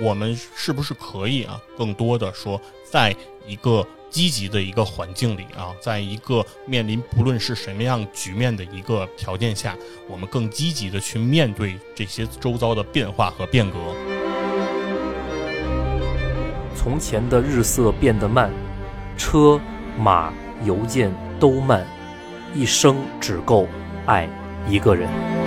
[0.00, 3.14] 我们是不是可以啊，更多的说，在
[3.46, 9.76] 一个积极的一个环境里啊，在一个面临不论是什么样局面的一个条件下，
[10.08, 13.76] 我们更积极的去面对这些周遭的变化和变革。
[16.74, 18.50] 从前的日色变得慢，
[19.16, 19.60] 车
[19.98, 20.32] 马
[20.64, 21.86] 邮件都慢，
[22.54, 23.68] 一生只够
[24.06, 24.28] 爱
[24.68, 25.37] 一个人。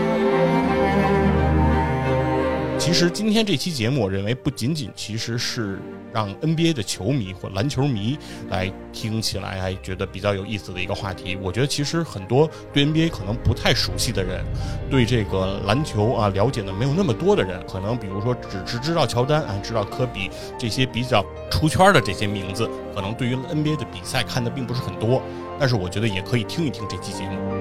[2.92, 5.80] 其实今天这期节目，我认为不仅仅其实是
[6.12, 8.20] 让 NBA 的球迷或篮球迷
[8.50, 11.38] 来听起来还觉得比较有意思的一个话题。
[11.38, 14.44] 我觉得其实很多对 NBA 可能不太熟悉的人，
[14.90, 25.24] 对这个篮球啊了解的没有那么多的人，可能比如说只只知道乔丹啊，知道科比这些比较出圈的这些名字，可能对于 NBA 的比赛看的并不是很多。
[25.58, 27.61] 但是我觉得也可以听一听这期节目。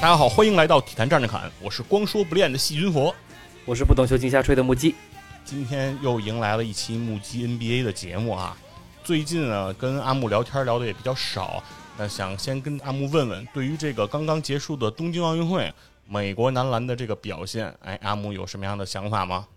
[0.00, 3.14] 大家好，欢迎来到体坛站着侃，我是光说不练的细菌佛，
[3.66, 4.94] 我是不懂球金瞎吹的木鸡。
[5.44, 8.56] 今天又迎来了一期木鸡 NBA 的节目啊。
[9.04, 11.62] 最近呢，跟阿木聊天聊的也比较少，
[11.98, 15.70] 那想先跟阿木问问，对于这个刚刚结束的东京奥运会，
[16.08, 19.48] 美国男篮的这个表现，哎，阿木有什么样的想法吗？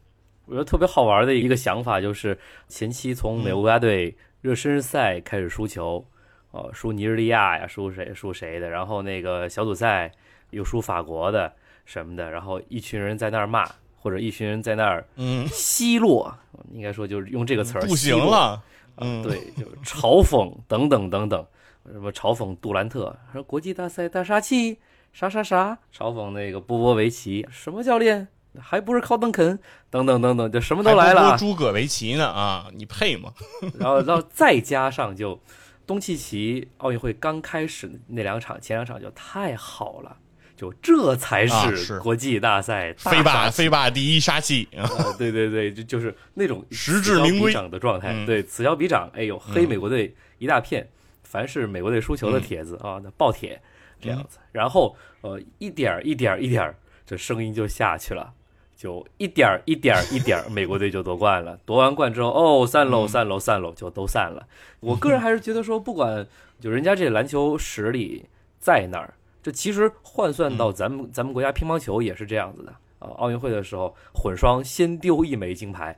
[0.48, 6.06] 我觉得特别好玩的一个想法就是，前期从美国国家队热身赛开始输球，
[6.52, 10.12] 呃，输尼日利亚呀，输谁输谁的，然后那个小组赛。
[10.54, 11.52] 又输法国的
[11.86, 16.34] 什么的，然后一群人在那儿骂，或者一群人在那儿嗯奚落，
[16.72, 18.62] 应该说就是用这个词儿不行了，
[18.98, 21.46] 嗯，对，就是嘲讽等等等等，
[21.92, 24.78] 什么嘲讽杜兰特说国际大赛大杀器，
[25.12, 28.28] 啥啥啥，嘲讽那个波波维奇什么教练
[28.60, 33.34] 还不是靠邓肯等等等等，就什么都来了，诸葛维奇呢啊，你配吗？
[33.80, 35.40] 然后然后再加上就
[35.86, 40.18] 东契奇奥运会刚开始那两场前两场就太好了。
[40.64, 44.88] 就这才是国际大赛飞霸飞霸第一杀器啊！
[45.18, 48.26] 对对对，就就是那种实至名归的状态。
[48.26, 50.88] 对，此消彼长，哎呦，黑美国队一大片，
[51.24, 53.62] 凡是美国队输球的帖子啊，那爆帖
[54.00, 54.38] 这样子。
[54.54, 56.74] 然后呃，一点一点一点，
[57.06, 58.32] 这声音就下去了，
[58.78, 61.60] 就一点一点一点， 美国队就夺冠了。
[61.66, 64.48] 夺完冠之后，哦，散喽散喽散喽，就都散了。
[64.80, 66.26] 我个人还是觉得说，不管
[66.62, 68.26] 就人家这篮球实力
[68.60, 69.14] 在那儿。
[69.44, 73.12] 这其实换算到咱们咱们国家乒乓球也是这样子的啊！
[73.18, 75.96] 奥运会的时候混双先丢一枚金牌，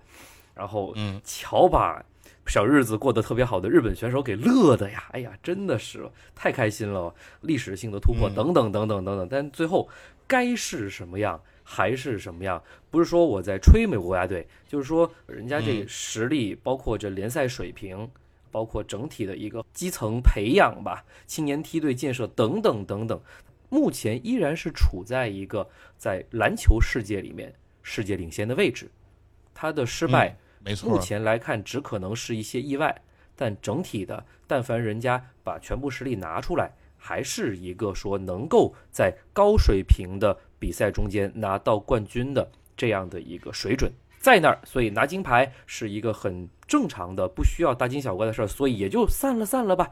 [0.56, 2.04] 然后嗯，瞧把
[2.48, 5.04] 小日子过得特别好的日本选手给乐的呀！
[5.12, 9.28] 哎呀，真的是太开心了，历史性的突破等等等等等等。
[9.30, 9.88] 但最后
[10.26, 12.62] 该是什么样还是什么样？
[12.90, 18.10] 不是说我在吹美国国家队，就是说人家这实力，包括这联赛水平。
[18.56, 23.20] 包括整体的一个基层培养吧，青年梯队建设等等等等，
[23.68, 28.90] 目前依然是处在一个在篮球世界里面世界领先的位置。
[29.54, 33.02] 他的失败，没错，目前来看只可能是一些意外，
[33.36, 43.92] 但整体的，但凡人家把全部实力拿出来，还是一个说能够在高水平的比赛中间拿到冠军的这样的一个水准。
[44.26, 49.88] 在那儿，所以拿金牌是一个很正常的，不需要大惊小怪的事儿，所以也就散了，散了吧，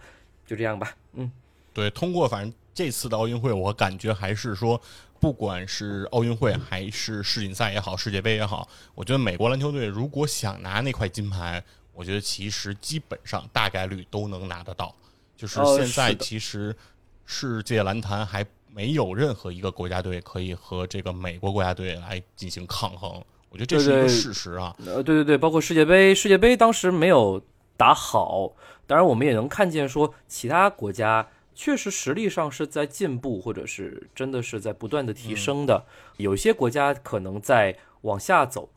[0.47, 0.97] 就这样吧。
[1.11, 1.31] 嗯，
[1.71, 4.81] 对，通过反正这次的奥运会，我感觉还是说，
[5.19, 11.63] 不管是奥运会还是世锦赛也好，世界杯也好，我觉得美国篮球队如果想拿那块金牌，
[11.94, 14.95] 我觉得其实基本上大概率都能拿得到。
[15.38, 16.75] 就是现在其实
[17.24, 23.24] 世界篮坛还没有任何一个国家队可以和这个美国国家队来进行抗衡。
[23.53, 24.75] 我觉得这是一个事实啊。
[24.83, 27.39] 呃，对对对，包括世界杯，世界杯当时没有
[27.77, 28.53] 打好。
[28.88, 35.85] 当然，我们也能看见说，其他国家确实实力上是在进步，或者是真的是在不断的提升的。
[36.17, 38.69] 有些国家可能在往下走。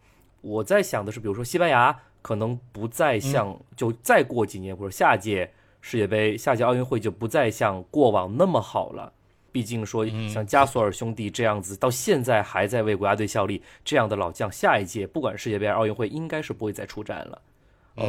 [0.42, 5.50] 我在想的是，比如说西班牙，可能不再像就再过几年或者下届
[5.80, 9.12] 世界杯、下届奥运会就不再像过往那么好了。
[9.56, 17.40] 毕竟说像加索尔兄弟这样子，到现在还在为国家队效力这样的老将，下一届不管世界杯、奥运会，应该是不会再出战了，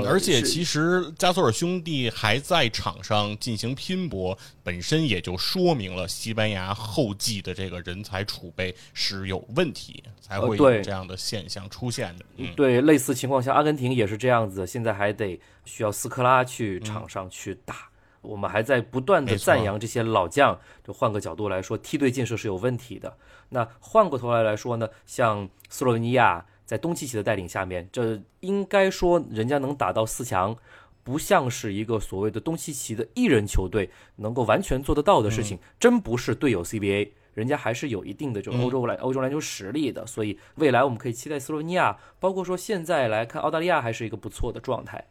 [0.05, 12.25] 而且其实加索尔兄弟还在场上进行拼搏，本身也就说明了西班牙后继的这个人才储备是有问题，才会有这样的现象出现的。
[12.35, 17.86] 嗯，对，类似情况下，阿根廷也是这样子，现在还得需要斯科拉去场上去打。
[18.21, 20.59] 我们还在不断的赞扬这些老将。
[20.83, 23.17] 就换个角度来说，梯队建设是有问题的。
[23.49, 30.55] 那换过头来来说呢，像斯洛文尼亚在东契奇的带领下面，这应该说人家能打到四强，
[31.03, 37.11] 不像是一个所谓的东契奇的一人球队能够完全做得到的事情，真不是队友 CBA。
[37.33, 45.05] 人家还是有一定的这种欧洲篮、欧洲篮球实力的，所以未来我们可以期待斯洛文尼亚，包括说现在来看澳大利亚还是一个不错的状态。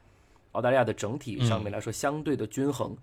[0.57, 2.97] 澳大利亚的整体上面来说相对的均衡，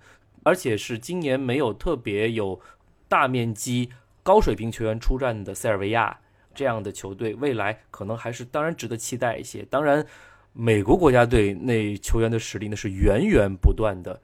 [0.43, 2.59] 而且是今年没有特别有
[3.07, 3.89] 大面积
[4.23, 6.19] 高水平球员出战的塞尔维亚
[6.55, 9.63] 这样的球队，未来可能还是当然值得期待一些。
[9.69, 10.05] 当然，
[10.51, 14.19] 美国国家队那球员的实力呢是源源不断的。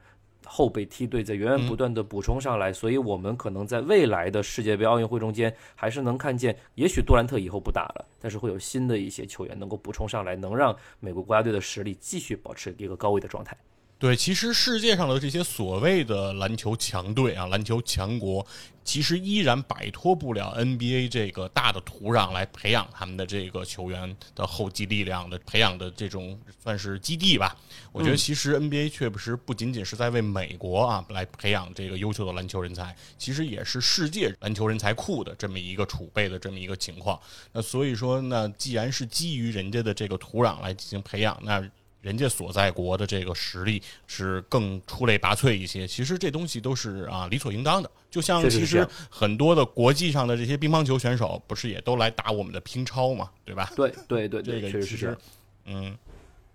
[0.52, 13.56] 后备梯队在源源不断的补充上来，所以我们可能在未来的世界杯、奥运会中间，还是能看见，也许杜兰特以后不打了，但是会有新的一些球员能够补充上来，能让美国国家队的实力继续保持一个高位的状态。
[14.00, 18.44] 对，其实世界上的这些所谓的篮球强队啊，篮球强国，
[18.82, 27.56] 其实依然摆脱不了 NBA 这个大的土壤来培养他们的这个球员的后继力量的培养的这种算是基地吧。
[27.92, 37.20] 我觉得其实 NBA 确实不仅仅是在为美国啊来培养这个优秀的篮球人才，其实也是世界篮球人才库的这么一个储备的这么一个情况。
[37.52, 41.62] 那所以说呢，既然是基于人家的这个土壤来进行培养，那
[42.00, 47.90] 人家所在国的这个实力是更出类拔萃一些，其实这东西都是啊理所应当的。
[48.10, 53.70] 就像其实很多的国际上的这些乒乓球选手，不是也都来打我们的乒超嘛，对吧？
[53.76, 55.18] 对对对这，个其实确实是。
[55.66, 55.96] 嗯，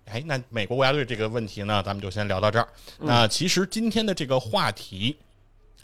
[0.06, 2.68] 哎，那美国国家队这个问题呢，咱们就先聊到这儿。
[2.98, 5.16] 嗯那其实今天的这个话题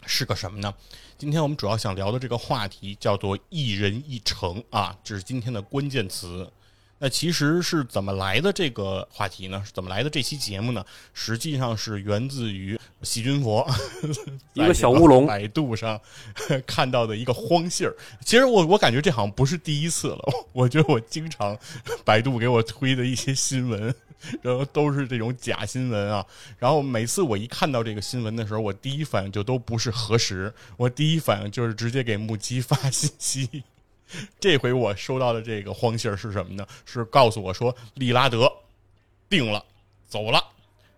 [0.05, 0.73] 是个什么呢？
[1.17, 6.51] 今天我们主要想聊的这个话题叫做“一人一城”啊，这是今天的关键词。
[6.99, 9.61] 那其实是怎么来的这个话题呢？
[9.65, 10.85] 是怎么来的这期节目呢？
[11.13, 13.67] 实际上是源自于细菌佛
[14.53, 15.99] 一个小乌龙百度上
[16.65, 17.93] 看到的一个荒信儿。
[18.23, 21.57] 其实我我感觉这好像不是第一次了， 我觉得我经常
[22.05, 23.93] 百度给我推的一些新闻，
[24.41, 26.25] 然后都是这种假新闻啊。
[26.57, 33.63] 然后每次我一看到这个新闻的时候，我第一反应就都不是核实，我第一反应就是直接给木鸡发信息。
[34.39, 36.65] 这回我收到的这个荒信儿是什么呢？
[36.85, 38.51] 是告诉我说利拉德
[39.29, 39.63] 定了，
[40.07, 40.43] 走了，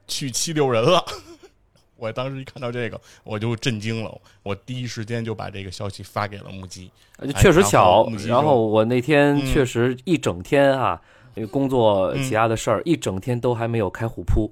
[0.07, 1.03] 去七六人了。
[1.97, 6.91] 我当时一看到这个，我就震惊了，我第一时间就把这个消息发给了木鸡。
[7.17, 11.01] 呃确实巧然后我那天嗯确实一整天啊，
[11.35, 14.51] 因为工作嗯其他的事儿，一整天都还没有开虎扑，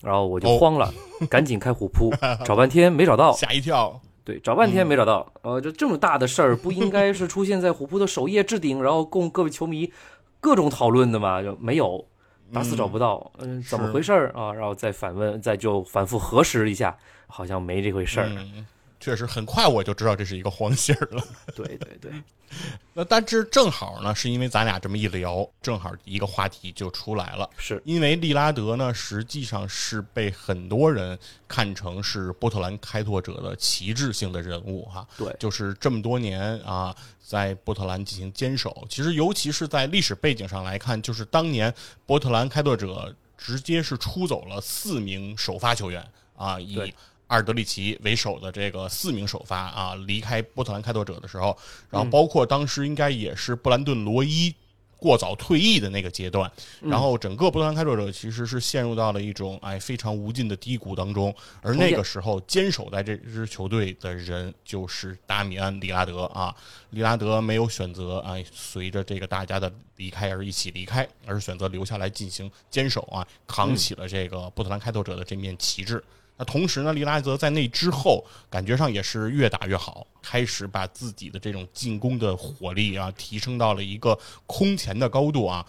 [0.00, 0.90] 然后我就哦慌了，
[1.28, 2.10] 赶紧开虎扑，
[2.46, 4.00] 找半天没找到，吓一跳，
[4.30, 5.32] 对，找半天嗯没找到。
[5.42, 9.92] 呃，这这么大的事儿，不应该是出现在虎扑的首页置顶，然后供各位球迷
[10.40, 11.42] 各种讨论的吗？
[11.42, 12.04] 就没有，
[12.52, 14.52] 打死找不到，嗯，怎么回事儿啊？
[14.52, 16.96] 然后再反问，再就反复核实一下，
[17.26, 18.28] 好像没这回事儿。
[18.28, 18.64] 嗯，
[19.00, 21.24] 确实很快我就知道这是一个黄信儿了。
[21.56, 22.12] 对 对对，
[22.92, 27.48] 那但是正好呢，是因为咱俩这么一聊，正好一个话题就出来了。
[27.56, 35.06] 是因为利拉德呢，实际上是被很多人看成是波特兰开拓者的旗帜性的人物哈。
[35.16, 38.86] 对就是这么多年啊，在波特兰进行坚守。
[38.90, 41.72] 其实，尤其是在历史背景上来看，就是当年
[42.04, 46.94] 波特兰开拓者直接是出走了四名首发球员啊，以对
[47.30, 51.56] 阿尔德里奇为首的这个四名首发啊，离开波特兰开拓者的时候，
[51.88, 54.52] 然后包括当时应该也是布兰顿罗伊
[54.96, 61.32] 过早退役的那个阶段，然后整个波特兰开拓者其实是陷入到了一种哎非常无尽的低谷当中，
[61.62, 66.52] 而那个时候坚守在这支球队的人就是达米安·利拉德啊，
[66.90, 76.02] 利拉德没有选择哎随着这个大家的离开而一起离开，而是选择留下来进行坚守啊，扛起了这个波特兰开拓者的这面旗帜。
[76.40, 85.66] 那同时呢，利拉德在那之后，感觉上也是越打越好，开始把自己的这种进攻的火力啊提升到了一个空前的高度啊，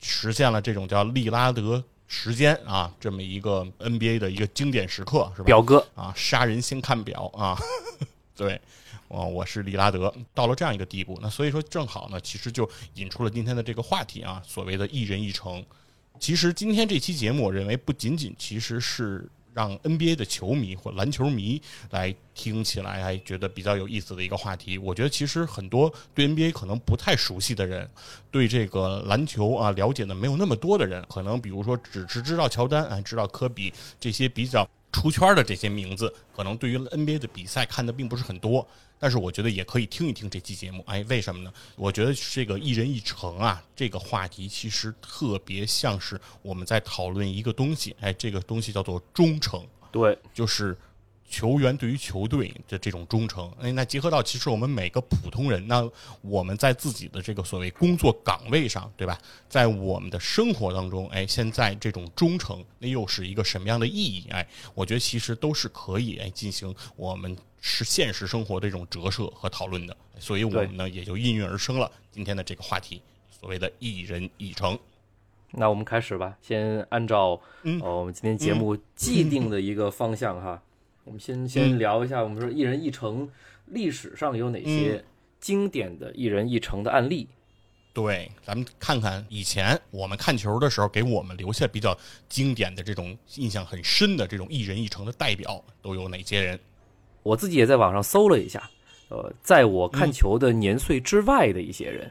[0.00, 5.44] 实现了这种叫利拉德时间啊这么一个 NBA 的一个经典时刻，是吧？
[5.44, 7.54] 表哥，啊，杀人先看表啊，
[8.34, 8.58] 对，
[9.08, 15.62] 我我是利拉德，到了这样一个地步，那所以说正好呢，其实就引出了今天的这个话题啊，所谓的一人一城。
[16.18, 21.60] 其实今天这期节目，我认为不仅仅其实是让 NBA 的球迷或篮球迷
[21.90, 24.78] 来听起来还觉得比较有意思的一个话题。
[24.78, 27.90] 我觉得其实很多对 NBA 可能不太熟悉的人，
[28.30, 38.64] 对这个篮球啊了解的没有那么多的人，可能比如说只是知道乔丹啊，知道科比这些比较出圈的这些名字，可能对于 NBA 的比赛看的并不是很多。
[38.98, 41.52] 但是我觉得也可以听一听这期节目，哎，为什么呢？
[41.76, 50.76] 我觉得这个一人一城啊，这个话题其实特别像是我们在讨论一个东西，哎，这个东西叫做忠诚，对，就是
[51.28, 53.48] 球员对于球队的这种忠诚。
[53.60, 55.88] 哎，那结合到其实我们每个普通人，那
[56.22, 59.16] 我们在自己的这个所谓工作岗位上，对吧？
[59.48, 64.24] 在我们的生活当中，哎，现在这种忠诚，那又是一个什么样的意义？
[64.30, 67.36] 哎，我觉得其实都是可以哎进行我们。
[67.68, 74.78] 是现实生活的这种折射和讨论的，所以我们呢也就应运而生了今天的这个话题，所谓的一人一城。
[75.52, 77.40] 那我们开始吧，先按照
[77.80, 80.62] 呃我们今天节目既定的一个方向哈，
[81.04, 83.28] 我们先先聊一下，我们说一人一城
[83.66, 85.04] 历史上有哪些
[85.38, 87.28] 经典的一人一城的案例。
[87.94, 91.96] 对，咱们看看以前我们看球的时候，给我们留下比较
[92.28, 96.60] 经典的这种印象很深的这种一人一城的代表都有哪些人。
[97.28, 98.70] 我自己也在网上搜了一下，
[99.10, 102.10] 呃，在我看球的年岁之外的一些人，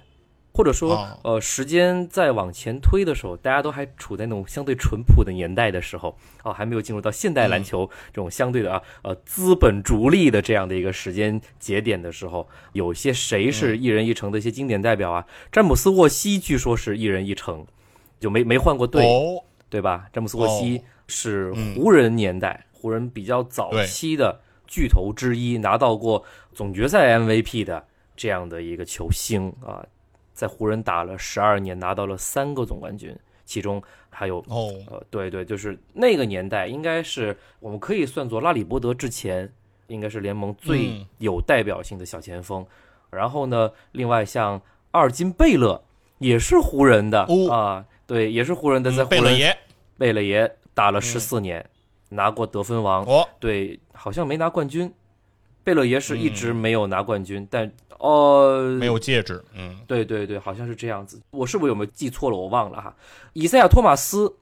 [0.53, 15.25] 或者说，呃，时间在往前推的时候，大家都还处在那种相对淳朴的年代的时候，哦，还没有进入到现代篮球这种相对的啊，呃，资本逐利的这样的一个时间节点的时候，有些谁是一人一城的一些经典代表啊？
[15.51, 17.65] 詹姆斯沃西据说是一人一城，
[18.19, 19.03] 就没没换过队，
[19.67, 20.07] 对吧？
[20.13, 24.41] 詹姆斯沃西是湖人年代，湖人比较早期的。
[24.67, 27.83] 巨头之一，拿到过总决赛 MVP 的
[28.15, 29.85] 这样的一个球星啊，
[30.33, 39.51] 在湖人打了十二年，拿到了三个总冠军，其中还有哦，呃，对对，就是那个年代，应该是我们可以算作拉里伯德之前，
[39.87, 42.65] 应该是联盟最有代表性的小前锋。
[43.09, 45.81] 然后呢，另外像阿尔金贝勒
[46.17, 49.57] 也是湖人的啊，对，也是湖人的，在贝勒爷，
[49.97, 51.65] 贝勒爷打了十四年。
[52.09, 54.93] 拿过得分王，哦，对，好像没拿冠军。
[55.63, 61.21] 贝勒爷是一直没有拿冠军，但哦，没有戒指，嗯，对对对，好像是这样子。
[61.29, 62.37] 我是不是有没有记错了？
[62.37, 62.95] 我忘了哈。
[63.33, 64.33] 以赛亚·托马斯，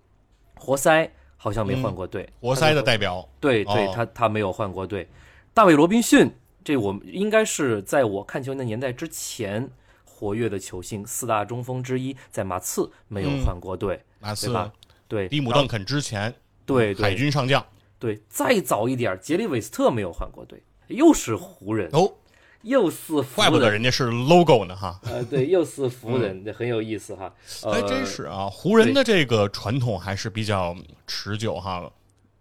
[0.54, 5.10] 活塞好像没换过队，活塞的代表，对对，他他没有换过队。
[5.52, 6.30] 大卫·罗宾逊，
[6.64, 9.68] 这我们应该是在我看球那年代之前
[10.04, 14.72] 活跃的球星，四大中锋之一，在马刺没有换过队，马刺吧？
[15.08, 16.32] 对，蒂姆·邓肯之前。
[16.68, 17.66] 对，海军上将。
[17.98, 22.14] 对，再早一点，杰里韦斯特没有换过队，又是湖人哦，
[22.62, 25.00] 又是怪不得人家是 logo 呢哈。
[25.04, 27.34] 呃，对，又是湖人，那很有意思哈。
[27.64, 30.76] 哎，真是啊，湖人的这个传统还是比较
[31.08, 31.92] 持久哈。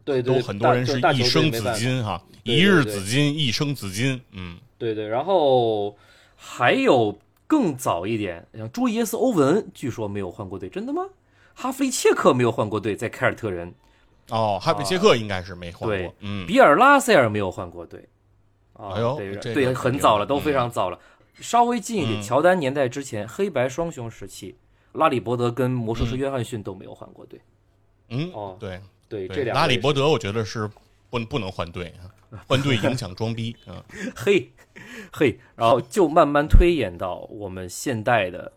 [0.05, 4.21] 对，都很多人是一生紫金哈，一日紫金，一生紫金。
[4.33, 5.07] 嗯，对对。
[5.07, 5.97] 然后
[6.37, 11.03] 还有更早一点，像朱耶斯·欧文，据说没有换过队，真的吗？
[11.55, 13.73] 哈弗利切克没有换过队，在凯尔特人。
[14.31, 16.15] 哦，哈比切克应该是没换过。
[16.21, 18.09] 嗯，比尔拉塞尔没有换过队。
[18.75, 20.99] 哎呦，对，很早了，都非常早了。
[21.41, 24.57] 稍微近一点，乔丹年代之前，黑白双雄时期，
[24.93, 27.41] 拉里伯德跟魔术师约翰逊都没有换过队。
[28.09, 30.69] 嗯，哦，对对，这两拉里伯德我觉得是
[31.11, 32.11] 不不能换队啊，
[32.49, 33.85] 换队影响装逼啊。
[34.17, 34.51] 嘿，
[35.13, 38.53] 嘿，然后就慢慢推演到我们现代的，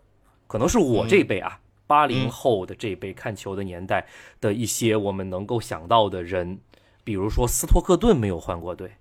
[0.46, 1.60] 可能是我这辈啊。
[1.88, 4.06] 八零后的这一辈看球的年代
[4.40, 6.60] 的一些我们能够想到的人，
[7.02, 8.92] 比如说斯托克顿没有换过队。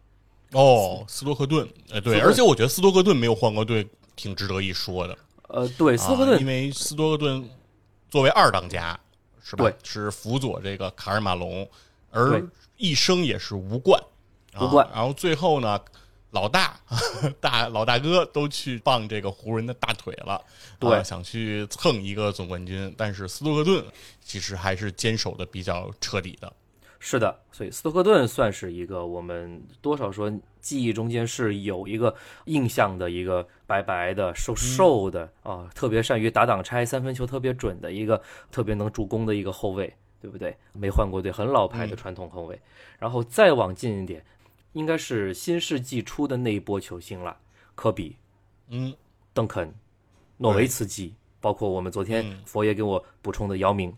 [0.53, 5.17] 哦，斯托克顿，哎，对，而且我觉得斯托克顿没有换过队挺值得一说的。
[5.49, 7.47] 呃，对，斯托克顿，因为斯托克顿
[8.09, 8.97] 作为二当家
[9.43, 9.65] 是吧？
[9.65, 11.69] 对，是辅佐这个卡尔马龙，
[12.11, 12.41] 而
[12.77, 14.01] 一生也是无冠，
[14.59, 14.89] 无冠。
[14.93, 15.79] 然后最后呢？
[16.31, 16.77] 老大，
[17.39, 20.43] 大老大哥都去傍这个湖人的大腿了，
[20.77, 23.83] 对，想去蹭一个总冠军，但是斯托克顿
[24.21, 26.51] 其实还是坚守的比较彻底的。
[26.99, 32.13] 是的，所以斯托克顿算是一个我们多少说记忆中间是有一个
[32.45, 40.57] 印象的一个白白的、瘦瘦的啊，特别善于打挡拆、三分球特别准的一个特别能助攻的一个后卫，对不对？
[40.73, 42.59] 没换过队，很老牌的传统后卫。
[42.99, 44.25] 然后再往近一点。
[44.77, 47.35] 应该是新世纪初的那一波球星了，
[47.73, 48.15] 科比，
[48.69, 48.93] 嗯，
[49.33, 49.73] 邓肯，
[50.37, 53.91] 诺维茨基，包括我们昨天佛爷给我补充的姚明，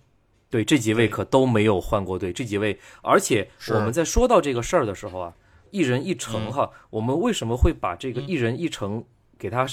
[0.49, 2.31] 对这几位可都没有换过队。
[2.31, 5.35] 这几位，而且我们在说到这个事儿的时候啊，
[5.71, 9.03] 一人一城哈，我们为什么会把这个一人一城
[9.37, 9.67] 给他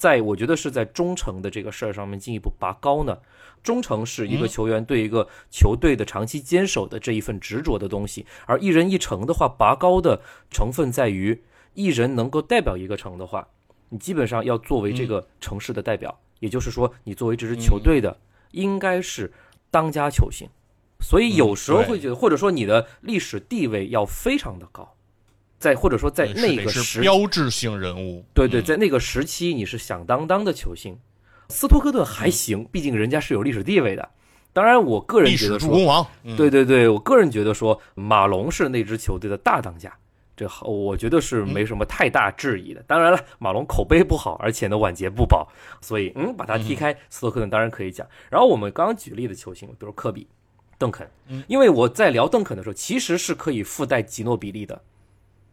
[0.00, 3.18] 在我觉得是在忠诚的这个事儿上面进一步拔高呢？
[3.62, 11.42] 忠诚是一个球员对一个球队的长期坚守的这一份执着的东西，而一人一城的话，拔高的成分在于
[11.74, 13.46] 一人能够代表一个城的话，
[13.90, 18.16] 你基本上要作为这个城市的代表，也就是说，你作为这支球队的
[18.52, 19.30] 应该是
[19.70, 20.48] 当家球星，
[20.98, 24.94] 所以有时候会觉得，或者说你的历史地位要非常的高，
[25.60, 30.98] 在或者说在那个时标志性人物，对对，在那个时期你是响当当的球星。
[31.50, 34.08] 斯托克顿还行，毕竟人家是有历史地位的。
[34.52, 39.92] 当然，我个人觉得说，对对对，我个人觉得说，马龙是那支球队的大当家，
[40.34, 42.82] 这我觉得是没什么太大质疑的。
[42.86, 45.46] 当然了，马龙口碑不好，而且呢晚节不保，
[45.82, 48.06] 所以嗯，把他踢开，斯托克顿当然可以讲。
[48.30, 50.26] 然后我们刚刚举例的球星，比如科比、
[50.78, 51.06] 邓肯，
[51.46, 54.80] 因为我在聊邓肯的时候，其实是可以附带吉诺比利的。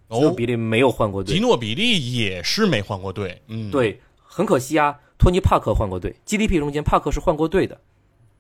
[0.10, 4.98] 吉诺比利没有换过队，吉诺比利也是没换过队，嗯，对，很可惜啊。
[5.18, 7.80] 托尼·帕克换过队，GDP 中间帕克是换过队的，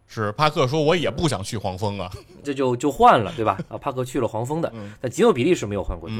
[0.08, 2.10] 是帕克说：“我也不想去黄蜂啊，
[2.44, 3.58] 这就就换了，对吧？
[3.68, 4.72] 啊，帕克去了黄蜂的，
[5.02, 6.16] 但吉诺比利是没有换过队，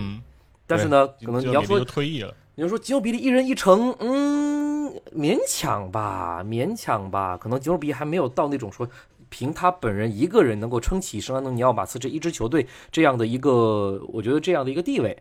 [0.66, 8.90] 但是呢，可能你要说退役了，你要说吉诺比利一人一城，嗯，勉强吧，勉强吧，可能吉诺比利还没有到那种说
[9.30, 15.16] 凭他本人一个人能够撑起圣安东尼奥马刺这一支球队这样的一个，我觉得这样的一个地位，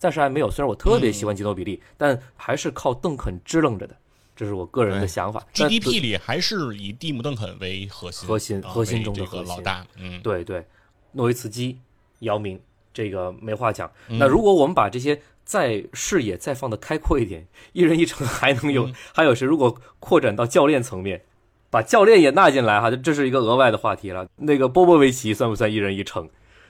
[0.00, 0.50] 暂时还没有。
[0.50, 3.94] 虽然我特别喜欢吉诺比利，但还是靠邓肯支棱着的。”
[4.34, 5.46] 这是我个人的想法。
[5.52, 9.86] GDP 里还是以蒂姆·邓肯为核心，核心核心中的核心老大。
[9.98, 10.64] 嗯，对对，
[11.12, 11.78] 诺维茨基、
[12.20, 12.58] 姚明，
[12.94, 13.90] 这个没话讲。
[14.08, 19.46] 那如果我们把这些再视野再放的开阔一点，一人一城还能有 还有谁？
[19.46, 21.22] 如果扩展到教练层面，
[21.68, 24.26] 把教练也纳进来哈，这是一个额外的话题了。
[24.36, 26.26] 那个波波维奇算不算一人一城？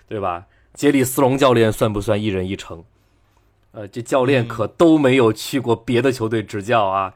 [0.09, 0.47] 对吧？
[0.75, 2.85] 杰里斯隆教练算不算一人一城？
[3.73, 7.15] 呃，这教练可都没有去过别的球队执教啊。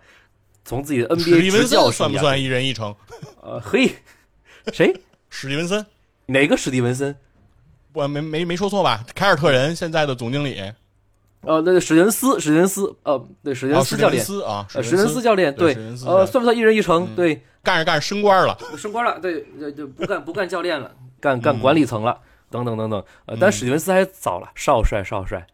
[0.64, 2.94] 从自己的 NBA 执教算不算一人一城？
[3.42, 3.90] 呃，嘿，
[4.72, 4.94] 谁？
[5.28, 5.84] 史蒂文森？
[6.26, 7.14] 哪个史蒂文森？
[7.92, 9.04] 我没没没说错吧？
[9.14, 10.58] 凯尔特人现在的总经理？
[11.42, 15.74] 呃，那个史蒂文斯，史蒂文斯，呃，对，史蒂文斯教练啊，史蒂文斯教练，对，
[16.06, 17.06] 呃，算不算一人一城？
[17.14, 22.18] 对，干着干着升官了，升官了，对，就不干不干教练了，干干管理层了，
[22.48, 23.04] 等等等等。
[23.26, 25.46] 呃，但史蒂文斯还早了，少帅少帅，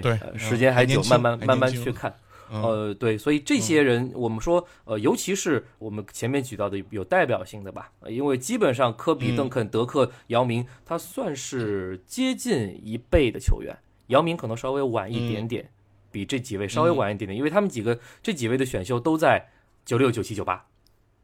[0.00, 2.14] 对对，时间还久，慢慢慢慢去看。
[2.50, 13.76] 呃，对，所以这些人，我们说，呃，尤其是我们前面举到的有代表性的吧，因为基本上科比、邓肯、德克、姚明，他算是接近一辈的球员，
[14.08, 15.68] 姚明可能稍微晚一点点，
[16.12, 19.48] 比这几位稍微晚一点点，因为他们几个这几位的选秀都在
[19.84, 20.64] 九六、九七、九八，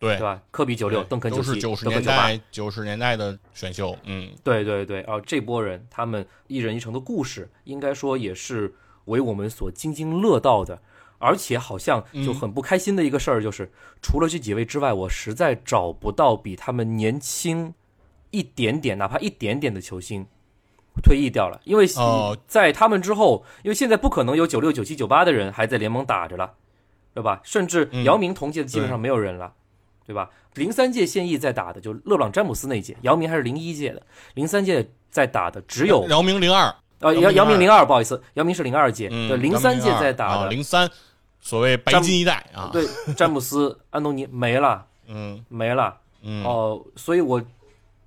[0.00, 0.42] 对，对吧？
[0.50, 10.80] 科比九六，邓肯九七，九十年代九十年代的选秀，嗯，对对对，啊这波人，他们一人一城的故事，应该说也是为我们所津津乐道的。
[11.22, 17.74] 而且好像就很不开心的一个事儿，就是除了这几位之外，我实在找不到比他们年轻
[18.30, 20.24] 一点点，哪怕一点点的球星
[21.02, 21.60] 退役掉了。
[21.64, 21.86] 因为
[22.46, 26.54] 在他们之后，因为现在不可能有九六、九七、九八的人还在联盟打着了，
[27.12, 27.42] 对吧？
[27.44, 29.52] 甚至姚明同届的基本上没有人了，
[30.06, 30.30] 对吧？
[30.54, 34.02] 零三届现役在打的就勒布朗詹姆斯那届，姚明还是零一届的，
[34.34, 40.90] 零三届在打的只有姚明零二，呃，姚姚明零二，不好意思，姚明是零二届，对，零三届在打的零三。
[41.42, 42.86] 所谓白金一代啊，对，
[43.16, 47.42] 詹姆斯、安东尼没了， 嗯，没了，嗯，哦，所以我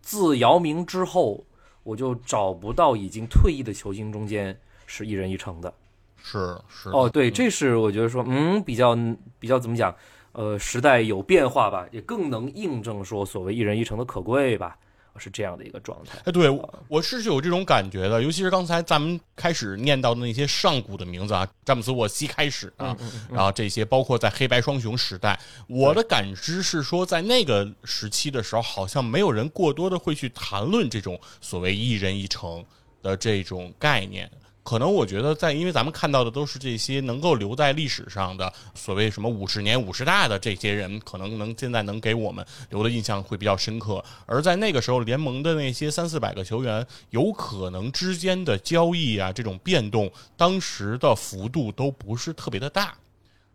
[0.04, 1.44] 自姚明之后，
[1.82, 5.74] 我就找不到已经退役的球星中间是一人一城的，
[6.22, 8.96] 是是，哦，对，这是我觉得说，嗯，比较
[9.40, 9.96] 比较怎么讲，
[10.34, 14.78] 呃，时代有变化吧，也更能印证说所谓一人一城的可贵吧。
[15.20, 16.18] 是这样的一个状态。
[16.26, 16.50] 哎，对，
[16.88, 22.98] 我是有这种感觉的，尤其是刚才咱们开始念到的那些上古的名字啊，詹姆斯、沃西开始啊，
[23.30, 32.66] 然后这些包括在黑白双雄时代，我的感知是说，在那个时期的时候，好像没有人过多的会去谈论这种所谓一人一城
[33.04, 34.28] 的这种概念。
[34.64, 44.04] 可能我觉得，在因为咱们看到的都是这些能够留在历史上的所谓什么五十年五十大的这些人，可能能现在能给我们留的印象会比较深刻。
[44.26, 52.96] 而在那个时候，联盟的那些三四百个球员，有可能之间的交易啊，这种变动，当时的幅度都不是特别的大。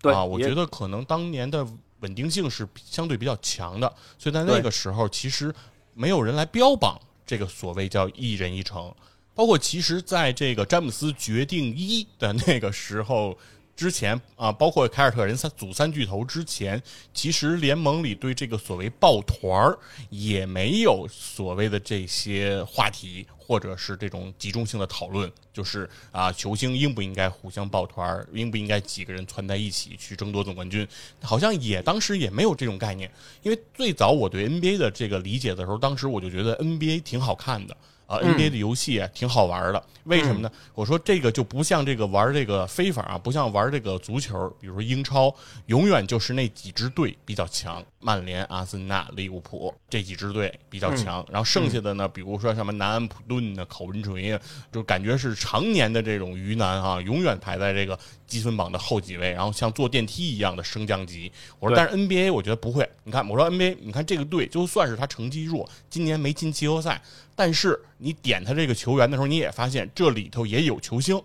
[0.02, 1.66] 对啊，我觉得可能当年的
[2.00, 5.54] 稳定性是相对比较强的，所以在那个时候，其实
[5.94, 8.94] 没有人来标榜这个所谓叫一人一城。
[9.38, 13.38] 包括其实，在这个詹姆斯决定一的那个时候，
[13.77, 16.83] 之前啊，包括凯尔特人三组三巨头之前，
[17.14, 19.79] 其实联盟里对这个所谓抱团儿
[20.11, 30.85] 也没有所谓的这些话题，或者是这种集中性的讨论，就是啊，球星应不应该互相抱团儿，应不应该几个人攒在一起去争夺总冠军，
[31.22, 33.09] 好像也当时也没有这种概念。
[33.44, 37.77] 因为最早我对 NBA 的这个理解的时候，当时我就觉得 NBA 挺好看的。
[38.08, 40.50] 啊，NBA 的游戏挺好玩的，为什么呢？
[40.74, 45.32] 我说这个就不像这个玩这个非法啊，不像玩这个足球，比如说英超，
[45.66, 54.40] 永远就是那几支队比较强，曼联、阿森纳、利物浦这几支队比较强，然后剩下的呢，比如说什么南安普顿呢、考文垂啊，
[54.72, 61.32] 就感觉是常年的这种鱼腩啊，永远排在这个积分榜的后几位，然后像坐电梯一样的升降级。
[61.58, 67.02] 我说，但是 NBA 我觉得不会，你看，我说 NBA，你看这个队就算是他成绩弱，今年没进季后赛。
[67.34, 71.20] 但是你点他这个球员的时候，你也发现这里头也有球星，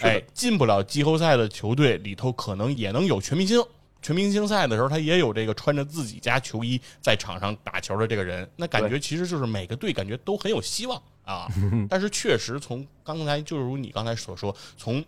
[0.00, 3.62] 哎，进不了季后赛的球队里头可能也能有全明星。
[4.02, 8.46] 全明星赛的时候，他也有这个穿着自己家球衣在场上打球的这个人。
[8.56, 11.48] 那感觉其实就是每个队感觉都很有希望啊。
[11.88, 15.02] 但是确实从刚才就如你刚才所说，从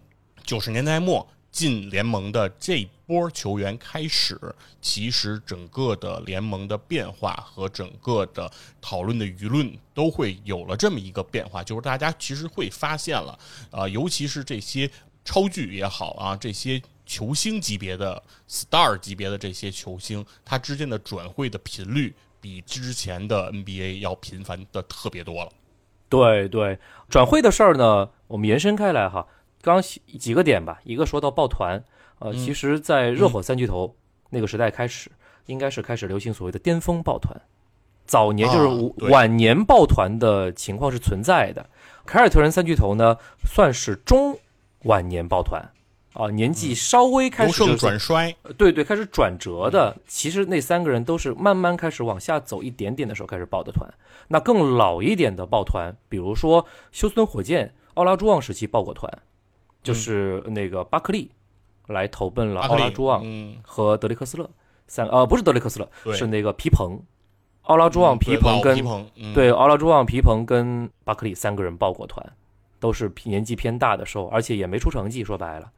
[0.47, 1.29] 九十年代末。
[1.53, 4.39] 进联盟的这波球员开始，
[4.83, 13.39] 其实整个的联盟的变化和整个的讨论的舆论都会有了这么一个变化，就是大家其实会发现了，
[13.71, 14.91] 啊，尤其是这些
[15.25, 25.51] 超巨也好啊，这些球星级别的 star 级别的这些球星，他之间的转会的频率比之前的 NBA 要频繁的特别多了。
[26.11, 26.79] 对对，
[27.09, 29.27] 转会的事儿呢，我们延伸开来哈。
[29.67, 31.83] 刚几个点吧，一个说到抱团，
[32.21, 33.97] 呃，其实，在热火三巨头
[34.31, 35.11] 那个时代开始，
[35.47, 37.37] 应该是开始流行所谓的巅峰抱团。
[38.05, 41.69] 早年就是晚年抱团的情况是存在的。
[42.05, 44.39] 凯尔特人三巨头呢，算是中
[44.85, 45.69] 晚年抱团
[46.13, 49.97] 啊，年纪稍微开始由盛转衰，对对，开始转折的。
[50.07, 53.93] 其实那三个人都是慢慢开始往下走一点点的时候开始抱的团。
[54.29, 59.13] 那更老一点的抱团，比如说休斯顿火箭、奥拉朱旺时期抱过团。
[59.87, 61.31] 就是那个巴克利
[61.87, 63.25] 来投奔了奥拉朱旺
[63.63, 64.51] 和德雷克斯勒
[64.89, 67.01] 三呃不是德雷克斯勒是那个皮蓬，
[67.63, 68.77] 奥拉朱旺皮蓬跟
[69.33, 72.25] 对奥拉朱旺皮蓬跟巴克利三个人抱过团，
[72.81, 75.71] 都是年纪偏大的时候，而且也没出成绩，说白了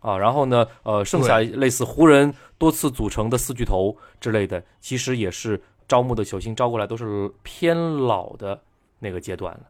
[0.00, 0.16] 啊。
[0.16, 8.62] 然后呢呃剩下类似湖人多次组成的四巨头之类的，其实也是招募的球星招过来都是偏老的
[9.00, 9.64] 那个阶段了。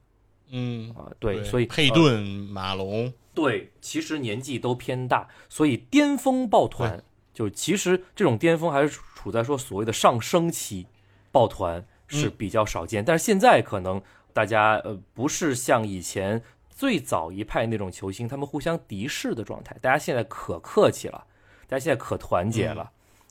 [0.53, 3.13] 嗯啊对，所以佩顿马龙。
[3.35, 10.87] 对，其实年纪都偏大，所以巅峰抱团就其实这种巅峰还是处在说所谓的上升期，
[11.31, 13.03] 抱团是比较少见。
[13.03, 14.03] 但是现在可能
[14.35, 21.25] 大家呃不是像以前最早一派那种球星，他们互相敌视的状态，大家现在可客气了，
[21.67, 22.91] 大家现在可团结了，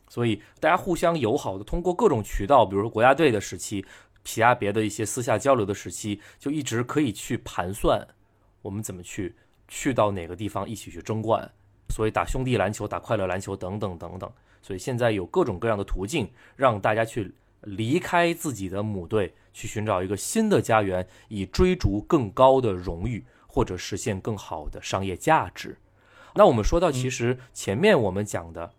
[0.09, 3.85] 所以大家互相友好的通过各种渠道，比如说国家队的时期，
[4.23, 8.07] 其他别的一些私下交流的时期，就一直可以去盘算
[8.61, 9.35] 我们怎么去。
[9.73, 11.49] 去到哪个地方一起去争冠，
[11.87, 14.29] 所以打兄弟篮球、打快乐篮球等等等等。
[14.61, 25.77] 所以现在有各种各样的途径，让大家去离开自己的母队，去寻找一个新的家园，以追逐更高的荣誉或者实现更好的商业价值。
[26.35, 28.73] 那我们说到，其实前面我们讲的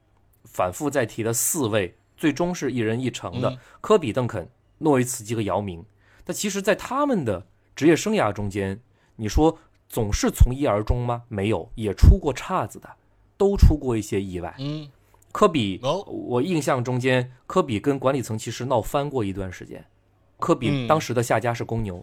[0.45, 4.47] 反复在提的四位，最终是一人一城的科比、邓肯、
[4.83, 5.85] 诺维茨基和姚明。
[6.25, 8.81] 但其实，在他们的职业生涯中间，
[9.17, 9.59] 你说。
[9.89, 11.25] 总是从一而终吗？
[11.29, 12.89] 没有，也出过岔子的，
[13.37, 14.55] 都出过一些意外。
[14.59, 14.89] 嗯，
[15.33, 19.85] 科比，我印象中间，科比跟管理层其实闹翻过一段时间。
[20.39, 22.03] 科比当时的下家是公牛，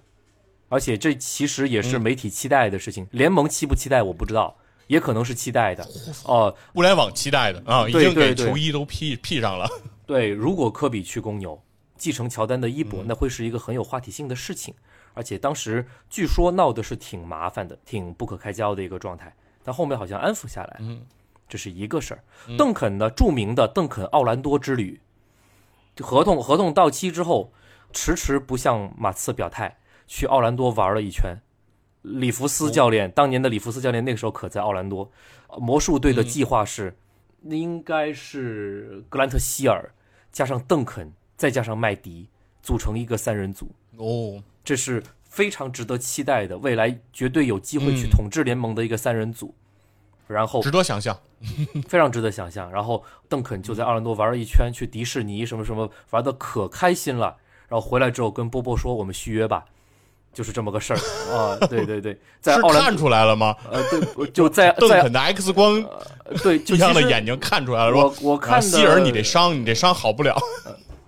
[0.67, 3.07] 而且这其实也是媒体期待的事情。
[3.09, 5.83] 联盟期不期待我不知道，也可能是期待的。
[6.25, 9.67] 哦，互联网期待的啊，已经给球衣都 P P 上了。
[10.05, 11.59] 对，如果科比去公牛，
[11.99, 14.73] 继承乔丹的衣钵，那会是一个很有话题性的事情。
[15.13, 20.77] 而且当时据说闹的是挺麻烦的，挺不可开交的一个状态，但后面好像安抚下来。
[20.79, 21.05] 嗯，
[21.47, 22.23] 这是一个事儿。
[22.57, 25.01] 邓肯的著名的邓肯奥兰多之旅，
[25.99, 27.51] 合同合同到期之后，
[27.91, 31.35] 迟迟不向马刺表态，去奥兰多玩了一圈。
[32.03, 35.11] 里弗斯教练，当年的里弗斯教练那个时候可在奥兰多。
[35.57, 36.97] 魔术队的计划是，
[37.43, 39.91] 应该是格兰特希尔
[40.31, 42.27] 加上邓肯再加上麦迪
[42.61, 43.71] 组成一个三人组。
[43.97, 44.43] 哦。
[44.63, 49.55] 这是非常值得期待的，未来绝对有机会去统治联盟的一个三人组，
[50.27, 51.17] 然后值得想象，
[51.87, 52.69] 非常值得想象。
[52.71, 57.37] 然后邓肯就在奥兰多玩了一圈，去迪士尼什么什么玩的可开心了。
[57.67, 59.65] 然后回来之后跟波波说：“我们续约吧。”
[60.31, 60.99] 就是这么个事儿
[61.35, 61.57] 啊。
[61.67, 63.55] 对对对，在奥兰看出来了吗？
[63.71, 65.83] 呃对，就在在邓肯的 X 光
[66.43, 70.37] 对就一样的眼睛看出来了，我我看的希尔，你这伤，你这伤好不了。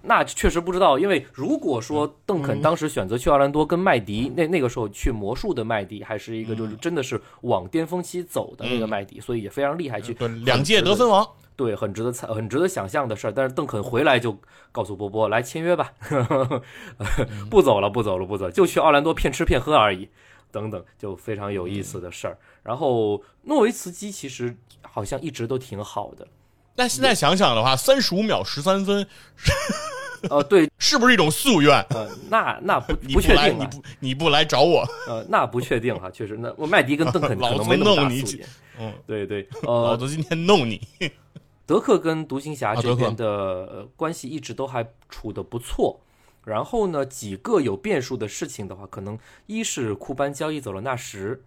[0.03, 13.31] 那确实不知道，因为如果说邓嗯肯当时选择去奥兰多跟麦迪，那那个时候去魔术的麦迪，还是一个嗯就是真的是往巅峰期走的那个麦迪，所以也非常厉害，去对，两届得分王，对，很值得猜，很值得想象的事儿。
[13.31, 14.37] 但是邓肯回来就
[14.71, 15.93] 告诉波波来签约吧，
[17.49, 20.09] 不走了，不走了，不走，就去奥兰多骗吃骗喝而已，
[20.51, 22.37] 等等，就非常有意思的事儿。
[22.63, 26.27] 然后诺维茨基其实好像一直都挺好的，
[26.75, 29.05] 但现在想想的话，三十五秒十三分
[30.29, 31.79] 呃，对，是不是一种夙愿？
[31.89, 38.47] 呃，那那不 你，不确定啊，你不你不来找我，呃，那不确定哈，确实，那我麦迪跟邓肯 可能没那么大弄你素颜，
[38.79, 40.81] 嗯，对对， 老呃，子今天弄你。
[41.65, 45.99] 德克跟独行侠这边的呃关系一直都还处得不错。
[46.43, 51.39] 然后呢，几个有变数的事情的话，可能一是库班交易走了纳什，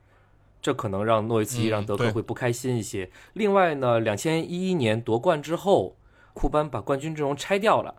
[0.62, 3.10] 这可能让诺维茨基嗯让德克会不开心一些。
[3.32, 5.96] 另外呢，两千一一年夺冠之后，
[6.32, 7.96] 库班把冠军阵容拆掉了，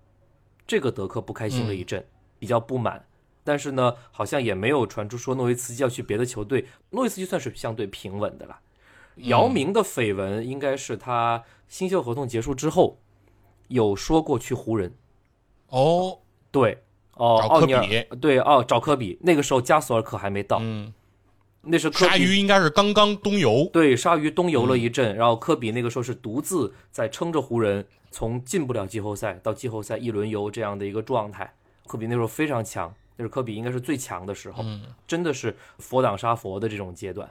[0.68, 2.06] 这个德克不开心了一阵，
[2.40, 3.06] 比较不满。
[3.44, 8.60] 但是呢，好像也没有传出说诺维茨基要去别的球队，诺维茨基算是相对平稳的了。
[9.18, 12.98] 姚明的绯闻应该是他新秀合同结束之后
[13.70, 14.94] 有说过去湖人，
[15.70, 16.20] 哦，
[16.52, 20.94] 对，哦，找科奥尼尔比，对，哦，找科比，那个时候加索尔可还没到，嗯，
[21.62, 31.54] 那是科鲨鱼应该是刚刚东游，对，鲨鱼东游了一嗯阵，然后科比那个时候是独自在撑着湖人，从进不了季后赛到季后赛一轮游这样的一个状态。
[31.86, 37.30] 科比那时候非常强，那是科比应该是最强的时候，嗯真的是佛挡杀佛的这种阶段。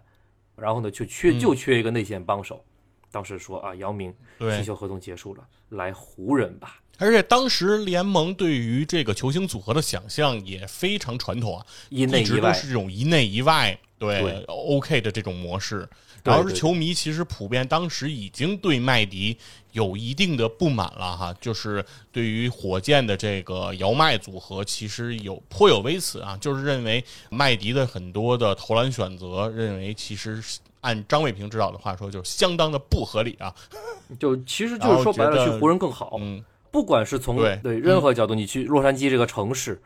[0.57, 2.62] 然后呢，就缺嗯就缺一个内线帮手。
[3.11, 6.83] 当时说啊，姚明对新，秀合同结束了，来湖人吧。
[6.99, 15.88] 而且当时联盟对于这个球星组合的想象也非常传统啊，一内一外，都是这种一内一外，对对 OK 的这种模式。
[16.24, 19.37] 对对然后是球迷其实普遍当时已经对麦迪
[19.72, 30.42] 有一定的不满了哈，就是对于火箭的这个姚麦组合，其实有颇有微词啊，就是认为麦迪的很多的投篮选择，认为其实
[30.80, 33.54] 按张卫平指导的话说，就相当的不合理啊。
[34.18, 36.16] 就其实就是说白了，去湖人更好。
[36.20, 39.82] 嗯，不管是从对任何角度，你去洛杉矶这个城市，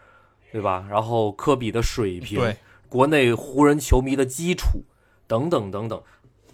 [0.53, 0.87] 对吧？
[0.89, 2.57] 然后科比的水平，对，
[2.89, 4.85] 国内湖人球迷的基础
[5.27, 6.03] 等等等等，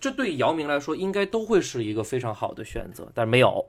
[0.04, 3.66] 这对姚明来说应该都会是一个非常好的选择，但是没有。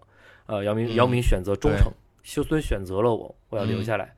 [0.48, 1.90] 呃，姚明嗯姚明选择忠诚，
[2.24, 4.14] 休斯顿选择了我，我要留下来。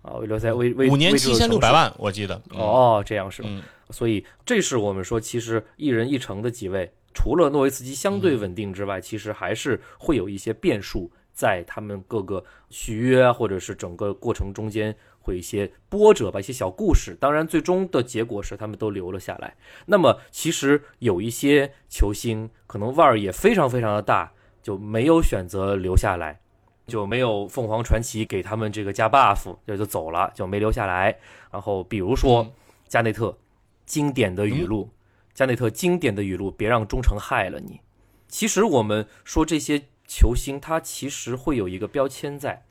[0.00, 2.40] 啊，我留在为为五年七千六百万，我记得。
[2.52, 3.50] 嗯，哦，这样是吧？
[3.52, 14.96] 嗯所以这是我们说，其实一人一城的几位，除了诺维茨基相对稳定之外，其实还是会有一些变数在他们各个续约啊，或者是整个过程中间
[15.28, 17.14] 会有一些波折吧，一些小故事。
[17.20, 19.54] 当然，最终的结果是他们都留了下来。
[19.86, 26.40] 那么，其实有一些球星可能腕儿也非常非常的大，就没有选择留下来。
[26.86, 31.18] 就没有凤凰传奇给他们这个加 buff，这就走了，就没留下来。
[31.52, 32.52] 然后比如说嗯
[32.86, 33.36] 加内特
[33.84, 34.88] 经典的语录，
[35.34, 37.80] 加内特经典的语录，别让忠诚害了你。
[38.26, 42.64] 其实我们说这些球星，他其实会有一个标签在，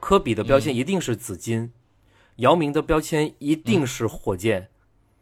[0.00, 1.72] 科比的标签一定是紫金，
[2.40, 4.68] 姚明的标签一定是火箭，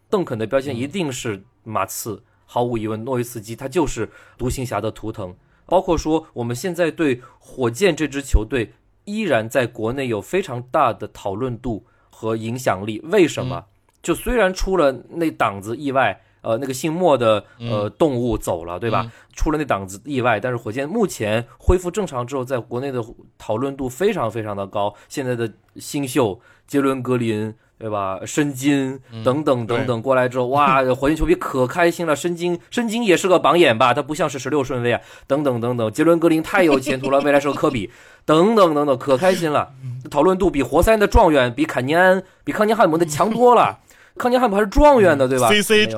[0.09, 2.22] 邓肯的标签一定是马刺。
[2.50, 5.37] 毫无疑问，诺维茨基他就是独行侠的图腾。
[5.66, 8.72] 包括说，我们现在对火箭这支球队
[9.04, 13.00] 依然在国内有非常大的讨论度和影响力。
[13.04, 13.66] 为什么？
[14.00, 19.12] 就虽然出了那档子意外，呃，那个姓莫的呃动物走了，对吧？
[19.35, 23.04] 出了那档子意外，但是火箭目前恢复正常之后，在国内的
[23.37, 24.94] 讨论度非常非常的高。
[25.09, 27.52] 现在的新秀杰伦格林。
[27.81, 28.18] 对吧？
[28.26, 32.16] 申金等等等等过来之后，哇， 火箭球迷可开心了。
[32.16, 33.94] 申金，申金也是个榜眼吧？
[33.94, 35.00] 他不像是十六顺位啊。
[35.28, 37.88] 等等等等，杰伦格林太有前途了，未来是个科比。
[38.26, 39.72] 等等等等，可开心了。
[40.11, 43.78] 讨论度比活塞的状元，比坎尼安，比康尼汉姆的强多了。
[44.18, 45.88] 康尼汉姆还是状元的，对吧 CC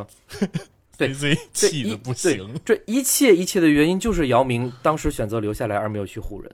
[0.98, 2.60] 对 CC 气的不对行。
[2.62, 6.52] 这一切一切的原因就是姚明当时选择留下来而没有去湖人，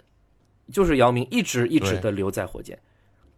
[0.72, 2.78] 就是姚明一直一直的留在火箭，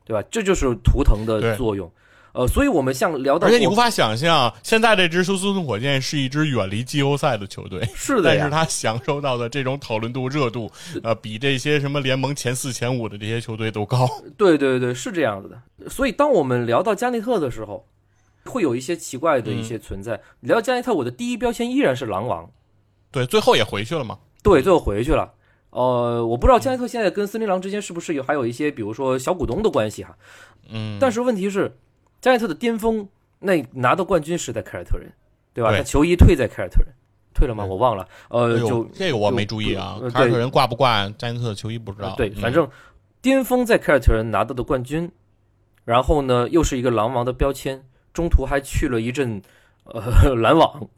[0.09, 0.27] 对吧？
[0.31, 1.93] 这就是图腾的作用。
[2.33, 10.71] 呃，所以我们像聊到国而且你无法想象，现在这支休斯顿火箭是一支远离季后赛的球队， 是的呀，但是他享受到的这种讨论度、热度，
[11.03, 14.09] 呃，比这些什么联盟前四、前五的这些球队都高。
[14.39, 15.91] 对对对，是这样子的。
[15.91, 17.87] 所以当我们聊到加内特的时候，
[18.45, 20.21] 会有一些奇怪的一些存在。
[20.41, 22.49] 聊加内特，我的第一标签依然是狼王，
[23.11, 24.19] 对，最后也回去了嘛。
[24.43, 25.33] 对，最后回去了。
[25.71, 30.17] 呃，我不知道加内特现在跟森林狼之间是不是有还有一些，比如说小股东的关系哈。
[30.71, 31.77] 嗯，但是问题是，
[32.21, 33.07] 加内特的巅峰
[33.41, 35.11] 那拿到冠军是在凯尔特人，
[35.53, 35.71] 对吧？
[35.71, 36.93] 对他球衣退在凯尔特人，
[37.35, 37.65] 退了吗？
[37.65, 38.09] 对我忘了。
[38.29, 42.15] 呃，哎就这个我没注意啊呃，凯尔特人挂不挂加内特的球衣不知道。
[42.17, 42.69] 对，嗯反正
[43.21, 45.11] 巅峰在凯尔特人拿到的冠军，
[45.85, 49.41] 然后呢又是一个狼王的标签，中途还去了一阵
[49.85, 50.89] 呃 篮网，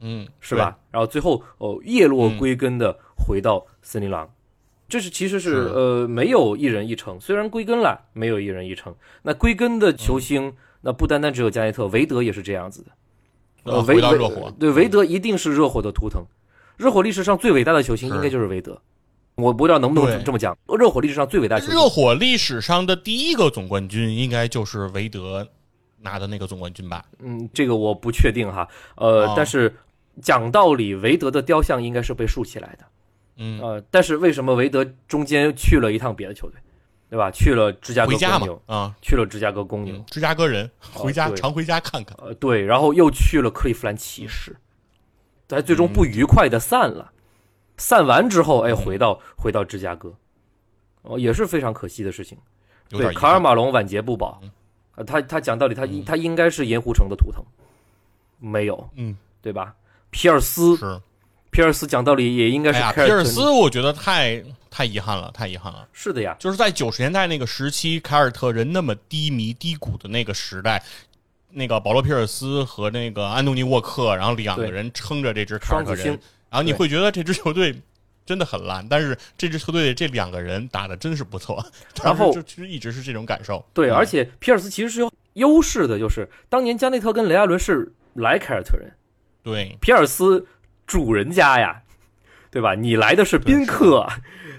[0.00, 0.76] 嗯是吧？
[0.90, 4.28] 然后最后哦叶落归根的回到森林狼，
[4.88, 8.94] 这是其实是是呃没有一人一城，虽然归根了，没有一人一城。
[9.22, 12.90] 那归根的球星，那不单单只有加内特，韦德也是这样子的。
[13.64, 16.24] 呃韦韦回到热火，对韦德一定是热火的图腾。
[16.78, 18.80] 热火历史上最伟大的球星应该就是韦德，
[19.34, 20.56] 我不知道能不能这么讲。
[20.78, 25.46] 热火历史上最伟大球星热火历史上的第一个总冠军应该就是韦德
[25.98, 27.04] 拿的那个总冠军吧？
[27.18, 29.70] 嗯，这个我不确定哈，呃，哦但是
[30.20, 32.84] 讲道理，韦德的雕像应该是被竖起来的，
[33.36, 36.60] 嗯，呃，但是为什么韦德中间去了一趟别的球队，
[37.08, 37.30] 对吧？
[37.30, 41.36] 去了芝加哥公牛，，啊，去了芝加哥公牛，嗯，芝加哥人回家对。
[41.36, 42.16] 常回家看看。
[42.20, 44.56] 呃，对，然后又去了克利夫兰骑士，
[45.46, 47.12] 但最终不愉快的散了，
[47.76, 50.14] 散完之后，哎，回到回到芝加哥，
[51.02, 52.38] 哦，也是非常可惜的事情。
[52.88, 54.40] 对，卡尔马龙晚节不保。
[55.06, 56.04] 他他讲道理，他嗯。
[56.04, 57.42] 他应该是盐湖城的图腾，
[58.38, 59.74] 没有，嗯，对吧？
[60.10, 61.00] 皮尔斯，是。
[61.52, 65.88] 皮尔斯讲道理也应该哎，皮尔斯，我觉得太太遗憾了，太遗憾了。
[65.92, 70.80] 是的呀，就是在九十年代那个时期，凯尔特人那么低迷低谷的那个时代，
[71.50, 76.06] 那个保罗·皮尔斯和那个安东尼·沃克，然后两个人撑着这支凯尔特人
[76.50, 77.74] 然后你会觉得这支球队
[78.24, 81.64] 真的很烂，但是这支球队这两个人打的真是不错，
[82.04, 83.64] 然后就其实一直是这种感受。
[83.74, 88.88] 对，嗯而且皮尔斯其实是有优势的，就是当年加内特跟雷阿伦是来凯尔特人，
[89.42, 90.46] 对，皮尔斯
[90.86, 91.82] 主人家呀，
[92.50, 92.74] 对吧？
[92.74, 94.06] 你来的是宾客，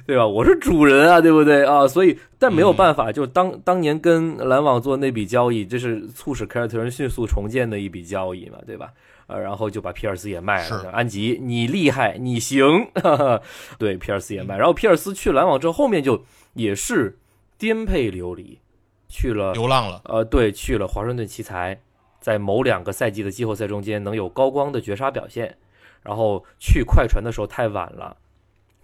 [0.07, 0.25] 对吧？
[0.25, 1.87] 我是主人啊，对不对啊？
[1.87, 8.89] 所以，但没有办法，就当当年跟篮网做那笔交易，这是促使凯尔特人迅速重建的一笔交易嘛，对吧？
[9.27, 10.89] 呃，然后就把皮尔斯也卖了。
[10.91, 12.85] 安吉，你厉害，你行，
[13.79, 14.57] 对，皮尔斯也卖。
[14.57, 17.17] 然后皮尔斯去篮网之后，后面就也是
[17.57, 18.59] 颠沛流离，
[19.07, 21.79] 去了流浪了，呃，对，去了华盛顿奇才，
[22.21, 25.57] 在某两个赛季的季后赛中间能有高光的绝杀表现，
[26.01, 28.15] 然后去快船的时候太晚了，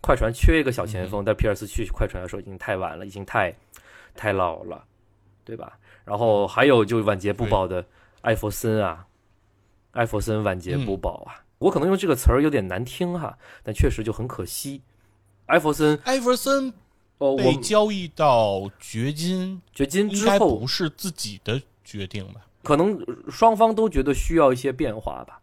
[0.01, 3.55] 快船缺一个小前锋，但皮尔斯去快船的时候已经太晚了，已经太
[4.15, 4.83] 太老了，
[5.45, 5.77] 对吧？
[6.03, 7.85] 然后还有就晚节不保的
[8.21, 9.05] 艾弗森啊，
[9.91, 14.81] 艾弗森晚节不保啊，我可能用这个词儿有点难听哈，但确实就很可惜。
[15.45, 16.73] 艾弗森，艾弗森
[17.19, 22.46] 哦，我被交易到掘金，掘金之后不是自己的决定吧？
[22.67, 22.99] 可能
[23.31, 25.39] 双方都觉得需要一些变化吧。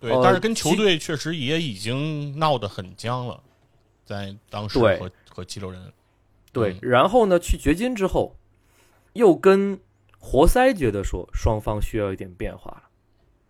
[0.00, 3.42] 对，呃但是跟球队确实也已经闹得很僵了，
[4.06, 5.92] 在当时对和和七六人，
[6.50, 8.34] 对嗯，然后呢，去掘金之后，
[9.12, 9.78] 又跟
[10.18, 12.84] 活塞觉得说双方需要一点变化了。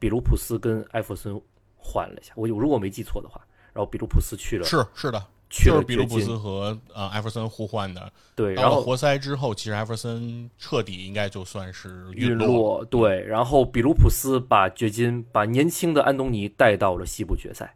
[0.00, 1.40] 比卢普斯跟艾弗森
[1.76, 3.40] 换了一下，我如果没记错的话，
[3.72, 8.10] 然后比卢普斯去了，是是的，就是比卢普斯和呃艾弗森互换的。
[8.34, 12.46] 对，然后活塞之后，其实艾弗森彻底应该就算是陨落。
[12.46, 17.74] 落，对，然后比卢普斯把掘金把年轻的安东尼带到了西部决赛，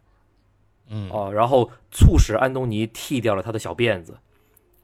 [0.89, 4.17] 嗯，哦，然后促使安东尼剃掉了他的小辫子，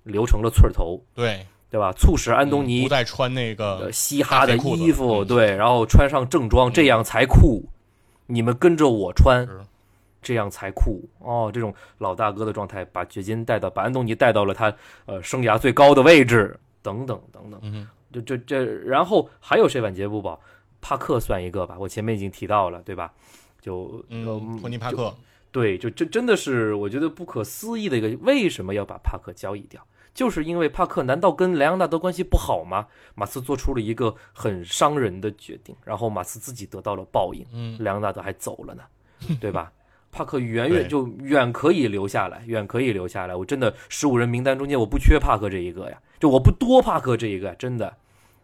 [0.04, 1.92] 留成了寸头，对，对吧？
[1.94, 7.66] 促使安东嗯尼不再穿那呃个嘻哈的衣服，嗯对，然后穿上正装，这样才酷。
[8.28, 9.62] 你们跟着我穿是，
[10.24, 11.52] 这样才酷哦。
[11.54, 14.74] 这种老大哥的状态，把掘金带到，把安东尼带到了他
[15.06, 17.60] 呃生涯最高的位置，等等等等。
[17.64, 20.40] 嗯这这这，然后还有谁晚节不保？
[20.80, 23.12] 帕克算一个吧，我前面已经提到了，对吧？
[23.60, 24.24] 就嗯，
[24.60, 25.16] 托尼帕克，
[25.52, 29.82] 对，就这真的是我觉得不可思议的一个，为什么要把帕克交易掉？
[30.14, 32.86] 就是因为帕克难道跟莱昂纳德关系不好吗？
[33.16, 38.84] 马刺做出了一个很伤人的决定，然后马刺自己得到了报应，嗯，莱昂纳德还走了呢，
[39.42, 39.72] 对吧？
[40.14, 43.36] 帕克远远就远可以留下来，远可以留下来。
[43.36, 47.98] 我真的十五人名单中间我不缺帕克这一个呀，就我不多帕克这一个，真的，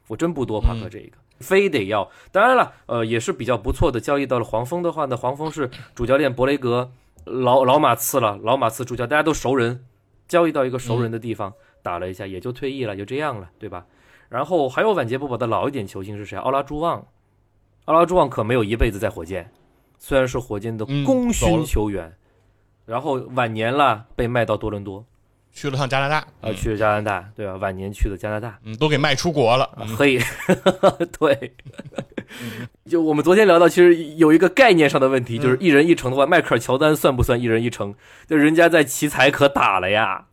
[0.08, 1.18] 我真不多帕克这一个。
[1.40, 3.98] 非得要，当然了，呃，也是比较不错的。
[3.98, 6.92] 交易到了黄蜂的话呢，黄蜂是主教练博雷格，
[7.24, 9.86] 老老马刺了，老马刺主教，大家都熟人，
[10.28, 13.86] 交易到一个熟人的地方、打了一下，也就退役了，就这样了，对吧？
[14.28, 16.38] 然后还有晚节不保的老一点球星是谁？
[16.38, 17.08] 奥拉朱旺，
[17.86, 19.50] 奥拉朱旺可没有一辈子在火箭，
[20.00, 22.12] 虽然是火箭的嗯功勋球员，
[22.86, 25.06] 然后晚年了被卖到多伦多，
[25.52, 26.56] 去了趟加拿大，啊，嗯。
[26.56, 27.56] 去了加拿大，对吧？
[27.58, 29.96] 晚年去的加拿大，嗯，都给卖出国了，啊嗯。
[29.98, 30.18] 嘿，
[31.20, 31.54] 对，
[32.90, 37.94] 就我们昨天聊到，其实有一个概念上的问题，就是一人一城的话，迈克尔乔丹算不算一人一城？
[38.26, 40.26] 就人家在奇才可打了呀，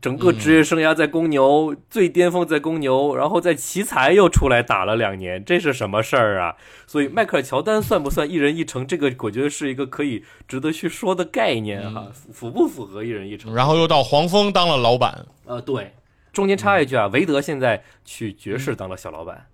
[0.00, 6.54] 整个职业生涯在公牛最巅峰在公牛，然后在奇才又出来打了两年，这是什么事儿啊？
[6.86, 8.86] 所以迈克尔乔丹算不算一人一城？
[8.86, 13.52] 这个我觉得是一个可以值得去说的概念哈，符不符合一人一城？
[13.54, 15.92] 然后又到黄蜂当了老板，呃，对，
[16.32, 19.46] 中间插一句啊，韦德现在去爵士当了小老板，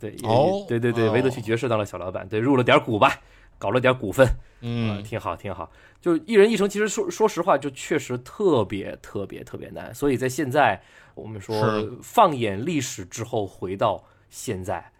[0.00, 3.20] 对，哦，对对对，韦德去爵士当了小老板，对，入了点股吧，
[3.58, 4.28] 搞了点股份，
[4.60, 5.70] 嗯，挺好挺好。
[6.00, 9.94] 就一人一城，其实说说实话，就确实特别特别特别难。
[9.94, 10.80] 所以在现在，
[11.14, 11.56] 我们说
[12.02, 14.92] 放眼历史之后，回到现在，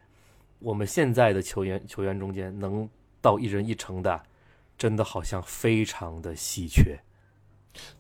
[0.59, 2.89] 我们现在的球员球员中间能
[3.21, 4.21] 到一人一城的，
[4.77, 6.99] 真的好像非常的稀缺。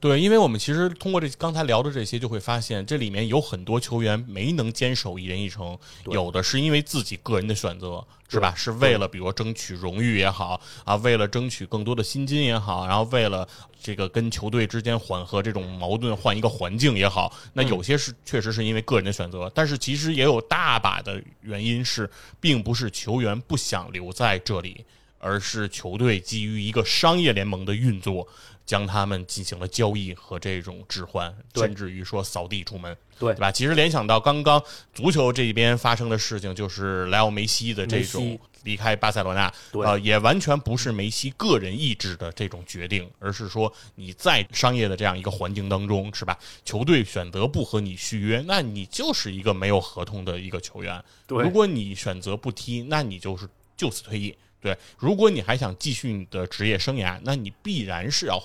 [0.01, 8.55] 对，因为我们其实通过这刚才聊的这些，就会发现这里面有很多球员没能坚守一人一城，有的是因为自己个人的选择，是吧？
[8.57, 13.47] 是为了比如争取荣誉也好啊，为了争取更多的薪金也好，然后为了
[13.83, 22.09] 这个跟球队之间缓和这种矛盾，换一个环境也好，那有些是确实是因为个人的选择，但是其实也有大把的原因是，
[22.41, 24.85] 并不是球员不想留在这里，
[25.19, 28.27] 而是球队基于一个商业联盟的运作。
[28.67, 33.51] 将他们进行了交易和这种置换，甚至于说扫地出门，对对吧？
[33.53, 34.61] 其实联想到刚刚
[34.93, 39.53] 足球这边发生的事情，就是莱奥梅西的这种离开巴塞罗那，
[39.85, 46.37] 呃，也完全不是梅西个人意志的这种决定，而是说你在商业的这样一个环境当中，是吧？
[46.65, 51.01] 球队选择不和你续约，那你就是一个没有合同的一个球员。
[51.29, 54.37] 对，如果你选择不踢，那你就是就此退役。
[54.61, 58.43] 对，如果你还想继续你的职业生涯，那你必然是要。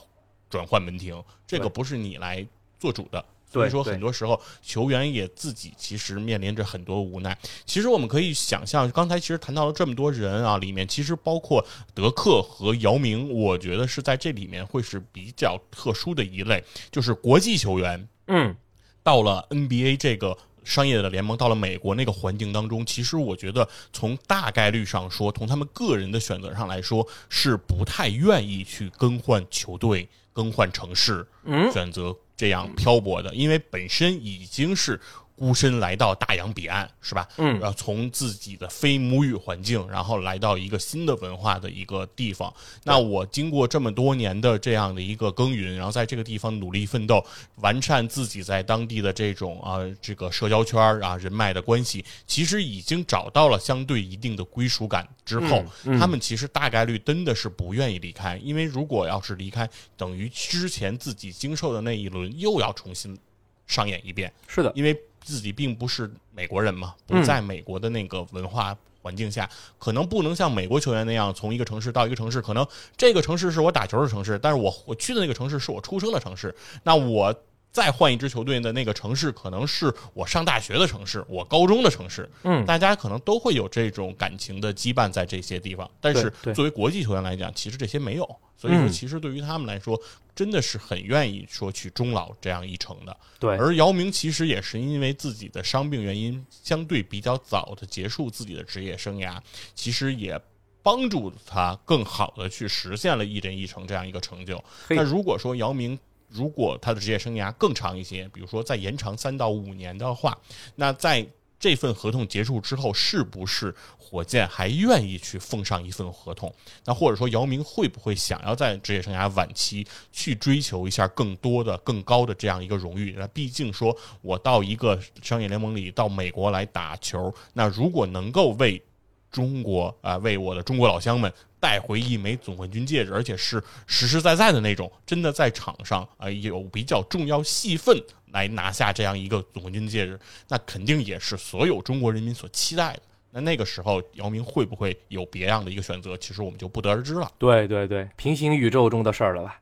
[0.51, 2.45] 转换门庭，这个不是你来
[2.77, 7.35] 做主的，所以说很多时候球员也自己其实面临着很多无奈。
[7.65, 18.55] 其实我们可以想象，刚才其实谈到了这么多人啊，里面其实包括德克和姚明，我觉得是在这里面会是比较特殊的一类，就是国际球员，嗯，
[19.01, 30.07] 到了 NBA 这个商业的联盟，到了美国那个环境当中，其实我觉得从大概率上说，从他们个人的选择上来说，是不太愿意去更换球队。
[30.34, 31.25] 更换城市，
[31.71, 34.99] 选择这样漂泊的，因为本身已经是。
[35.41, 37.27] 孤身来到大洋彼岸，是吧？
[37.37, 42.53] 嗯，要从自己的非母语环境，然后来到一个新的文化的一个地方。
[42.83, 47.25] 那我经过这么多年的这样的一个耕耘，然后在这个地方努力奋斗，
[47.55, 55.65] 完善自己在当地的这种啊这个社交圈啊人脉的关系，其实已经找到了相对一定的归属感之后，
[55.99, 59.67] 他们其实大概率真的是不愿意离开，因为如果要是离开，
[59.97, 63.17] 等于之前自己经受的那一轮又要重新
[63.65, 64.31] 上演一遍。
[64.47, 64.95] 是的，因为。
[65.22, 69.49] 自己并不是美国人嘛，不在美国的那个文化环境下，
[69.80, 72.67] 可能不能像美国球员那样从一个城市到一个城市，可能
[72.97, 77.34] 这个城市是我打球的城市，但是我我去的那个城市是我出生的城市，那我。
[77.74, 82.30] 再换一支球队的那个城市，可能是我上大学的城市，我高中的城市。
[82.43, 85.89] 嗯，大家可能都会有这种感情的羁绊在这些地方。
[86.01, 88.30] 但是作为国际球员来讲，其实这些没有。
[88.57, 89.97] 所以说，其实对于他们来说，
[90.36, 93.15] 真的是很愿意说去终老这样一程的。
[93.39, 93.57] 对。
[93.57, 99.39] 而姚明其实也是因为自己的伤病原因，相对比较早的结束自己的职业生涯，
[99.75, 100.39] 其实也
[100.84, 104.63] 帮助他更好的去实现了一人一城这样一个成就。
[104.89, 110.38] 那如果说姚明，如果他的职业生涯更长一些，比如说再延长三到五年的话，
[110.75, 111.27] 那在
[111.62, 116.51] 这份合同结束之后，是不是火箭还愿意去奉上一份合同？
[116.86, 123.16] 那或者说姚明会不会想要在职业生涯晚期去追求一下更多的、更高的这样一个荣誉？
[123.18, 128.84] 那毕竟说我到一个商业联盟里，到美国来打球，那如果能够为
[129.32, 131.32] 中国啊，为我的中国老乡们。
[131.62, 137.95] 带回一枚总冠军戒指，而且是实实在在的那种，真的在场上啊有比较重要戏份
[138.32, 143.01] 来拿下这样一个总冠军戒指，那肯定也是所有中国人民所期待的。
[143.32, 146.17] 那那个时候，姚明会不会有别样的一个选择？
[146.17, 147.32] 其实我们就不得而知了。
[147.38, 149.61] 对对对，平行宇宙中的事儿了吧？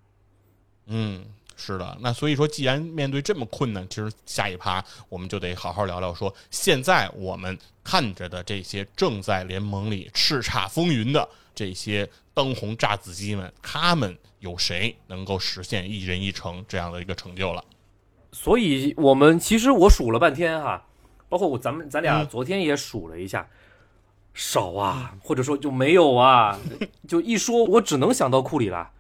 [0.88, 1.24] 嗯，
[1.56, 1.98] 是的。
[2.02, 11.30] 那所以说，既然面对这么困难，其实下一趴我们就得好好聊聊，说现在我们看着的这些正在联盟里叱咤风云的。
[11.54, 17.64] 这些当红炸子鸡们，他们有谁能够实现一人一城这样的一个成就了？
[18.32, 20.86] 所以，我们其实我数了半天哈，
[21.28, 23.48] 包括我咱们咱俩昨天也数了一下，
[24.34, 26.60] 少啊，或者说就没有啊，
[27.08, 28.92] 就一说，我只能想到库里了。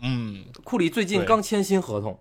[0.00, 2.18] 嗯，库里最近刚签新合同，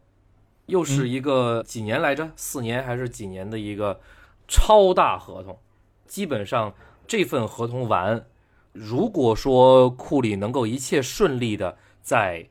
[0.67, 2.31] 又是一个几年来着？
[2.35, 3.99] 四年还是几年的一个
[4.47, 5.59] 超大合同？
[6.07, 6.73] 基本上
[7.05, 8.25] 这份合同完。
[8.71, 12.49] 如果说库里能够一切顺利的在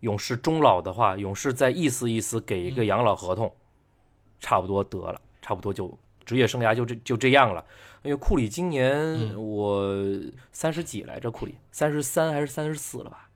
[0.00, 3.52] 勇士终老的话，勇士再意思意思给一个养老合同，
[4.38, 7.64] 差不多得了，差不多就职业生涯就这就这样了。
[8.02, 9.34] 因为库里今年嗯。
[9.36, 9.94] 我
[10.52, 13.28] 三十几来着，库里三十三还是三十四了吧？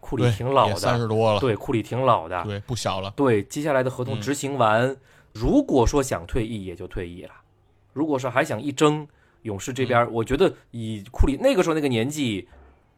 [0.00, 3.10] 库里，挺老的，三十多了，对，库里挺老的，对，不小了。
[3.16, 4.20] 对，接下来的合同嗯。
[4.20, 4.94] 执行完，
[5.32, 7.30] 如果说想退役，也就退役了；
[7.94, 9.08] 如果说还想一争，
[9.42, 10.12] 勇士这边，嗯。
[10.12, 12.46] 我觉得以库里那个时候那个年纪，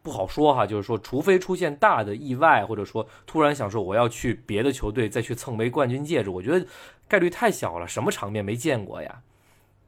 [0.07, 0.65] 不好说哈。
[0.65, 6.65] 就是说，除非出现大的意外，或者说突然想说我要去别的球队再去蹭枚冠军戒指，我觉得
[7.09, 9.21] 概率太小了，什么场面没见过呀？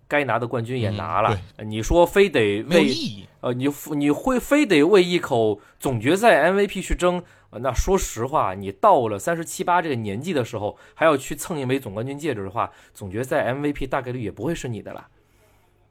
[0.09, 2.93] 该拿的冠军也嗯拿了，你说非得为。
[3.41, 7.24] 呃，你你会非得为一口总决赛 MVP 去争？
[7.51, 15.07] 呃那说实话，你到了三十七八这个年纪的时候，还要去蹭一枚总冠军戒指的话，总决赛 MVP 大概率也不会是你的了，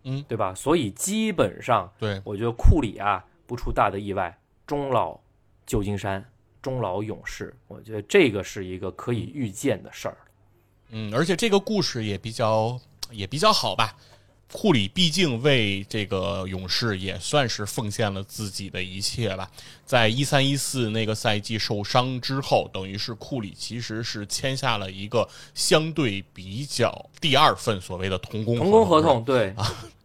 [0.05, 0.55] 嗯，对吧？
[0.55, 5.19] 所以基本上，对，我觉得库里啊，不出大的意外，终老
[5.67, 6.23] 旧金山，
[6.61, 10.19] 终老勇士，我觉得这个是一个可以预见的事儿。
[10.91, 12.79] 嗯，而且这个故事也比较
[13.11, 13.97] 也比较好吧。
[14.51, 19.51] 库里毕竟为这个勇士也算是奉献了自己的一切吧。
[19.85, 29.55] 在一三一四那个赛季受伤之后，等于是库里其实是签下了一个相对比较第二份所谓的童工童工合同，同，对，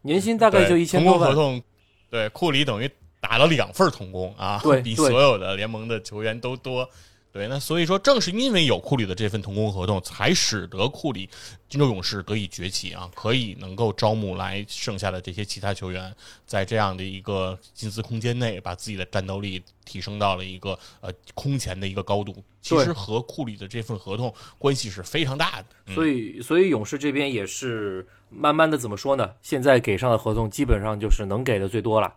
[0.02, 1.64] 年薪大概就一千多万，工合同，
[2.10, 2.92] 对库里等于
[3.24, 6.88] 打了两份童工啊，对 对比所有的联盟的球员都多。
[7.32, 11.28] 对，那所以说，正是因为有库里的这份童工合同，才使得库里
[11.68, 16.16] 金州勇士得以崛起啊，可以能够招募来剩下的这些其他球员，
[16.46, 22.36] 在这样的一个薪资空间内，把自己的战斗力提升到了一个呃空前的一个高度。
[22.62, 25.66] 其实和库里的这份合同关系是非常大的。
[25.88, 29.32] 嗯所以，所以勇士这边也是慢慢的怎么说呢？
[29.42, 32.14] 现在给上的合同基本上就是能给的最多了，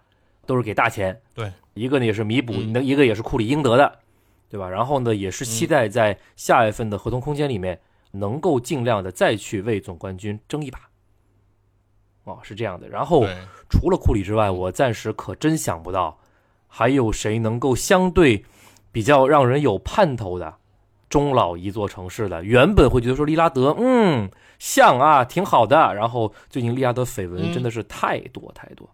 [0.46, 1.20] 都是给大钱。
[1.34, 3.98] 对，一个呢也是弥补，嗯那、一个也是库里应得的，
[4.48, 4.68] 对吧？
[4.68, 7.80] 然后呢，也是期待在下一份的合同空间里面，
[8.12, 10.80] 能够尽量的再去为总冠军争一把。
[12.24, 12.88] 哦，是这样的。
[12.88, 13.24] 然后，
[13.68, 16.18] 除了库里之外，我暂时可真想不到
[16.66, 18.44] 还有谁能够相对
[18.90, 20.56] 比较让人有盼头的
[21.08, 22.42] 终老一座城市的。
[22.42, 24.28] 原本会觉得说利拉德，嗯，
[24.58, 25.94] 像啊，挺好的。
[25.94, 28.88] 然后最近利拉德绯闻嗯真的是太多太多，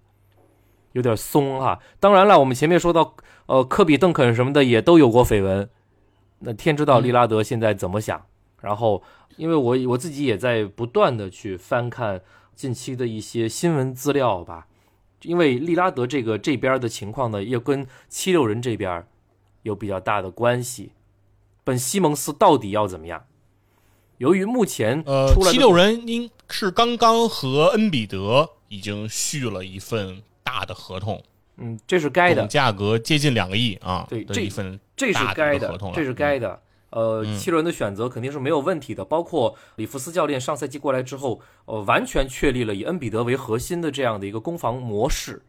[0.93, 3.15] 有点松哈、当然了，我们前面说到，
[3.47, 5.69] 呃，科比、邓肯什么的也都有过绯闻。
[6.41, 8.25] 那天知道利拉德现在怎么想。
[8.61, 9.03] 然后，
[9.37, 12.21] 因为我我自己也在不断的去翻看
[12.55, 14.69] 近期的一些新闻资料吧，
[15.23, 19.05] 因为利拉德这个这边的情况呢，又跟七六人这边
[19.63, 20.93] 有比较大的关系。
[21.65, 23.25] 本西蒙斯到底要怎么样？
[24.19, 31.23] 由于目前呃七六人应是刚刚和恩比德已经续了一份大的合同，
[31.57, 36.61] 嗯，这是该的，价格接近两个亿啊，对这一份这是该的的合同，这是该的。
[36.91, 37.39] 呃，嗯。
[37.39, 45.43] 七轮的选择肯定是没有问题的，包括里弗斯教练上赛季过来之后，呃，完全确立了以恩比德为核心的这样的一个攻防模式，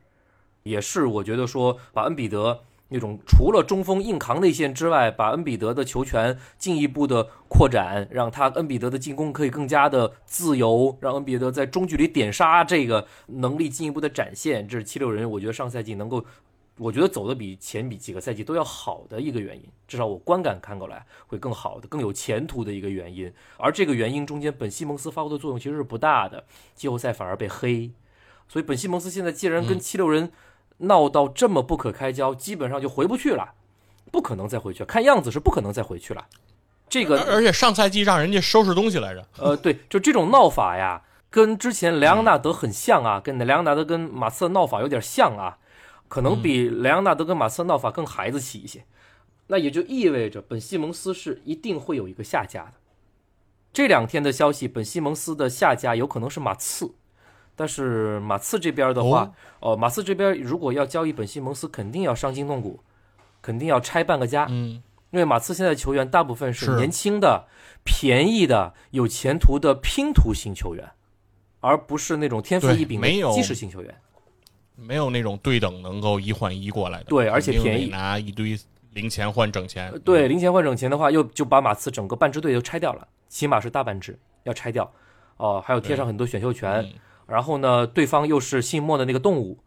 [0.63, 2.61] 也是我觉得说把恩比德
[2.93, 16.23] 那种除了中锋硬扛内线之外，把恩比德的球权进一步的扩展，让他恩比德的进攻可以更加的自由，让恩比德在中距离点杀这个能力进一步的展现，这是七六人我觉得上赛季能够。
[16.79, 23.31] 我觉得走的比前比几个赛季都要好的一个原因，至少我观感看过来会更好的、更有前途的一个原因。
[23.57, 27.91] 而这个原因中间，本西蒙斯发挥的作用其实是不大的，季后赛反而被黑。
[28.47, 30.31] 所以本西蒙斯现在既然跟七六人
[30.77, 33.53] 闹到这么不可开交，基本上就回不去了，
[34.11, 36.25] 不可能再回去，看样子是不可能再回去了。
[36.89, 45.57] 这个而而且上赛季让人家收拾东西来着，呃，对，就这种闹法呀，跟之前莱昂纳德很像啊，跟莱昂纳德跟马刺闹法有点像啊，
[46.07, 48.85] 可能比莱昂纳德跟马刺闹法更孩子气一些。
[49.47, 52.73] 那也就意味着本西蒙斯是一定会有一个下家的。
[53.73, 56.93] 这两天的消息，本西蒙斯的下家有可能是马刺，
[57.55, 62.79] 但是马刺这边的话，哦、马刺这边如果要交易本西蒙斯，肯定要伤筋动骨，
[63.41, 64.47] 肯定要拆半个家。
[64.49, 64.81] 嗯，
[65.11, 66.75] 因为马刺现在球员大部分是是。
[66.77, 67.45] 年轻的、
[67.83, 70.89] 便宜的、有前途的拼图型球员，
[71.59, 73.95] 而不是那种天赋异禀的基石型球员。
[74.75, 77.85] 没有那种对等能够一换一过来的，对而且便宜。
[77.85, 78.59] 拿一堆
[78.93, 79.91] 零钱换整钱。
[79.91, 84.91] 呃，对，零钱换整钱的话，又就把马刺整个半支队都拆掉了，起码是大半支要拆掉。
[85.37, 86.93] 哦、还有贴上很多选秀权，嗯
[87.27, 89.59] 然后呢，对方又是姓莫的那个动物，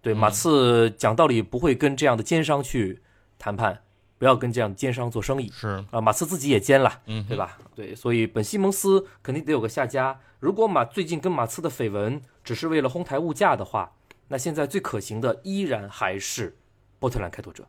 [0.00, 3.00] 对，嗯马刺讲道理不会跟这样的奸商去
[3.38, 3.82] 谈判，
[4.18, 5.50] 不要跟这样的奸商做生意。
[5.50, 7.36] 是，啊，马刺自己也奸了，嗯，对？
[7.36, 7.58] 吧？
[7.74, 10.20] 对，所以本西蒙斯肯定得有个下家。
[10.40, 13.92] 如果马最近跟马刺的绯闻只是为了哄抬物价的话，
[14.28, 16.56] 那现在最可行的依然还是
[16.98, 17.64] 波特兰开拓者。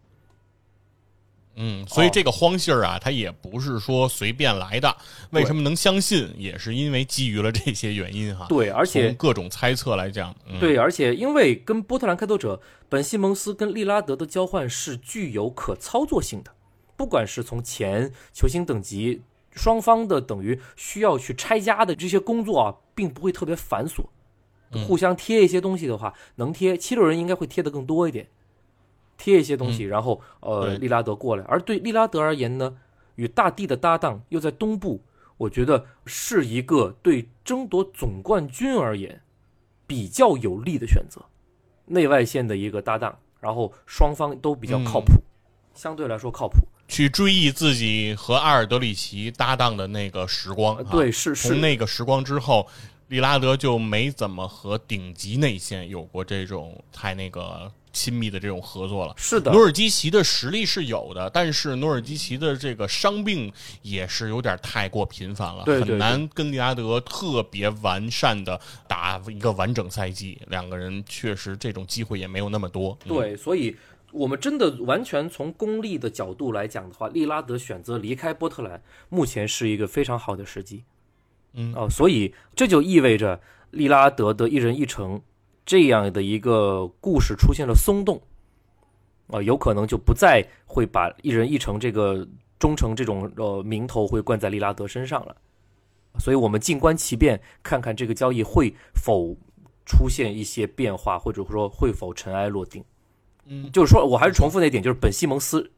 [1.55, 4.95] 嗯，所以这个荒信儿啊，他也不是说随便来的。
[5.31, 8.47] 为什么能相信，也是因为基于了这些原因哈。
[8.49, 16.51] 对，而且从各种猜测来讲，嗯、对，而且因为跟波特兰开拓者本西蒙斯跟利拉德的交换是具有可操作性的，
[16.95, 24.05] 不管是从前球星等级，双方的等于需要去拆家的这些工作啊，并不会特别繁琐。
[24.87, 28.27] 互相贴一些东西的话，能贴七六人应该会贴的更多一点。
[29.23, 31.45] 贴一些东西，然后呃，利拉德过来。
[31.45, 32.75] 而对利拉德而言呢，
[33.15, 35.01] 与大帝的搭档又在东部，
[35.37, 39.21] 我觉得是一个对争夺总冠军而言
[39.87, 41.21] 比较有利的选择。
[41.85, 45.13] 内外线的一个搭档，然后双方都比较靠谱，
[45.73, 46.57] 相对来说靠谱。
[46.89, 51.47] 去追忆自己和阿尔德里奇搭档的那个时光，对，是是。
[51.47, 52.67] 从那个时光之后，
[53.07, 57.71] 利拉德就没怎么和顶级内线有过这种太那个。
[57.93, 59.51] 亲密的这种合作了，是的。
[59.51, 70.41] 努尔基奇的实力是有的，但是努尔基奇的这个伤病也是有点太过频繁了，很难跟利拉德特别完善的打一个完整赛季。
[70.47, 72.97] 两个人确实这种机会也没有那么多。
[73.05, 73.77] 对，所以
[74.11, 80.83] 我们真的完全从功利的角度来讲的话，利拉德选择离开波特兰，目前是一个非常好的时机。
[81.53, 83.39] 嗯哦，所以这就意味着
[83.69, 85.21] 利拉德的一人一城。
[85.65, 88.21] 这样的一个故事出现了松动，
[89.27, 92.27] 啊，有可能就不再会把一人一城这个
[92.59, 95.35] 忠诚这种呃名头会冠在利拉德身上了，
[96.19, 99.35] 所以我们静观其变，看看这个交易会否
[99.85, 102.83] 出现一些变化，或者说会否尘埃落定。
[103.45, 105.71] 嗯，就是说我还是重复那点，就是本西蒙斯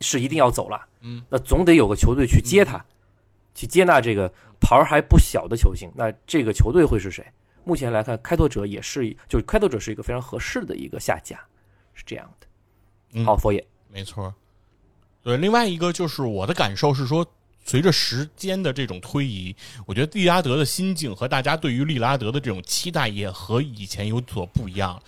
[0.00, 2.82] 是一定要走了，嗯，那总得有个球队去接他，
[3.54, 7.24] 去接纳这个牌儿还不小的球星，那这个球队会是谁？
[7.64, 11.38] 目前来看，开拓者也是，就是开拓者是一个非常合适的一个下家，
[11.94, 13.24] 是这样的。
[13.24, 14.34] 好，佛爷，没错。
[15.22, 17.26] 对，另外一个就是我的感受是说，
[17.64, 19.54] 随着时间的这种推移，
[19.86, 25.00] 我觉得利拉德的心境和大家对于利拉德的这种期待也和以前有所不一样。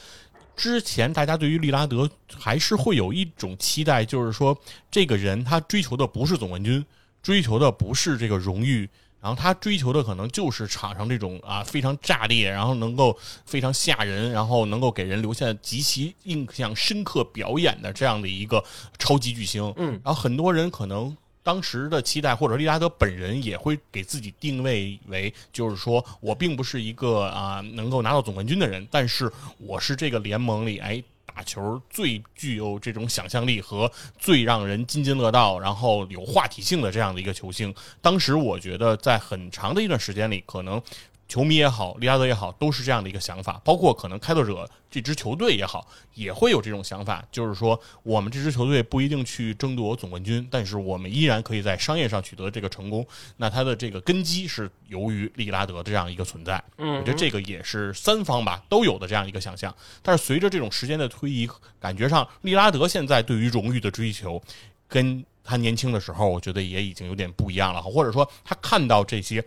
[0.55, 4.57] 之前大家对于利拉德还是会有一种期待，就是说
[4.91, 6.85] 这个人他追求的不是总冠军，
[7.23, 8.89] 追求的不是这个荣誉。
[9.23, 13.17] 然后他追求的可能就是场上这种啊非常炸裂，然后能够
[13.47, 18.63] 非常吓人，然后能够给人留下极其印象深刻表演的这样的一个
[18.99, 19.73] 超级巨星。
[19.77, 31.01] 嗯，然后很多人可能当时的期待，或者利拉德本人也会给自己定位为，就是说我并不是一个啊能够拿到总冠军的人，但是我是这个联盟里哎。
[31.35, 40.83] 打球最具有这种想象力和最让人津津乐道，然后有话题性的这样的一个球星，当时我觉得在很长的一段时间里，可能。
[41.33, 43.59] 球迷也好，利拉德也好，都是这样的一个想法。
[43.65, 53.07] 包括可能开拓者这支球队也好，也会有这种想法，就是说，我们这支球队不一定去争夺总冠军，但是我们依然可以在商业上取得这个成功。
[53.39, 56.63] 那它的这个根基是由于利拉德这样一个存在。
[56.77, 59.75] 嗯，我觉得这个也是三方吧都有的这样一个想象。
[60.03, 61.49] 但是随着这种时间的推移，
[61.81, 64.39] 感觉上利拉德现在对于荣誉的追求，
[64.87, 67.81] 跟他年轻的时候，我觉得也已经有点不一样了。
[67.81, 69.43] 或者说，他看到这些。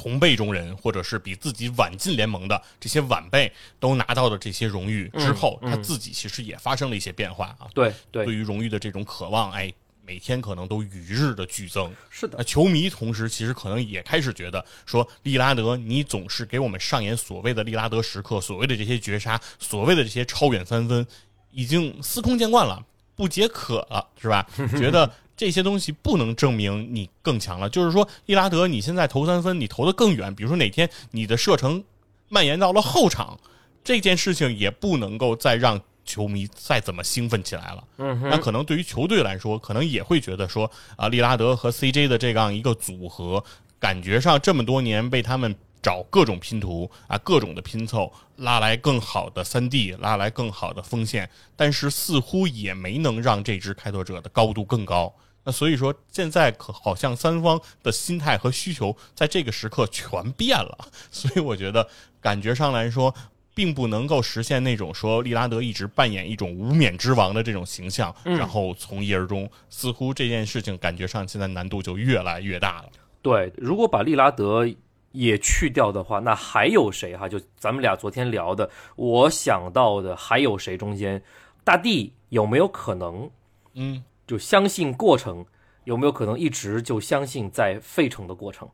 [0.00, 7.68] 同辈中人，或者是比自己晚进联盟的这些晚辈都拿到的这些荣誉之后，他自己其实也发生了一些变化啊。
[7.74, 9.70] 对对，对于荣誉的这种渴望，哎，
[10.06, 11.92] 每天可能都与日的剧增。
[12.08, 21.06] 是的，球迷同时其实可能也开始觉得说，利拉德，你总是给我们上演所谓的利拉德时刻，所谓的这些绝杀，所谓的这些超远三分，
[21.50, 22.82] 已经司空见惯了，
[23.20, 24.46] 不解渴了，是吧？
[24.78, 25.10] 觉得。
[25.36, 30.34] 这些东西不能证明你更强了，就是说，利拉德，你现在投三分，你投的更远。
[30.34, 31.82] 比如说哪天你的射程
[32.28, 33.40] 蔓延到了后场，
[33.82, 37.84] 这件事情也不能够再让球迷再怎么兴奋起来了。
[37.96, 43.42] 嗯，那可能对于球队来说，可能也会觉得说啊，利拉德和 CJ 的这样一个组合，
[43.78, 45.56] 感觉上这么多年被他们。
[45.82, 55.14] 找各种拼图啊，各种的拼凑，拉来更好的三 D，拉来更好的锋线，但是似乎也没能让这支开拓者的高度更高。
[55.42, 60.76] 那所以说，现在可好像三方的心态和需求在这个时刻全变了。
[61.10, 61.88] 所以我觉得，
[62.20, 63.14] 感觉上来说，
[63.54, 69.50] 并不能够实现那种说利拉德一直扮演一种无冕之王的这种形象，然后从一而终。
[69.70, 72.90] 似乎这件事情感觉上现在难度就越来越大了。
[73.22, 74.68] 对，如果把利拉德。
[75.12, 77.28] 也去掉的话，那还有谁哈？
[77.28, 80.76] 就咱们俩昨天聊的，我想到的还有谁？
[80.76, 81.22] 中间，
[81.64, 83.28] 大地有没有可能？
[83.74, 85.44] 嗯，就相信过程，
[85.84, 88.68] 有没有可能一直就相信在费城的过程？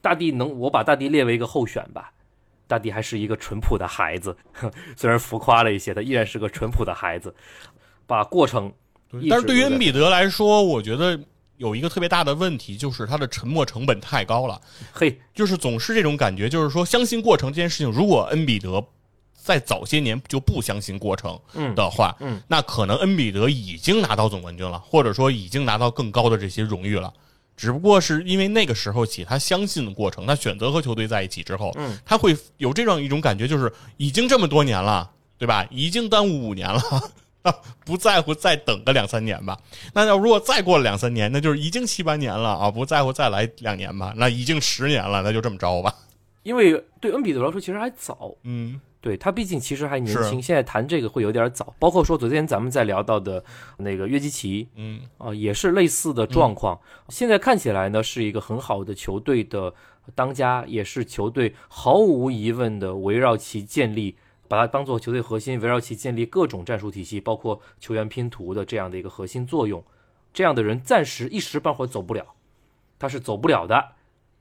[0.00, 2.12] 大地能，我把大地列为一个候选吧。
[2.66, 4.36] 大地还是一个淳朴的孩子，
[4.96, 7.34] 虽然浮夸了一些，他依然是个淳朴的孩子。
[8.06, 8.72] 把过程
[9.28, 11.20] 但是对于恩比德来说，我觉得
[11.60, 14.58] 有一个特别大的问题，就是他的沉没成本太高了。
[14.94, 18.82] 嘿，就是总是这种感觉，就是说相信过程这件事情，如果恩比德
[19.34, 27.12] 在早些年就不相信过程嗯的话，嗯那可能恩比德已经拿到总冠军了，或者说已经拿到更高的这些荣誉了。
[27.58, 35.66] 只不过是因为那个时候起，他相信的过程，他选择和球队在一起之后，嗯，他会有这样一种感觉，就是已经这么多年了，对吧？
[35.70, 36.80] 已经耽误五年了。
[37.42, 39.58] 啊， 不在乎再等个两三年吧。
[39.94, 42.70] 那要如果再过了两三年，那就是已经七八年了啊！
[42.70, 45.94] 不在乎再来两年吧，那已经十年了，那就这么着吧。
[46.42, 51.74] 因为对恩比德来说其实还早，嗯对他毕竟其实还年轻，现在谈这个会有点早。
[51.78, 53.42] 包括说昨天咱们在聊到的
[53.78, 56.78] 那个约基奇嗯啊、也是类似的状况。
[57.08, 59.72] 现在看起来呢是一个很好的球队的
[60.14, 64.16] 当家，也是球队毫无疑问的围绕其建立。
[64.50, 69.84] 把它当做球队核心，围绕其建立各种战术体系，包括球员拼图的这样的一个核心作用。
[70.32, 72.34] 这样的人暂时一时半会儿走不了，
[72.98, 73.92] 他是走不了的。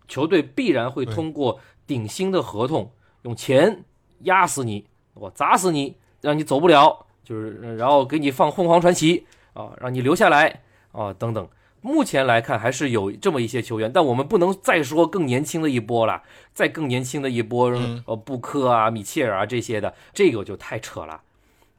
[0.08, 2.92] 球队必然会通过顶薪的合同，
[3.22, 3.86] 用钱
[4.22, 11.48] 压死你，我砸死你，让你走不了，就是呃然后给你放凤凰传奇啊，让你留下来啊等等。
[11.82, 16.24] 目前来看还是有这么一些球员，但我们不能再说更年轻的一波了，
[16.54, 21.22] 再更年轻的一波，嗯呃，布克啊、米切尔啊这些的，这个就太扯了，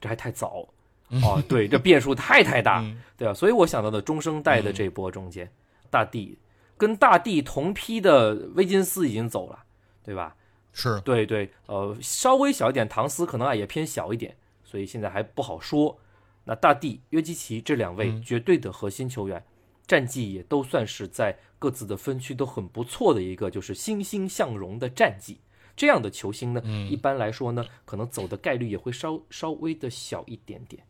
[0.00, 0.68] 这还太早。
[1.24, 5.50] 哦，对，这变数太太大，嗯对啊，所以我想到的中生代的这波中间，
[5.90, 6.38] 大帝
[6.76, 9.58] 跟大帝同批的威金斯已经走了，
[10.04, 10.36] 对吧？
[10.72, 15.98] 是对对，呃，稍微小一点，唐斯可能啊也偏小一点，所以现在还不好说。
[16.44, 19.42] 那大帝、约基奇这两位嗯绝对的核心球员，
[19.90, 25.40] 战绩也都算是在各自的分区都很不错的一个，就是欣欣向荣的战绩。
[25.74, 30.84] 这样的球星呢，嗯一般来说呢，可能走的概率也会稍稍微的小一点点，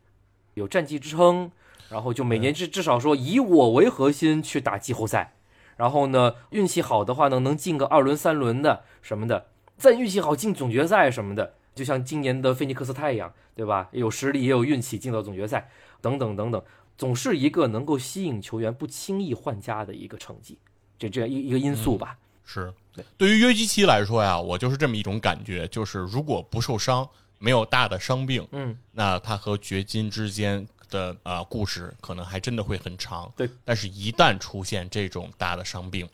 [0.52, 1.50] 有战绩支撑，
[1.88, 5.32] 然后就每年至至少说以我为核心去打季后赛，
[5.78, 9.46] 然后呢，运气好的话呢，能进个二轮、三轮的什么的，
[9.78, 13.88] 再运气好进总决赛什么的，就像今年的菲尼克斯太阳，对吧？
[13.92, 15.70] 有实力也有运气进到总决赛，
[16.02, 16.62] 等等等等，
[17.00, 20.58] 总是一个能够吸引球员不轻易换家的一个成绩，
[20.98, 22.18] 这这样一一个因素吧。
[22.44, 33.32] 是，对对于约基奇来说呀，我就是这么一种感觉，就是如果不受伤，没有大的伤病，嗯，那他和掘金之间的啊、故事可能还真的会很长。
[33.34, 36.06] 对，但是一旦出现这种大的伤病，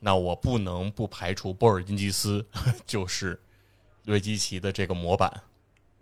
[0.00, 2.44] 那我不能不排除波尔津吉斯
[2.84, 3.40] 就是
[4.06, 5.32] 约基奇的这个模板。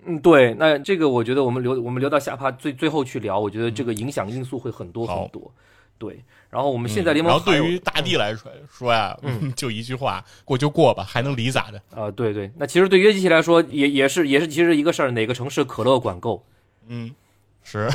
[0.06, 5.52] 嗯，对，那这个我觉得我们留我们留到下趴最最后去聊，我觉得这个影响因素会很多很多。
[5.98, 11.82] 对，然后我们现在联盟然后对于大帝来说说呀，嗯 就一句话，过就过吧，还能离咋的？
[11.94, 16.42] 啊、对对，那其实对约基奇来说也也是也是其实一个事儿，哪个城市可乐管够？
[16.88, 17.14] 嗯，
[17.62, 17.86] 是，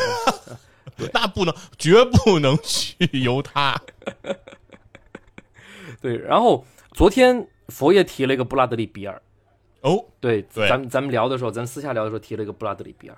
[1.14, 3.82] 那不能，绝不能去由他。
[6.00, 9.20] 对，然后昨天佛爷提了一个布拉德利比尔，
[9.86, 13.16] 哦，对，对咱们咱们聊的时候，咱私下聊的时候提了一个布拉德利比尔，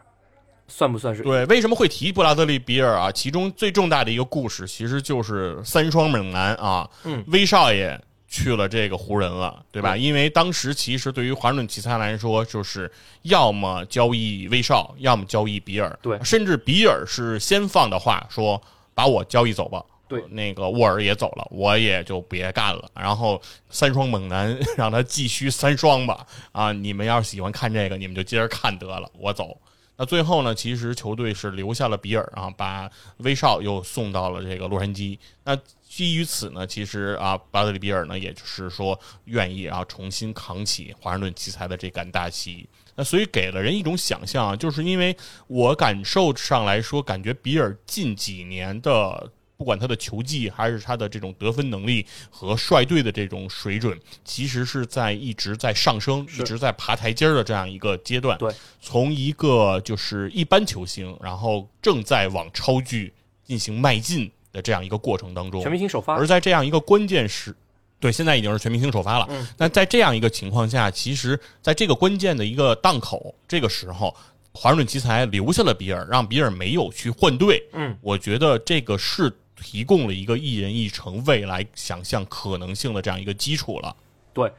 [0.67, 1.23] 算不算是？
[1.23, 3.09] 对，为什么会提布拉德利比尔啊？
[3.09, 7.97] 其中最重大的一个故事，其实就是三双猛男啊，嗯威少爷
[8.27, 9.95] 去了这个湖人了，对吧？
[9.95, 12.91] 因为当时其实对于华盛顿奇才来说，就是
[13.21, 18.61] 要么交易威少，要么交易比尔，对甚至比尔是先放的话说
[18.93, 19.81] 把我交易走吧。
[20.07, 22.89] 对那个沃尔也走了，我也就别干了。
[22.95, 26.25] 然后三双猛男 让他继续三双吧。
[26.51, 29.57] 啊，你们要是喜欢看这个，你们就接着看得了，我走。
[29.99, 35.17] 那最后呢，其实球队是留下了比尔啊，把威少又送到了这个洛杉矶。
[35.43, 35.57] 那
[35.89, 42.69] 基于此呢，其实啊，巴德里比尔呢，也就是说愿意啊重新扛起华盛顿奇才的这杆大旗。
[42.95, 49.31] 那所以给了人一种想象啊，就是因为我感受上来说，感觉比尔近几年的。
[49.57, 58.37] 不管他的球技还是他的这种得分能力和率队的这种水准，其实是在一直在上升，一直在爬台阶儿的这样一个阶段。
[58.37, 63.11] 对，从一个就是一般球星，然后正在往超巨
[63.43, 67.55] 进行迈进的这样一个过程当中全，明星首发而，在这样一个关键时，
[67.99, 69.25] 对，现在已经是全明星首发了。
[69.31, 74.15] 嗯那在这样一个情况下，其实在这个关键的一个档口，这个时候，
[74.51, 77.63] 华盛顿奇才留下了比尔，让比尔没有去换队。
[77.73, 79.31] 嗯，我觉得这个是
[79.61, 83.95] 提供了一个一人一城未来想象可能性的这样一个基础了。
[84.33, 84.51] 对，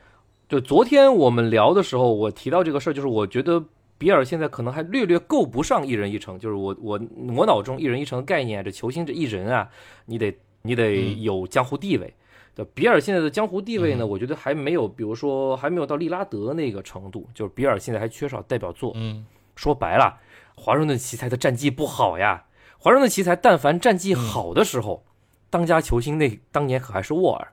[0.48, 3.64] 就昨天我们聊的时候，我提到这个事儿，就是我觉得
[3.96, 7.00] 比尔现在可能还略略够不上一人一城，就是我我
[7.36, 9.68] 我脑中一人一城的概念，这球星这一人啊，
[10.06, 12.12] 你得你得有江湖地位。
[12.54, 18.92] 对，比尔现在的江湖地位呢，我觉得还没有，比如说还没有到利拉德那个程度，就是比尔现在还缺少代表作。
[18.96, 19.24] 嗯，
[19.54, 20.18] 说白了，
[20.56, 22.44] 华盛顿奇才的战绩不好呀。
[22.78, 25.04] 华盛顿奇才但凡战绩好的时候，
[25.50, 27.52] 当家球星那当年可还是沃尔，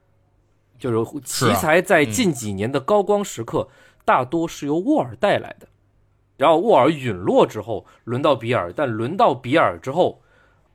[0.78, 3.68] 就是奇才在近几年的高光时刻，
[4.06, 5.68] 大多是由沃尔带来的。
[6.38, 10.22] 然后沃尔陨落之后，轮到比尔，但轮到比尔之后，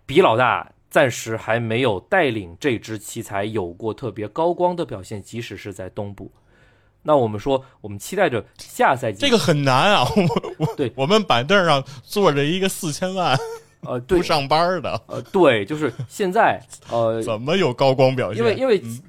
[0.07, 6.33] 比老大暂时还没有带领这支奇才有过特别高光的表现，即使是在东部。
[7.03, 10.05] 那我们说，我们期待着下赛季，这个很难啊！
[10.17, 13.39] 我我对我们板凳上坐着一个四千万
[13.83, 16.61] 呃，对不，上班的，呃，对，就是现在，
[16.91, 18.39] 呃， 怎么有高光表现？
[18.39, 19.03] 因为因为嗯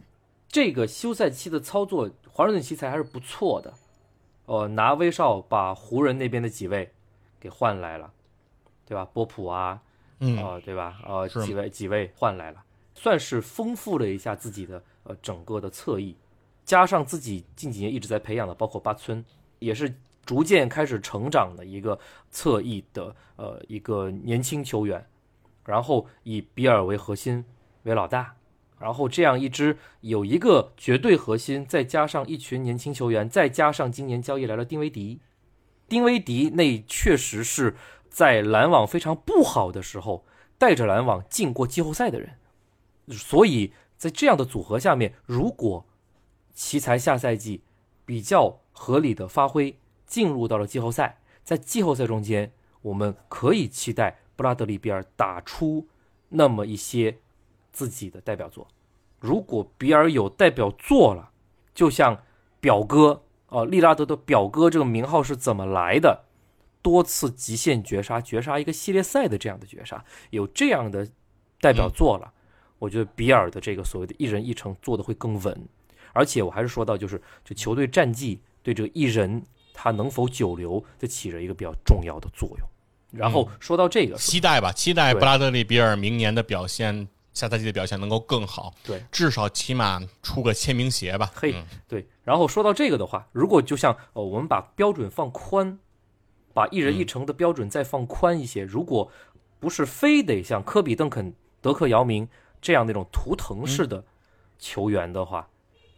[0.47, 3.73] 这个休赛期的操作，华盛顿奇才还是不错的。
[4.45, 6.91] 呃，拿威少把湖人那边的几位
[7.39, 8.11] 给换来了，
[8.85, 9.05] 对吧？
[9.13, 9.79] 波普啊，
[10.19, 10.99] 嗯呃，对吧？
[11.07, 12.61] 呃，几位几位换来了，
[12.93, 16.15] 算是丰富了一下自己的呃整个的侧翼，
[16.65, 19.23] 加上自己近几年一直在培养的，包括巴村，
[19.59, 19.93] 也是
[20.25, 21.99] 逐渐开始成长的一个
[22.29, 25.05] 侧翼的呃一个年轻球员，
[25.65, 27.43] 然后以比尔为核心
[27.83, 28.35] 为老大，
[28.79, 35.19] 然后这样一支有一个绝对核心，再加上一群年轻球员，再加上今年交易来了丁威迪，
[35.87, 37.75] 丁威迪那确实是
[38.09, 40.25] 在篮网非常不好的时候
[40.57, 42.37] 带着篮网进过季后赛的人，
[43.09, 45.85] 所以在这样的组合下面，如果
[46.53, 47.63] 奇才下赛季
[48.05, 49.77] 比较合理的发挥
[50.11, 52.51] 进入到了季后赛，在季后赛中间，
[52.81, 55.87] 我们可以期待布拉德利比尔打出
[56.27, 57.19] 那么一些
[57.71, 58.67] 自己的代表作。
[59.21, 61.31] 如果比尔有代表作了，
[61.73, 62.21] 就像
[62.59, 66.25] 表哥呃利拉德的表哥这个名号是怎么来的？
[66.81, 71.07] 多次极限绝杀，绝杀一个系列赛的这样的绝杀，有这样的
[71.61, 72.33] 代表作了，
[72.79, 75.69] 我觉得比尔的这个所谓的一人一城做的会更稳。
[76.11, 82.67] 而且我还是说到，就是就球队战绩对这个一人他能否久留，这起着一个比较重要的作用。
[83.11, 91.29] 然后说到这个，期待吧，期待布拉德利比尔明年的表现，下赛季的表现能够更好，对，至少起码出个签名鞋吧。
[91.35, 95.77] 嘿嗯对，然后说到这个的话，如果就像呃，我们把标准放宽，
[96.53, 99.11] 把一人一城的标准再放宽一些，如果
[99.59, 102.29] 不是非得像科比、邓肯、德克、姚明
[102.61, 104.05] 这样那种图腾式的
[104.57, 105.49] 球员的话，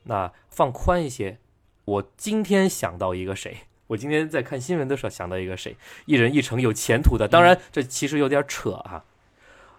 [0.06, 1.38] 那放宽一些。
[1.86, 3.58] 我今天想到一个谁？
[3.88, 5.76] 我今天在看新闻的时候想到一个谁？
[6.06, 9.04] 一人一城有前途的，当然这其实有点扯啊。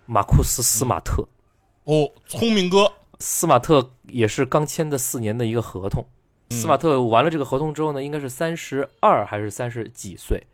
[0.06, 1.26] 马库斯·斯马特，
[1.84, 6.06] 哦，聪明哥，斯马特也是刚签的四年的一个合同。
[6.50, 10.46] 斯马特完了这个合同之后呢，应该是三十二还是三十几岁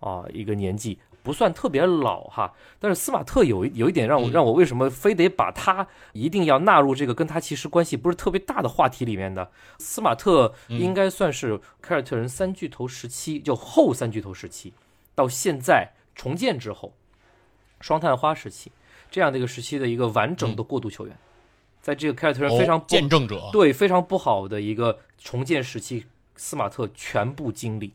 [0.00, 2.52] 啊，一个年纪不算特别老哈。
[2.78, 9.50] 但是斯马特有一有一点让我嗯让我为什么非得把他一定要纳入这个跟他其实关系不是特别大的话题里面的？
[9.78, 14.72] 斯马特应该算是凯尔特人三巨头时期，就后三巨头时期
[15.14, 16.92] 到现在重建之后，
[17.80, 18.72] 双探花时期
[19.10, 21.16] 这样的一个时期的一个完整的过渡球员，
[21.80, 27.92] 在这个凯尔特人非常见证者，对，非常不好的一个重建时期，斯马特全部经历，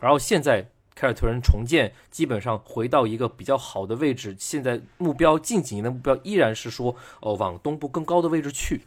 [0.00, 4.36] 然后现在凯尔特人重建，基本上回到一个比较好的位置。
[4.38, 8.82] 现在目标近几年的目标依然是说，哦，往东部更高的位置去。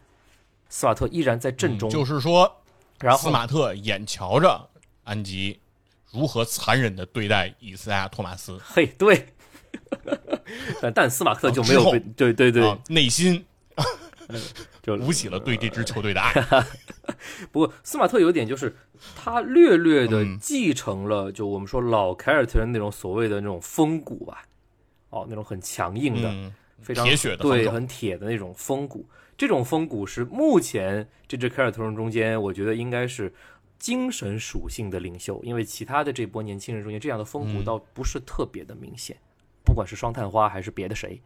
[0.69, 2.61] 斯瓦特依然在阵中，嗯就是说，
[2.99, 4.69] 然后斯马特眼瞧着
[5.03, 5.59] 安吉
[6.11, 9.27] 如何残忍的对待以赛亚·托马斯，嘿，对，
[10.81, 13.45] 但但斯马特就没有被，对对对，啊，内心
[14.81, 16.33] 就鼓起了对这支球队的爱。
[17.51, 18.75] 不过斯马特有点就是，
[19.15, 24.43] 他略略的嗯继承了，就我们说老凯尔特人那种所谓的那种风骨吧，
[25.09, 29.07] 哦，那种很强硬的，嗯，非常铁血的对，很铁的那种风骨。
[29.37, 33.33] 这种风骨是目前这支凯尔特人中间，我觉得应该是
[33.77, 39.17] 精神属性的领袖，因为其他的这波年轻人中间，这样的风骨嗯倒不是特别的明显，
[39.63, 41.21] 不管是双探花还是别的谁，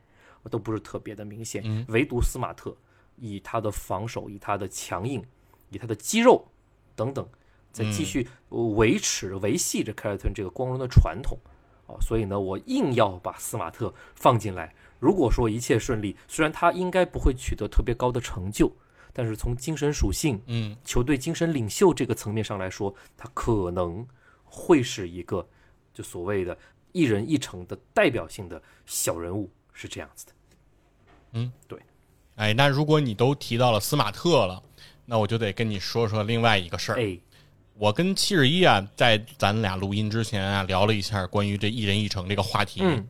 [0.49, 1.61] 都不是特别的明显。
[1.65, 2.75] 嗯唯独斯马特，
[3.19, 5.23] 以他的防守，以他的强硬，
[5.69, 6.47] 以他的肌肉
[6.95, 7.27] 等等，
[7.71, 11.37] 在继续维持、维系着凯尔特人这个光荣的传统。
[11.87, 14.75] 啊，所以呢，我硬要把斯马特放进来。
[14.99, 18.71] 如果说一切顺利，虽然他应该不会取得特别高的成就，
[19.11, 24.07] 但是从精神属性、嗯，球队精神领袖这个层面上来说，他可能
[24.43, 25.49] 会是一个
[25.91, 26.55] 就所谓的
[26.91, 30.33] 一人一城的代表性的小人物，是这样子的。
[32.39, 34.63] 哎，那如果你都提到了斯马特了，
[35.05, 36.95] 那我就得跟你说说另外一个事儿。
[36.97, 37.17] 哎，
[37.77, 42.79] 我跟七十一啊，在咱俩录音之前啊，聊了一下关于这一人一城这个话题。
[42.81, 43.05] 嗯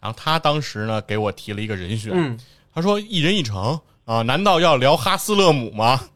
[0.00, 2.38] 然后他当时呢给我提了一个人选，嗯，
[2.72, 6.10] 他说一人一城啊，难道要聊哈斯勒姆吗？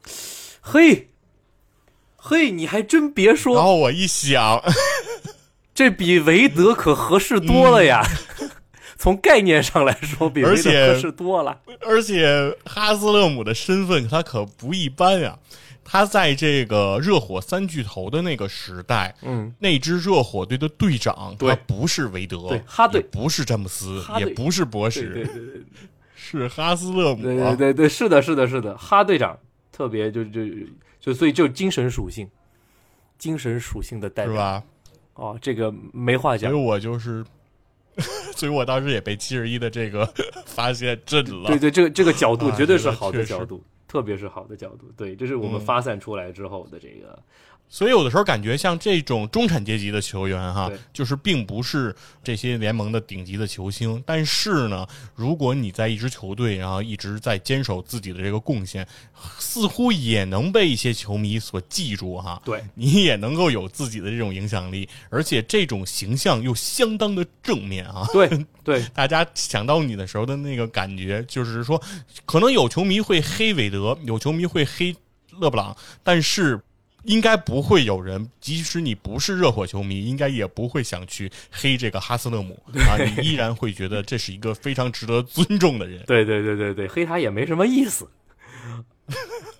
[0.62, 1.10] 嘿，
[2.16, 4.62] 嘿，你还真别说然，后我一想，
[5.74, 8.02] 这比韦德可合适多了呀。
[9.02, 11.60] 从概念上来说，比而且合适多了。
[11.80, 15.36] 而且哈斯勒姆的身份他可不一般呀、
[15.84, 25.62] 他在这个热火三巨头的那个时代，嗯，那支热火队的队长对他不是韦德，对哈队不是詹姆斯也不是博对对什，对对
[26.14, 27.56] 是哈斯勒姆、对啊。
[27.56, 29.36] 对对对，是的，是的，是的，哈队长
[29.72, 30.42] 特别就就
[31.00, 32.30] 就所以就精神属性，
[33.18, 34.62] 精神属性的代表是吧？
[35.14, 36.62] 哦，这个没话讲所以。
[36.62, 37.24] 我就是，
[38.36, 40.04] 所以我当时也被七十一的这个
[40.46, 41.48] 发现震了。
[41.48, 44.90] 对对，这个这个角度啊绝对是好的角度，特别是好的角度。
[44.96, 47.18] 对，这是我们嗯发散出来之后的这个，
[47.72, 58.86] 所以有的时候感觉像这种中产阶级的球员哈，就是并不是这些联盟的顶级的球星，但是呢，如果你在一支球队，然后一直在坚守自己的这个贡献，
[59.38, 62.42] 似乎也能被一些球迷所记住哈。
[62.44, 68.06] 对你也能够有自己的这种影响力，而且这种形象又相当的正面啊。
[68.12, 68.28] 对
[68.62, 71.82] 对 大家想到你的时候的那个感觉，就是说，
[72.26, 74.94] 可能有球迷会黑韦德，有球迷会黑
[75.40, 76.60] 勒布朗，但是
[77.04, 82.58] 应该不会有人，即使你不是热火球迷，应该也不会想去黑这个哈斯勒姆。
[82.88, 86.02] 啊，你依然会觉得这是一个非常值得尊重的人。
[86.06, 88.08] 对对对对对，黑他也没什么意思。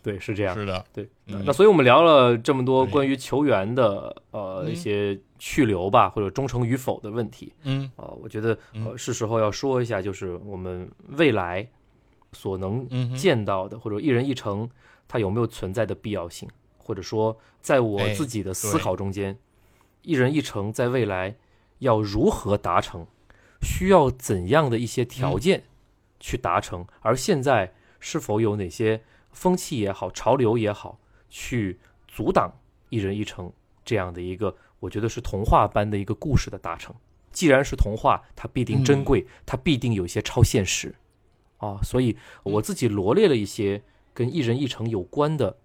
[0.02, 0.54] 对，是这样。
[0.54, 1.42] 是的，对，嗯。
[1.44, 4.70] 那所以我们聊了这么多关于球员的呃嗯。
[4.70, 7.52] 一些去留吧，或者忠诚与否的问题。
[7.64, 7.90] 嗯。
[7.96, 8.56] 啊、我觉得
[8.96, 11.68] 是时候要说一下，就是我们未来
[12.32, 14.68] 所能见到的，或者一人一城，
[15.06, 16.48] 它有没有存在的必要性，
[16.82, 19.38] 或者说在我哎自己的思考中间，
[20.02, 21.36] 一人一城在未来
[21.78, 23.06] 要如何达成，
[23.60, 25.64] 需要怎样的一些条件
[26.18, 30.98] 去达成，而现在是否有哪些风气也好、潮流也好，
[31.30, 31.78] 去
[32.08, 32.52] 阻挡
[32.88, 33.52] 一人一城
[33.84, 36.94] 这样的一个，我觉得是童话般的一个故事的达成。
[37.30, 40.94] 既然是童话，它必定珍贵，它必定有一些超现实。
[41.56, 45.56] 啊，所以我自己罗列了一些跟一人一城有关的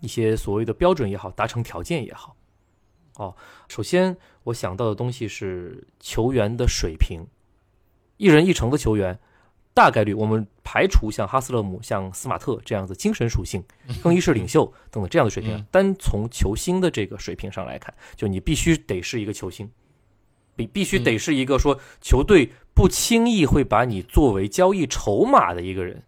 [0.00, 2.36] 一些所谓的标准也好，达成条件也好。
[3.16, 3.34] 哦，
[3.68, 7.26] 首先我想到的东西是球员的水平，
[8.16, 9.18] 一人一城的球员，
[9.74, 13.64] 大概率我们排除像哈斯勒姆、像斯马特这样子精神属性、
[14.02, 19.68] 更衣室领袖等等这样的水平嗯，单从球星的这个水平上来看，就你必须得是一个球星，
[20.54, 26.04] 必必须得是一个说球队不轻易会把你作为交易筹码的一个人。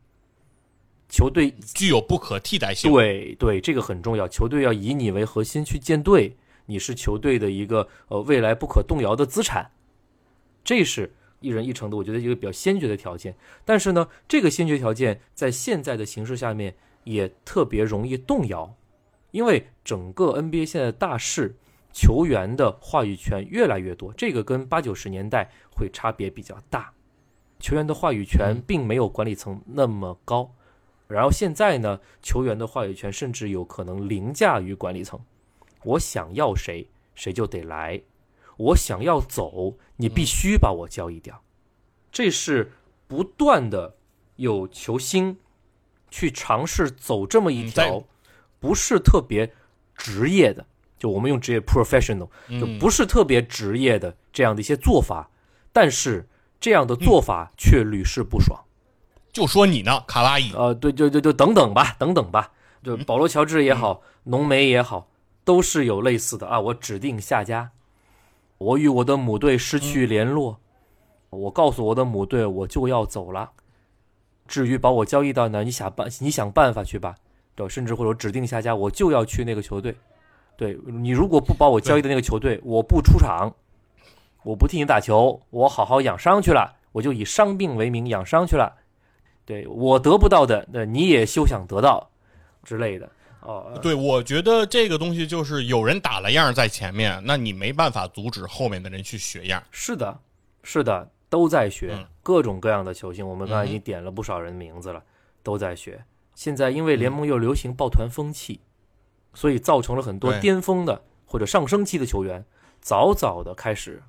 [1.10, 2.90] 球队具有不可替代性。
[2.90, 4.26] 对对，这个很重要。
[4.26, 6.36] 球队要以你为核心去建队，
[6.66, 9.72] 你是球队的一个呃未来不可动摇的资产，
[10.64, 13.34] 这是一人一城的，我觉得一个比较先决的条件。
[13.64, 18.74] 但是呢，这个先决条件在现在的形势下面也特别容易动摇，
[19.32, 21.56] 因为整个 NBA 现在的大势，
[21.92, 26.92] 球员的话语权越来越多，这个跟八九十年代会差别比较大。
[27.58, 30.54] 球员的话语权嗯并没有管理层那么高，
[31.10, 35.18] 然后现在呢，球员的话语权甚至有可能凌驾于管理层。
[35.82, 38.00] 我想要谁，谁就得来；
[38.56, 41.42] 我想要走，你必须把我交易掉。
[42.12, 42.72] 这是
[43.08, 43.96] 不断的
[44.36, 45.36] 有球星
[46.10, 48.04] 去尝试走这么一嗯条
[48.58, 49.52] 不是特别
[49.94, 50.64] 职业的，
[50.98, 55.28] 就我们用职业 professional，就嗯不是特别职业的这样的一些做法，
[55.72, 56.28] 但是
[56.60, 58.62] 这样的做法却屡试不爽。
[59.32, 60.52] 就说你呢，卡哇伊。
[60.52, 62.50] 呃，对，就就就等等吧，等等吧，
[62.82, 65.08] 就嗯保罗乔治也好，浓眉也好，
[65.44, 66.58] 都是有类似的啊。
[66.60, 67.70] 我指定下家，
[68.58, 70.58] 我与我的母队失去联络，
[71.30, 73.50] 我告诉我的母队我就要走了。
[74.48, 77.14] 至于把我交易到哪，你想办你想办法去吧，
[77.54, 79.94] 对，甚至或者指定下家，我就要去那个球队。
[80.56, 83.54] 对你如果不把我交易的那个球队，我不出场，
[84.42, 88.74] 我不替你打球，我好好养伤去了，我就以伤病为名养伤去了。
[89.50, 92.08] 对我得不到的，那你也休想得到
[92.62, 93.76] 之类的哦。
[93.82, 99.60] 对，我觉得这个东西就是有人打了样在前面，那你没办法阻止后面的人去学样。
[99.72, 100.20] 是的，
[100.62, 103.28] 是的，都在学、嗯各种各样的球星。
[103.28, 105.02] 我们刚才已经点了不少人名字了，
[105.42, 106.04] 都在学。
[106.36, 108.60] 现在因为联盟又流行抱团风气，
[109.34, 112.44] 所以造成了很多巅峰的或者上升期的球员，
[112.80, 114.00] 早早的开始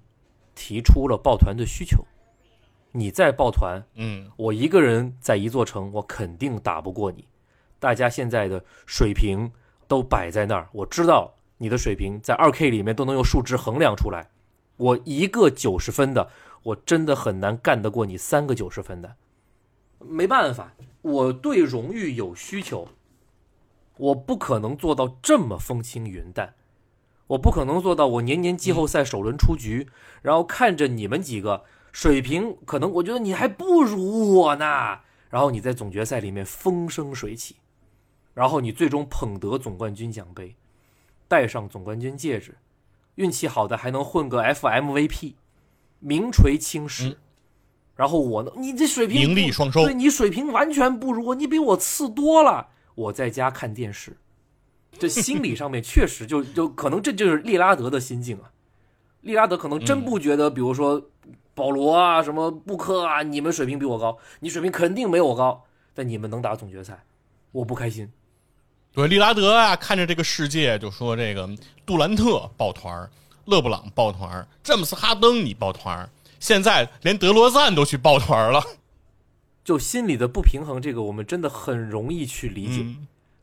[0.54, 2.06] 提出了抱团的需求。
[2.94, 7.28] 你再抱团，嗯，我一个人在一座城，我肯定打不过你。
[7.80, 9.52] 大家现在的水平
[9.88, 14.30] 都摆在那儿，我知道你的水平在二 K 里面都能用数值衡量出来。
[14.78, 16.30] 我一个九十分的，
[16.64, 19.16] 我真的很难干得过你三个九十分的。
[20.00, 22.88] 没办法，我对荣誉有需求，
[23.98, 26.56] 我不可能做到这么风轻云淡，
[27.28, 29.88] 我不可能做到我年年季后赛首轮出局，
[30.24, 35.00] 然后看着你们几个水平可能我觉得你还不如我呢。
[35.30, 37.56] 然后你在总决赛里面风生水起，
[38.34, 40.54] 然后你最终捧得总冠军奖杯，
[41.30, 42.58] 戴上总冠军戒指，
[43.16, 45.36] 运气好的还能混个 FMVP，
[46.00, 47.18] 名垂青史。
[47.96, 52.68] 然后我呢，你这水平名利双收，对你水平完全不如我，你比我次多了。
[52.96, 54.18] 我在家看电视，
[55.00, 58.52] 这心理上面 确实就就可能这就是利拉德的心境啊。
[59.22, 61.10] 利拉德可能真不觉得，比如说。
[61.62, 67.04] 保罗啊，什么布克啊，你们水平比我高，你水平肯定没我高，但你们能打总决赛，
[67.52, 68.12] 我不开心。
[68.92, 71.48] 对，利拉德啊，看着这个世界就说这个
[71.86, 73.12] 杜兰特抱团儿
[73.46, 76.10] 勒布朗抱团儿詹姆斯哈登你抱团儿
[76.40, 78.60] 现在连德罗赞都去抱团了，
[79.64, 82.84] 就心里的不平衡，这个我们真的很容易去理解，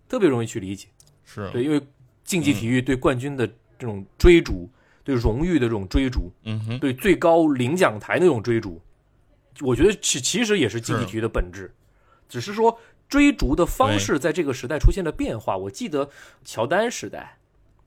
[0.09, 0.89] 特别容易去理解。
[1.25, 1.81] 是对，因为
[2.25, 3.47] 竞技体育对冠军的
[3.79, 4.69] 这种追逐。
[5.09, 8.79] 对荣誉的这种追逐，嗯哼，对最高领奖台那种追逐，
[9.63, 11.75] 我觉得其其实也是竞技体育的本质，
[12.29, 12.79] 只是说
[13.09, 15.57] 追逐的方式在这个时代出现了变化。
[15.57, 16.11] 我记得
[16.45, 17.39] 乔丹时代，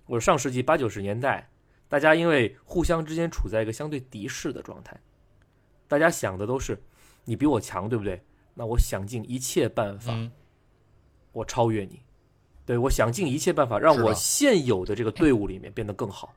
[0.05, 1.47] 或者上世纪八九十年代，
[1.87, 4.99] 大家因为互相之间处在一个相对敌视的状态，
[5.87, 6.81] 大家想的都是
[7.25, 8.19] 你比我强，对不对？
[8.55, 10.11] 那我想尽一切办法，
[11.33, 12.01] 我超越你，
[12.65, 16.33] 对我想尽一切办法让我现有的这个队伍里面变得更好。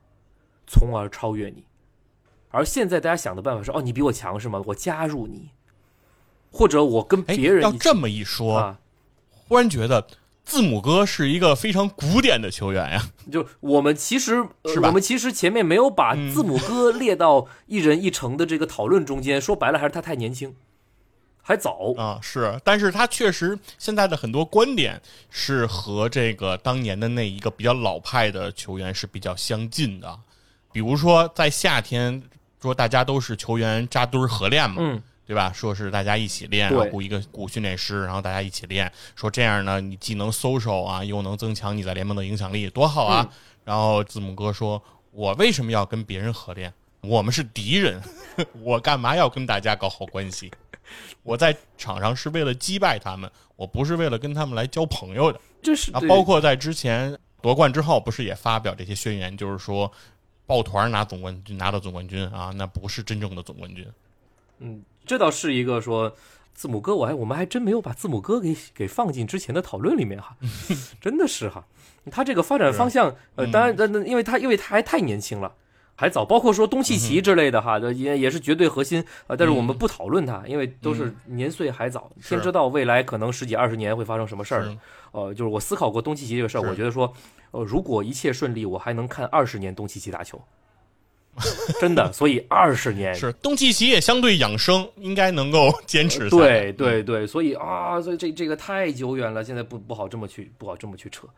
[0.66, 1.64] 从而超越你，
[2.50, 4.62] 而现在大家想的办法是：哦，你比我强是吗？
[4.66, 5.50] 我加入你，
[6.50, 8.78] 或者我跟别人要这么一说，啊
[9.46, 10.06] 忽然觉得
[10.42, 13.10] 字母哥是一个非常古典的球员呀。
[13.30, 14.88] 就我们其实是吧？
[14.88, 19.40] 我们其实前面没有把字母哥列到一人一城的这个讨论中间。
[19.40, 20.54] 说白了，还是他太年轻，
[21.42, 22.18] 还早啊。
[22.22, 30.20] 是，但是他确实现在的很多观点是和这个当年的那一个比较老派的球员是比较相近的。
[30.74, 32.20] 比如说，在夏天
[32.60, 35.52] 说大家都是球员扎堆合练嘛，对吧？
[35.54, 38.90] 说是大家一起练，然后雇一个雇训练师，然后大家一起练。
[39.14, 43.30] 说这样呢，你既能搜手啊，又能增强你在联盟的影响力，多好啊！
[43.62, 46.74] 然后字母哥说：“我为什么要跟别人合练？
[47.02, 48.02] 我们是敌人，
[48.60, 50.50] 我干嘛要跟大家搞好关系？
[51.22, 59.92] 我在场上是为了击败他们，我不是为了跟他们来交朋友的。”这是啊，包括在之前夺冠之后，不是也发表这些宣言，就是说。
[60.46, 63.86] 抱团拿总冠军，拿到总冠军啊，那不是真正的总冠军。
[64.58, 66.14] 嗯，这倒是一个说
[66.54, 70.36] 字母哥，我还我们还真没有把字母哥给给放进之前的讨论里面哈，
[71.00, 71.64] 真的是哈，
[72.10, 75.52] 他这个发展方向，呃，当然，那那因为他因为他还太年轻了。
[75.96, 79.36] 还早，包括说东契奇之类的哈，也也是绝对核心啊。
[79.36, 84.76] 但是我们不讨论他，因为都是年岁还早，天知道未来可能十几二十年会发生什么事儿。
[85.12, 87.12] 呃，就是我思考过东契奇这个事儿，我觉得说，
[87.54, 90.42] 呃，如果一切顺利，我还能看二十年东契奇打球，
[91.80, 92.12] 真的。
[92.12, 96.28] 所以二十年是东契奇也相对养生，应该能够坚持。
[96.28, 101.28] 对对对，所以啊，所以这这个太久远了，现在不不好这么去不好这么去扯。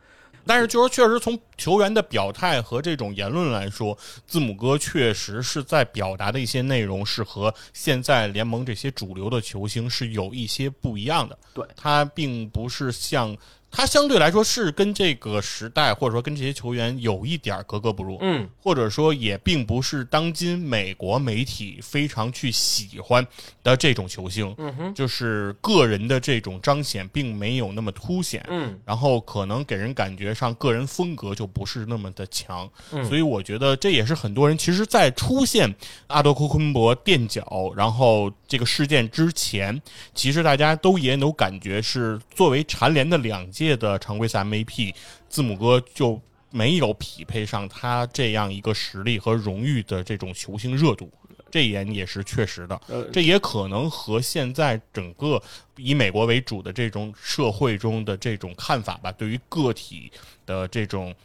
[0.43, 3.95] 但是，就说确实从球员的表态和这种言论来说，
[4.25, 11.37] 字母哥确实是在表达的一些内容是和现在联盟这些主流的球星是有一些不一样的。
[11.53, 13.37] 对他并不是像。
[13.77, 23.23] 他相对来说是跟这个时代，或者说跟这些球员有一点格格不入，嗯，或者说也并不是当今美国媒体非常去喜欢
[23.61, 35.71] 的这种球星，嗯哼，就是个人的这种彰显并没有那么凸显，嗯，然后可能给人感觉上个人风格就不是那么的强，嗯，所以我觉得这也是很多人其实，在出现
[36.07, 39.81] 阿多库昆博垫脚，然后这个事件之前，
[40.13, 43.37] 其实大家都也有感觉是作为蝉联的两。
[43.51, 44.93] 届的常规赛 MVP
[45.29, 46.21] 字母哥就
[46.51, 51.11] 没有匹配上他这样一个实力和荣誉的这种球星热度，
[51.49, 52.79] 这一点也是确实的。
[53.11, 55.41] 这也可能和现在整个
[55.75, 60.11] 以美国为主的这种社会中的这种看法吧，对于个体
[60.45, 61.15] 的这种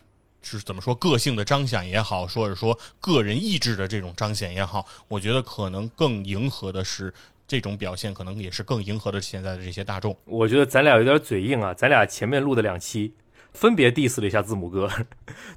[0.42, 7.14] 是怎么说个性的彰显也好，或者说个人意志的这种彰显也好，我觉得可能更迎合的是。
[7.44, 10.16] 这种表现可能也是更迎合的现在的这些大众。
[10.24, 13.12] 我觉得咱俩有点嘴硬啊，咱俩前面录的两期
[13.52, 14.88] 分别 diss 了一下字母哥，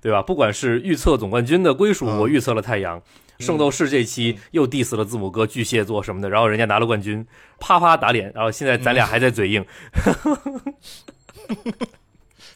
[0.01, 0.21] 对吧？
[0.21, 2.99] 不管是预测总冠军的归属，我预测了太阳；
[3.39, 7.25] 圣斗士这期又 diss 了字母哥巨蟹座什么的，然后人家拿了冠军，
[7.59, 8.29] 啪啪打脸。
[8.35, 9.65] 然后现在咱俩还在嘴硬。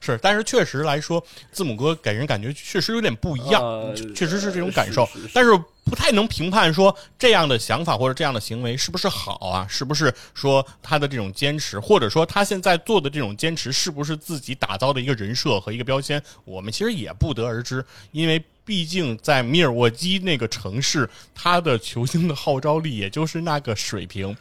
[0.02, 5.08] 是，但是确实来说，字母哥给人感觉确实有点不一样，确实是这种感受。
[5.34, 5.52] 但是
[5.84, 9.66] 不太能评判说这样的想法或者这样的行为是不是好啊？
[9.68, 16.22] 是不是说他的这种坚持，或者说他现在做的这种坚持，是不是自己打造的一个人设和一个标签？
[16.46, 18.44] 我们其实也不得而知，因为。
[18.66, 24.38] 毕竟在米尔沃基那个城市，他的球星的号召力也就是那个水平。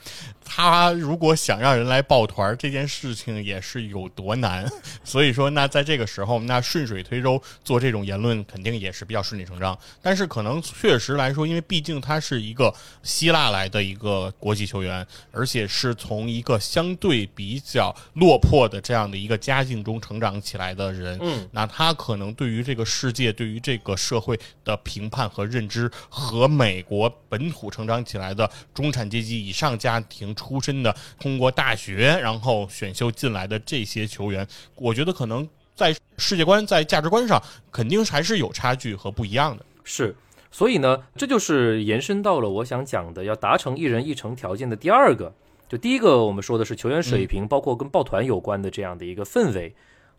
[0.51, 4.67] 他如果想让人来抱团，这件事情也是有多难。
[5.05, 9.79] 所以说，那在这个时候，那顺水推舟做这种言论，肯定也是比较顺理成章。
[10.01, 30.35] 但是可能确实来说，因为毕竟他是一个希腊来的一个国际球员，而且是从一个相对比较落魄的这样的一个家境中成长起来的人，嗯，那他可能对于这个世界、对于这个社会的评判和认知，和美国本土成长起来的中产阶级以上家庭。
[30.39, 34.47] 出身的，通过大学然后选秀进来的这些球员，
[34.77, 39.67] 我觉得可能在世界观、在价值观上，肯定还是有差距和不一样的。
[39.85, 40.15] 是，
[40.51, 45.35] 所以呢，这就是延伸到了我想讲的，要达成一人一城条件的第二个。
[45.69, 49.75] 就第一个，我们说的是球员水平，包括跟抱团有关的这样的一个氛围，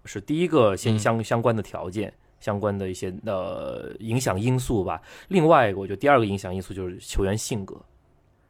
[0.06, 5.02] 是第一个先相相关的条件，相关的一些呃影响因素吧。
[5.30, 7.76] 另外，我觉得第二个影响因素就是球员性格。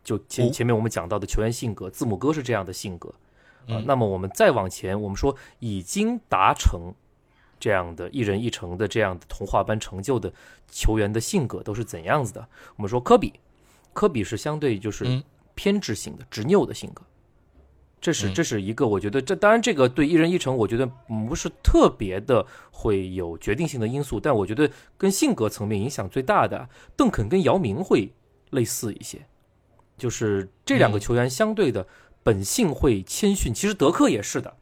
[0.03, 3.13] 就前前面我们讲到的球员性格，字母哥是这样的性格
[3.67, 3.81] 啊。
[3.85, 6.93] 那么我们再往前，我们说已经达成
[7.59, 10.33] 这样的一人一城的这样的童话般成就的
[10.69, 12.47] 球员的性格都是怎样子的？
[12.77, 13.33] 我们说科比，
[13.93, 15.21] 科比是相对就是
[15.55, 17.03] 偏执型的、执拗的性格。
[18.01, 20.89] 这是这是一个，我觉得这当然这个对一人一城，我觉得
[21.27, 28.13] 不是特别的会有决定性的因素，但我觉得跟性格层面影响最大的，邓肯跟姚明会
[28.51, 29.19] 类似一些。
[29.99, 31.85] 就是这两个球员相对的
[32.23, 34.55] 本性会谦逊，其实德克也是的，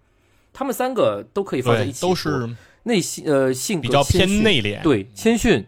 [0.51, 2.49] 他们三个都可以放在一起，都是
[2.83, 5.65] 内心呃性格比较偏内敛，对谦逊、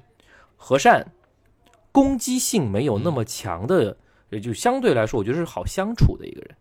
[0.57, 1.13] 和善、
[1.91, 3.95] 攻击性没有那么强的，
[4.31, 6.55] 也就相对来说，我觉得是好相处的一个人。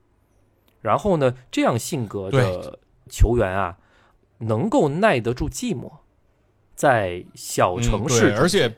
[0.80, 2.78] 然后呢，这样性格的
[3.08, 3.78] 球员啊，
[4.38, 5.90] 能够耐得住寂寞，
[6.76, 8.72] 在小城市，而且。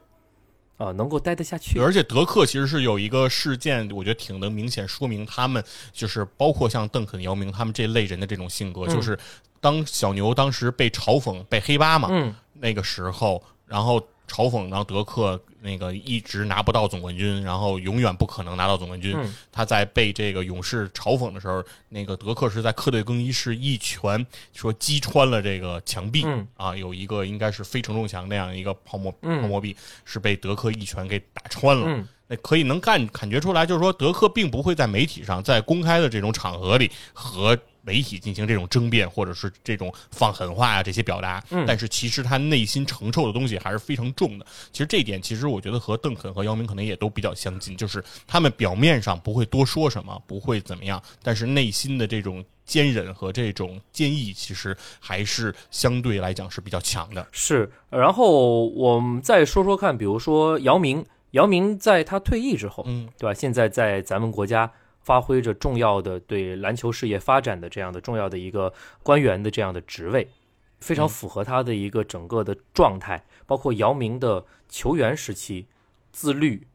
[0.81, 1.79] 啊，能够待得下去。
[1.79, 5.63] 而且德克其实是有一个事件，我觉得挺能明显说明他们
[5.93, 9.19] 就是包括像邓肯、姚明他们这类人的这种性格，就是
[9.61, 12.09] 当小牛当时被嘲讽、被黑八嘛，
[12.55, 14.03] 那个时候，然后。
[14.31, 19.17] 嘲讽，然后德克那个一直拿不到总冠军，然后永远不可能拿到总冠军。
[19.51, 26.25] 他在被这个勇士嘲讽的时候，那个德克是在客队更衣室一拳说击穿了这个墙壁
[26.57, 32.07] 啊，有一个应该是非承重墙那样一个泡沫泡沫壁，是被德克一拳给打穿了。
[32.29, 37.59] 那可以能干感觉出来，就是说德克并不会在媒体上在公开的这种场合里和。
[37.83, 44.47] 媒体进行这种争辩，或者是这种放狠话啊，这些表达，但是其实他内心承受的东西还是非常重的。
[44.73, 57.27] 其实这一点，其实我觉得和邓肯和姚明可能也都比较相近，就是他们表面上不会多说什么，不会怎么样，但是内心的这种坚忍和这种坚毅，其实还是相对来讲是比较强的。
[57.33, 63.35] 是，然后我们再说说看，比如说姚明，姚明在他退役之后，嗯，对吧？
[63.35, 64.71] 现在在咱们国家。
[65.03, 68.73] 发挥着重要的对篮球事业发展的这样的重要的一个
[69.03, 70.29] 官员的这样的职位，
[70.79, 73.25] 非常符合他的一个整个的状态。
[73.47, 75.67] 包括姚明的球员时期，
[76.13, 76.67] 自律，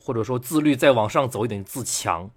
[0.00, 2.30] 或者说自律再往上走一点自强，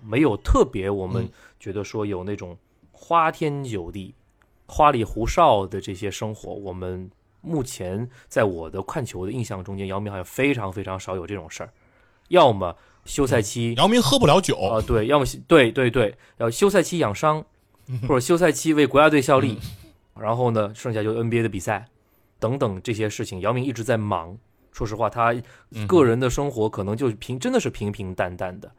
[0.00, 2.56] 没有特别我们觉得说有那种
[2.92, 4.14] 花天酒地、
[4.66, 6.54] 花里胡哨的这些生活。
[6.54, 7.10] 我们
[7.40, 11.72] 目前在我的看球的印象中间，姚明好像非常非常少有这种事儿，
[12.28, 12.76] 要么。
[13.06, 14.56] 休赛期，姚明喝不了酒。
[14.58, 17.44] 啊，对，要么对对对，要休赛期养伤，
[18.08, 19.58] 或者休赛期为国家队效力，
[20.18, 21.86] 然后呢，剩下就 NBA 的比赛
[22.38, 24.36] 等等这些事情，姚明一直在忙。
[24.72, 25.34] 说实话，他
[25.86, 28.70] 个人的生活可能就平，真的是平平淡淡的，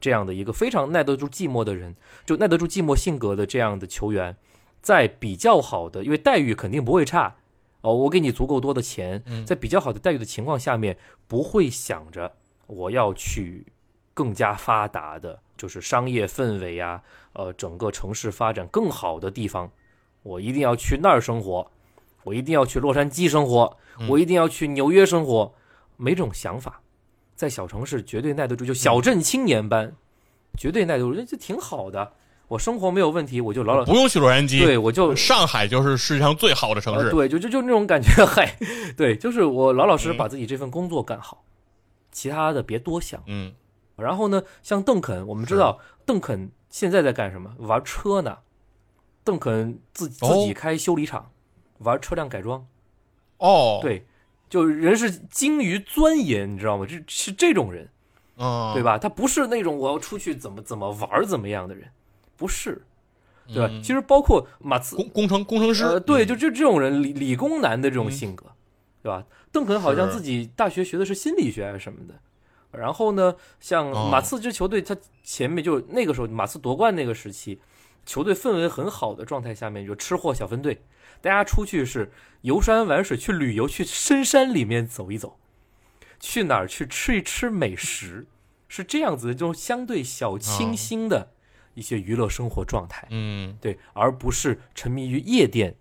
[0.00, 1.94] 这样的一个非常耐得住寂寞的人，
[2.24, 4.34] 就耐得住寂寞性格的这样的球员，
[4.80, 7.36] 在比较好的，因为待遇肯定不会差。
[7.82, 10.96] 哦，我给你足够多的钱，在比较好的待遇的情况下面，
[11.26, 12.32] 不会想着。
[12.72, 13.66] 我要去
[14.14, 17.02] 更加发达的，就是商业氛围啊，
[17.34, 19.70] 呃，整个城市发展更好的地方，
[20.22, 21.70] 我一定要去那儿生活，
[22.24, 23.76] 我一定要去洛杉矶生活，
[24.08, 25.52] 我一定要去纽约生活，
[25.98, 26.80] 没这种想法，
[27.36, 29.94] 在小城市绝对耐得住，就小镇青年般，
[30.56, 32.12] 绝对耐得住，这挺好的，
[32.48, 38.56] 我生活没有问题，我就老老不用去洛杉矶，对我就上海就是世界上最好的城市，对，就就就那种感觉， 嗨，
[38.96, 41.44] 对，就是我老老实实把自己这份工作干好。
[42.12, 43.52] 其他的别多想，嗯，
[43.96, 47.52] 然后呢，像邓肯，我们知道邓肯现在在干什么？
[47.58, 48.38] 玩车呢。
[49.24, 51.30] 邓肯自自己开修理厂，
[51.78, 52.66] 玩车辆改装。
[53.38, 54.04] 哦，对，
[54.50, 56.84] 就人是精于钻研，你知道吗？
[56.84, 57.88] 这是这种人，
[58.36, 58.98] 啊，对吧？
[58.98, 61.88] 他不是那种我要出去怎么怎么玩怎么样的人，
[62.36, 62.82] 不是，
[63.46, 63.72] 对吧？
[63.80, 68.46] 其实包括马刺工工程工程师，对，就就这种人理理工男的这种性格。
[69.02, 69.26] 对吧？
[69.50, 72.14] 邓肯好像自己大学学的是心理学还是什么的。
[72.70, 77.60] 然后呢，像哦马刺这支球队，他前面就那个时候马刺夺冠那个时期，
[78.06, 80.80] 球队氛围很好的状态下面，就吃货小分队，
[81.20, 82.10] 大家出去是
[82.40, 85.38] 游山玩水，去旅游，去深山里面走一走，
[86.18, 88.26] 去哪儿去吃一吃美食，
[88.68, 91.32] 是这样子的这种相对小清新的
[91.74, 93.06] 一些娱乐生活状态。
[93.10, 95.74] 嗯对，而不是沉迷于夜店、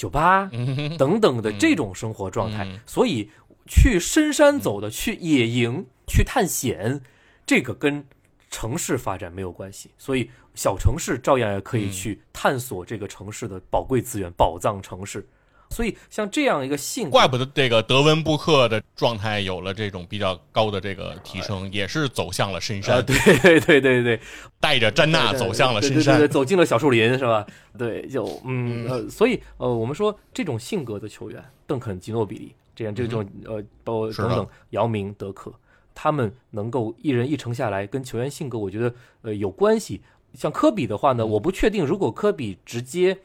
[0.00, 2.64] 酒吧嗯等等的这种生活状态。
[2.64, 3.28] 嗯所以，
[3.66, 7.02] 去深山走的、去野营、去探险，
[7.44, 8.04] 这个跟
[8.48, 9.90] 城市发展没有关系。
[9.98, 15.28] 所以，小城市照样也可以嗯去探索这个城市的宝贵资源、宝藏城市。
[15.70, 24.20] 所以，像这样一个性格，怪不得这个德文布克的状态有了这种比较高的这个提升，也是走向了深啊，山，对 对对对对，
[24.58, 26.28] 带着詹娜走向了深对对对对，山。
[26.28, 27.46] 走进了小树林，是吧？
[27.78, 35.52] 对，就嗯呃，所以呃，我们说这种性格的球员，邓肯、吉诺比利这样这种呃，包括等等，姚明、德克，
[35.94, 38.92] 他们能够一人一城下来，跟球员性格，我觉得
[39.22, 40.00] 呃有关系。
[40.34, 43.18] 像科比的话呢，嗯我不确定，如果科比直接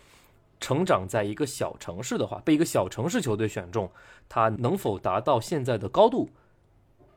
[0.65, 3.87] 成长在一个小城市的话，被一个小城市球队选中，
[4.27, 6.27] 他能否达到现在的高度？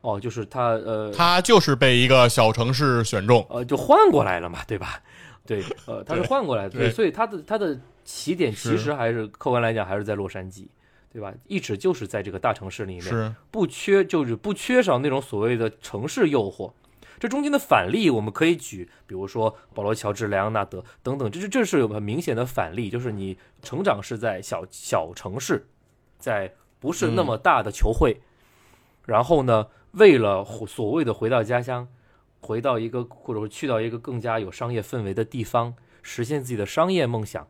[0.01, 5.01] 哦，就是他呃，他就是被一个小城市选中，呃，就换过来了嘛，对吧？
[5.47, 10.67] 对，呃，他是换过来的，对所以他的他的起点其实还是客观来讲还是在洛杉矶，
[11.11, 11.33] 对吧？
[11.47, 16.71] 一直就是在这个大城市里面，是不缺就是不缺少那种所谓的城市诱惑。
[17.19, 25.67] 这中间的反例我们可以举，比如说保罗·乔治、莱昂纳德等等，这是这是有很明显的反例，就是你成长是在小小城市，
[26.17, 28.21] 在不是那么大的球会，
[29.05, 31.89] 然后呢，为了所谓的回到家乡，
[32.39, 37.47] 回到一个或者说去到一个更加有商业氛围的地方，实现自己的商业梦想，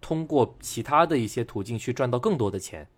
[0.00, 2.88] 通过其他的一些途径去赚到更多的钱。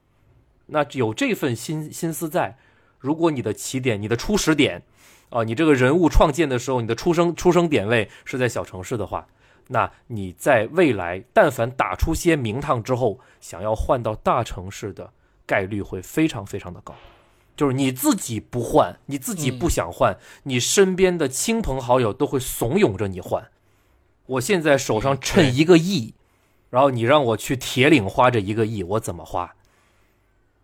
[0.67, 2.57] 那有这份心心思在，
[3.01, 4.85] 如果你的起点、你的初始点，
[5.33, 9.27] 啊，你这个人物创建的时候，你的出生出生点位是在小城市的话，
[9.69, 15.11] 那你在未来但凡打出些名堂之后，想要换到大城市的
[15.47, 16.95] 概率会非常非常的高。
[17.57, 23.49] 就是你自己不换，你自己不想换，你身边的亲朋好友都会怂恿着你换。
[24.27, 26.15] 我现在手上趁一个亿，
[26.71, 29.55] 然后你让我去铁岭花这一个亿，我怎么花？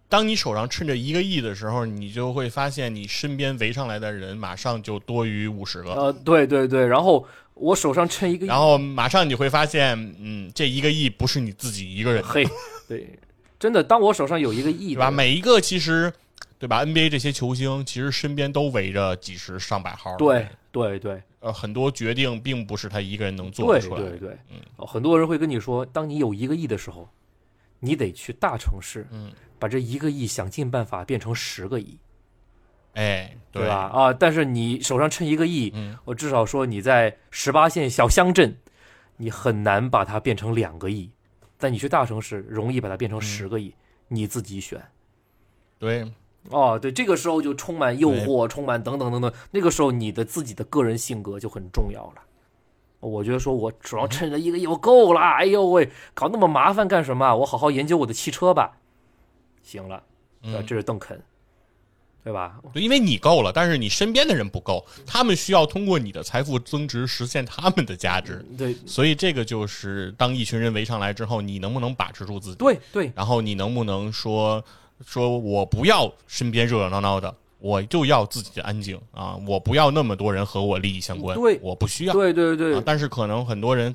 [0.08, 12.22] 当你手上趁着一个亿的时候，你就会发现你身边围上来的人马上就多于五十个，呃，对对对，然后我手上趁一个亿，然后马上你会发现，嗯，这一个亿不是你自己一个人。
[12.22, 12.46] 的，嘿，
[12.88, 13.18] 对，
[13.58, 15.10] 真的，当我手上有一个亿，对吧？
[15.10, 16.12] 每一个其实，
[16.58, 21.22] 对吧？NBA 这些球星其实身边都围着几十上百号，对，对对。
[21.40, 24.56] 呃，很多决定并不是他一个人能做得出来的，对对，嗯。
[24.76, 27.08] 哦很多人会跟你说，当你有一个亿的时候，
[27.78, 31.98] 你得去大城市，嗯，把这一个亿想尽办法变成十个亿，
[32.94, 33.90] 哎，对吧？？
[33.92, 38.56] 啊，但是你手上趁一个亿，嗯我至少说你在十八线小乡镇，
[39.16, 41.10] 你很难把它变成两个亿，
[41.58, 43.74] 但你去大城市容易把它变成十个亿，
[44.08, 44.80] 你自己选。
[45.78, 46.10] 对，
[46.50, 49.32] 哦，对，这个时候就充满诱惑，充满等等等等。
[49.50, 52.22] 那个时候你的自己的个人性格就很重要了。
[53.00, 55.20] 我觉得说我手上趁着一个亿，我够了。
[55.20, 57.36] 哎呦喂，搞那么麻烦干什么？
[57.36, 58.78] 我好好研究我的汽车吧。
[59.62, 60.02] 行了，
[60.42, 61.20] 嗯，这是邓肯，
[62.24, 62.58] 对吧？
[62.72, 68.44] 对，因为你够了，但是你身边的人不够，他们需要通过你的财富增值实现他们的价值。
[68.56, 72.56] 对所以这个就是当一群人围上来之后，你能不能把持住自己？
[72.56, 74.62] 对对然后你能不能说
[75.06, 82.12] 说我不要身边热热闹闹的，我就要自己的安静啊，我不要那么多人和我利益相关，对我不需要。
[82.12, 83.94] 对对对啊，但是可能很多人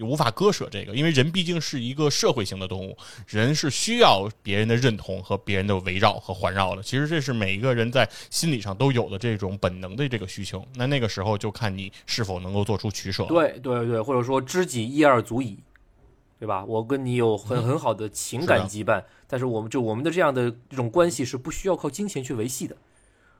[0.00, 2.96] 无法割舍这个，因为人毕竟是一个社会性的动物，
[3.26, 6.82] 人是需要别人的认同和别人的围绕和环绕的。
[6.82, 10.64] 其实这是每一个人在心理上都有的这种本能的这个需求。
[10.74, 13.24] 那那个时候就看你是否能够做出取舍。
[13.24, 15.58] 对对对，或者说知己一二足矣，
[16.38, 16.64] 对吧？
[16.64, 22.76] 我跟你有很很好的情感嗯是羁绊，但是我们就我们的这样的这种关系是不需要靠金钱去维系的。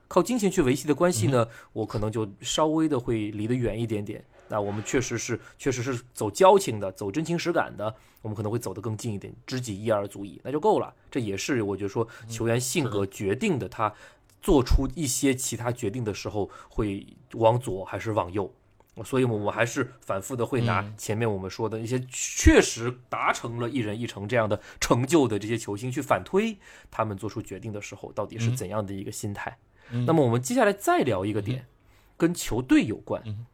[0.09, 4.23] 靠金钱去维系的关系呢，嗯我可能就稍微的会离得远一点点。
[4.49, 10.93] 那我们确实是确实是走交情的，走真情实感的，我们可能会走得更近一点，知己一二足矣，那就够了。
[11.09, 13.93] 这也是我觉得说球员性格决定的，他
[14.41, 18.53] 做出一些其他决定的时候会往左还是往右。
[19.05, 26.57] 所以，我们还是反复的会拿嗯前面我们说的一些确实达成了一人一城这样的成就的这些球星去反推
[26.91, 29.57] 他们做出决定的时候到底是嗯怎样的一个心态。
[29.91, 31.65] 嗯那么，我们接下来再聊一个点，
[32.17, 33.45] 跟球队有关嗯，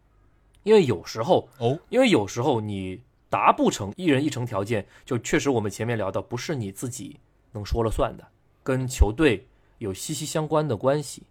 [0.65, 7.19] 因为有时候，哦，因为有时候你达不成一人一城条件，就确实我们前面聊的，不是你自己
[7.51, 8.27] 能说了算的。
[8.63, 9.47] 跟球队
[9.77, 11.21] 有息息相关的关系。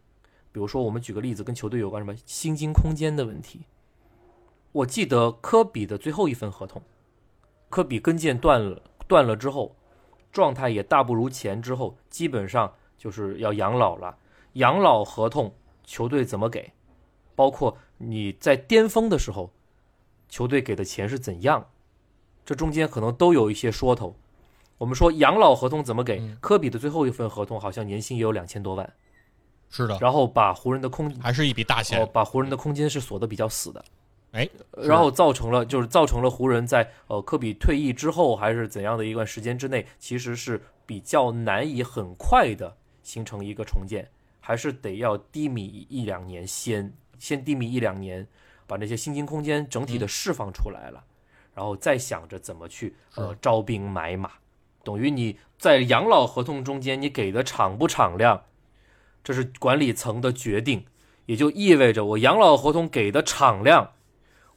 [0.52, 3.62] 比如说，我们举个例子，跟球队有关什么薪金空间的问题。
[4.70, 6.80] 我记得科比的最后一份合同，
[7.68, 9.74] 科比跟腱断了，断了之后，
[10.30, 14.16] 状态也大不如前，之后基本上就是要养老了。
[14.52, 15.52] 养老合同
[15.82, 16.70] 球队怎么给？
[17.34, 17.76] 包括
[18.10, 19.50] 你在巅峰的时候，
[20.28, 21.66] 球队给的钱是怎样？
[22.44, 24.14] 这中间可能都有一些说头。
[24.76, 26.20] 我们说养老合同怎么给？
[26.40, 28.92] 科比的最后一份合同好像年薪也有两千多万。
[29.70, 33.84] 是的，然后把湖人的空还是一笔大钱，把湖人的空间是锁的比较死的，
[34.32, 44.08] 哎，然后造成了就是造成了湖人在呃科比退役之后还是怎样的一段时间之内，其实是比较难以很快的形成一个重建，
[44.38, 48.26] 还是得要低迷一两年先先低迷一两年，
[48.66, 51.04] 把那些薪金空间整体的释放出来了，
[51.54, 54.30] 然后再想着怎么去呃招兵买马，
[54.82, 58.44] 等于你在养老合同中间你给的敞不敞亮？
[59.22, 60.84] 这是管理层的决定，
[61.26, 63.92] 也就意味着我养老合同给的敞亮，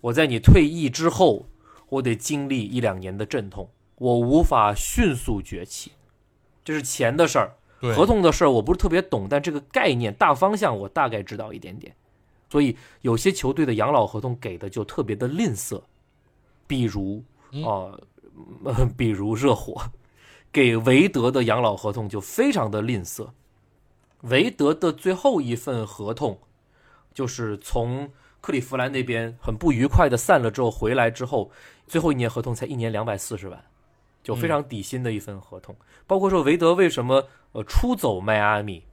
[0.02, 1.46] 我在你退役之后，
[1.88, 5.94] 我得经历一两年的阵痛，我无法迅速崛起。
[6.66, 11.96] 这是钱的事儿，合同的事儿我不是特别懂，但这个概念大方向我大概知道一点点。
[12.50, 15.82] 所以有些球队的养老合同给的就特别的吝啬，
[16.66, 17.24] 比如
[17.66, 17.98] 啊，
[18.96, 19.92] 比如热火
[20.52, 23.30] 给韦德的养老合同就非常的吝啬。
[24.22, 26.40] 韦德的最后一份合同，
[27.14, 28.12] 就是从
[28.42, 31.52] 克利夫兰那边很不愉快的散了之后回来之后，
[31.86, 33.64] 最后一年合同才一年两百四十万，
[34.24, 35.76] 就非常底薪的一份合同。
[36.08, 38.84] 包括说韦德为什么呃出走迈阿密，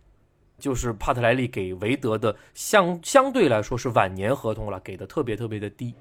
[0.65, 5.93] 就是帕特莱利给韦德的相相对来说是晚年合同了，给的特别特别的低，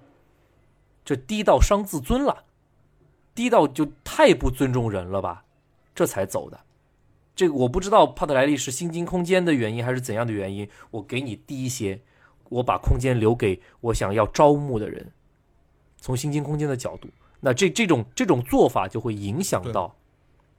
[1.03, 2.45] 这低到伤自尊了，
[3.35, 5.44] 低到就太不尊重人了吧，
[5.94, 6.57] 这才走的。
[7.35, 10.69] 这个我不知道，帕特莱利是薪金空间的原因还是怎样的原因？
[10.91, 11.99] 我给你低一些，
[12.48, 15.11] 我把空间留给我想要招募的人。
[15.98, 17.10] 从薪金空间的角度，
[17.41, 19.94] 那这这种这种做法就会影响到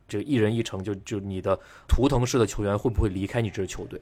[0.08, 1.58] 这一人一城，就就你的
[1.88, 4.00] 图腾式的球员会不会离开你这支球队？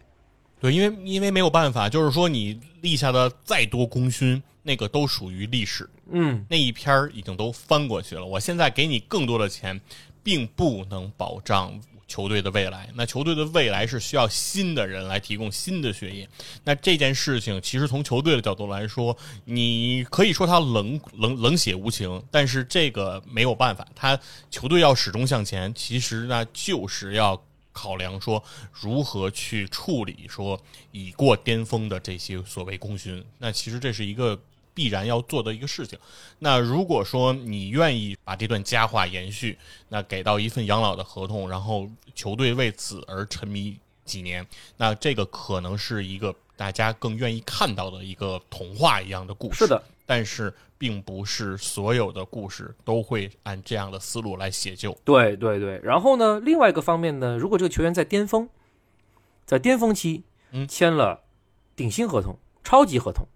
[0.60, 5.88] 对，因为因为没有办法，就是说你立下的再多功勋，那个都属于历史。
[6.10, 8.24] 嗯，那一篇儿已经都翻过去了。
[8.24, 9.80] 我现在给你更多的钱，
[10.22, 11.80] 并不能保障。
[12.12, 16.28] 球队的未来，那球队的未来是需要新的人来提供新的血液。
[16.62, 19.16] 那这件事情，其实从球队的角度来说，
[19.46, 24.20] 你可以说他冷冷冷血无情，但是这个没有办法，他
[24.50, 28.44] 球队要始终向前，其实那就是要考量说
[28.78, 30.60] 如何去处理说
[30.90, 33.24] 已过巅峰的这些所谓功勋。
[33.38, 34.38] 那其实这是一个。
[34.74, 35.98] 必然要做的一个事情。
[36.38, 39.58] 那如果说你愿意把这段佳话延续，
[39.88, 44.46] 那给到一份养老的合同，然后球队为此而沉迷几年，
[44.76, 49.58] 那这个可能是一个大家更愿意看到的一个童话一样的故事。
[49.58, 54.96] 是的，但是并不是所有的故事都会按这样的思路来写就。
[55.04, 55.80] 对对对。
[55.84, 58.48] 然后呢，另外一个方面呢，如果这个球员在巅峰，
[59.46, 61.20] 在巅峰期，嗯，签了
[61.76, 63.26] 顶薪合同、超级合同。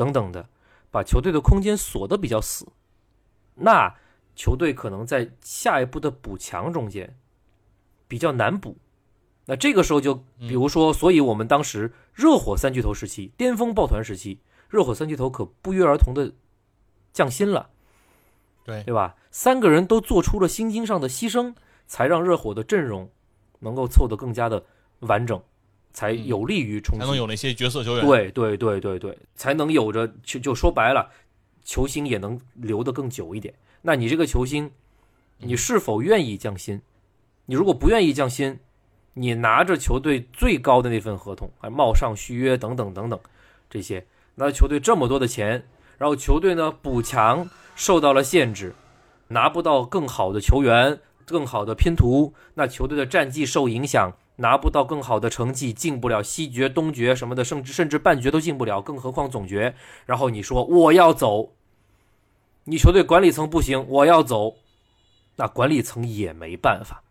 [0.00, 0.48] 等等的，
[0.90, 2.66] 把球队的空间锁得比较死，
[3.56, 3.94] 那
[4.34, 7.18] 球队可能在下一步的补强中间
[8.08, 8.78] 比较难补。
[9.44, 14.40] 那这个时候就比如说，所以我们当时热火三巨头时期、巅峰抱团时期，
[14.70, 16.32] 热火三巨头可不约而同的
[17.12, 17.68] 降薪了，
[18.64, 19.16] 对对吧？
[19.30, 21.54] 三个人都做出了薪金上的牺牲，
[21.86, 23.10] 才让热火的阵容
[23.58, 24.64] 能够凑得更加的
[25.00, 25.42] 完整。
[25.92, 28.06] 才有利于冲，才能有那些角色球员。
[28.06, 31.10] 对对对对对，才能有着就就说白了，
[31.64, 33.52] 球星也能留得更久一点。
[33.82, 34.70] 那你这个球星，
[35.38, 36.80] 你是否愿意降薪？
[37.46, 38.58] 你如果不愿意降薪，
[39.14, 43.18] 你拿着球队最高的那份合同，还冒上续约等等等等
[43.68, 44.06] 这些，
[44.36, 45.66] 那球队这么多的钱，
[45.98, 48.74] 然后球队呢补强受到了限制，
[49.28, 54.12] 拿不到更好的球员、更好的拼图，那球队的战绩受影响。
[54.40, 59.74] 拿不到更好的成绩，进不了西决、东决什么的，甚至甚至半决都进不了，更何况总决。
[60.06, 61.52] 然后你说我要走，
[62.64, 64.56] 你球队管理层不行，我要走，
[65.36, 67.02] 那管理层也没办法。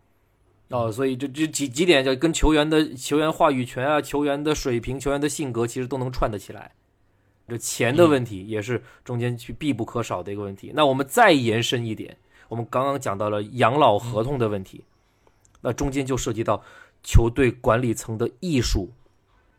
[0.69, 6.71] 哦，所以这这几几点就跟球员的球员话语权啊、球员的水平、球员的性格，其实都能串得起来。
[7.47, 10.71] 这钱的问题也是中间去必不可少的一个问题。
[10.73, 14.83] 那我们再延伸一点，我们刚刚讲到了养老合同的问题，
[15.61, 16.63] 那中间就涉及到。
[17.03, 18.91] 球队管理层的艺术，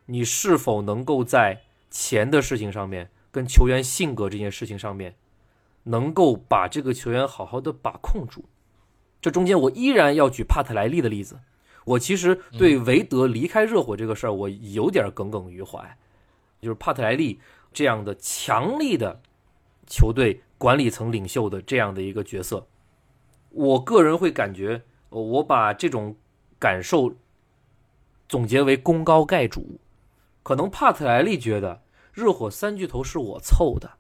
[0.07, 5.17] 你是否能够在钱的事情上面，跟球员性格这件事情上面，
[5.85, 8.45] 能够把这个球员好好的把控住？
[9.21, 11.41] 这中间我依然要举帕特莱利的例子。
[11.85, 15.97] 我其实对韦德离开热火这个事儿，我有点耿耿于怀。
[16.61, 17.41] 就是帕特莱利
[17.73, 19.23] 这样的强力的
[19.87, 22.67] 球队管理层领袖的这样的一个角色，
[23.49, 26.17] 我个人会感觉，我把这种
[26.59, 27.15] 感受
[28.31, 29.81] 总结为功高盖主。
[30.45, 31.83] 可能帕特莱利觉得
[32.13, 33.91] 热火三巨头是我凑的，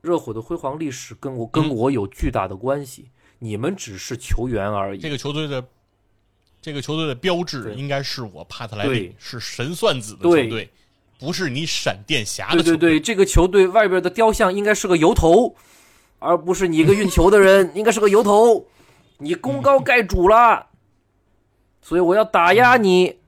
[0.00, 3.10] 热火的辉煌历史跟我跟我有巨大的关系，
[3.40, 5.00] 你们只是球员而已。
[5.00, 5.66] 这个球队的
[6.62, 10.70] 这个球队的标志应该是我帕特莱利是神算子的球队。
[11.18, 15.56] 不是你闪电侠的对对对，这个球队外边的雕像应该是个油头，
[16.20, 18.66] 而不是你一个运球的人， 应该是个油头。
[19.18, 20.68] 你功高盖主了，
[21.82, 23.18] 所以我要打压你。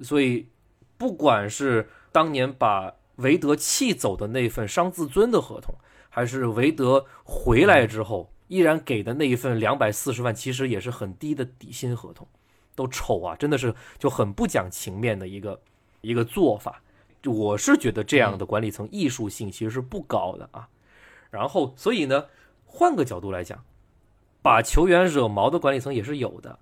[0.00, 0.48] 所以，
[0.96, 5.74] 不管是当年把韦德气走的那份伤自尊的合同，
[6.08, 12.26] 还是韦德回来之后依然给的那一份两百四十万，其实也是很低的底薪合同，
[12.74, 13.34] 都丑啊！
[13.36, 15.60] 真的是就很不讲情面的一个
[16.00, 16.82] 一个做法。
[17.24, 20.68] 我是觉得这样的管理层艺术性其实是不高的啊，
[21.30, 22.26] 然后所以呢，
[22.64, 23.64] 换个角度来讲，
[24.42, 26.60] 把球员惹毛的管理层也是有的，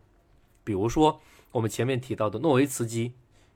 [0.65, 1.21] 比如说
[1.53, 3.13] 我们前面提到的诺维茨基，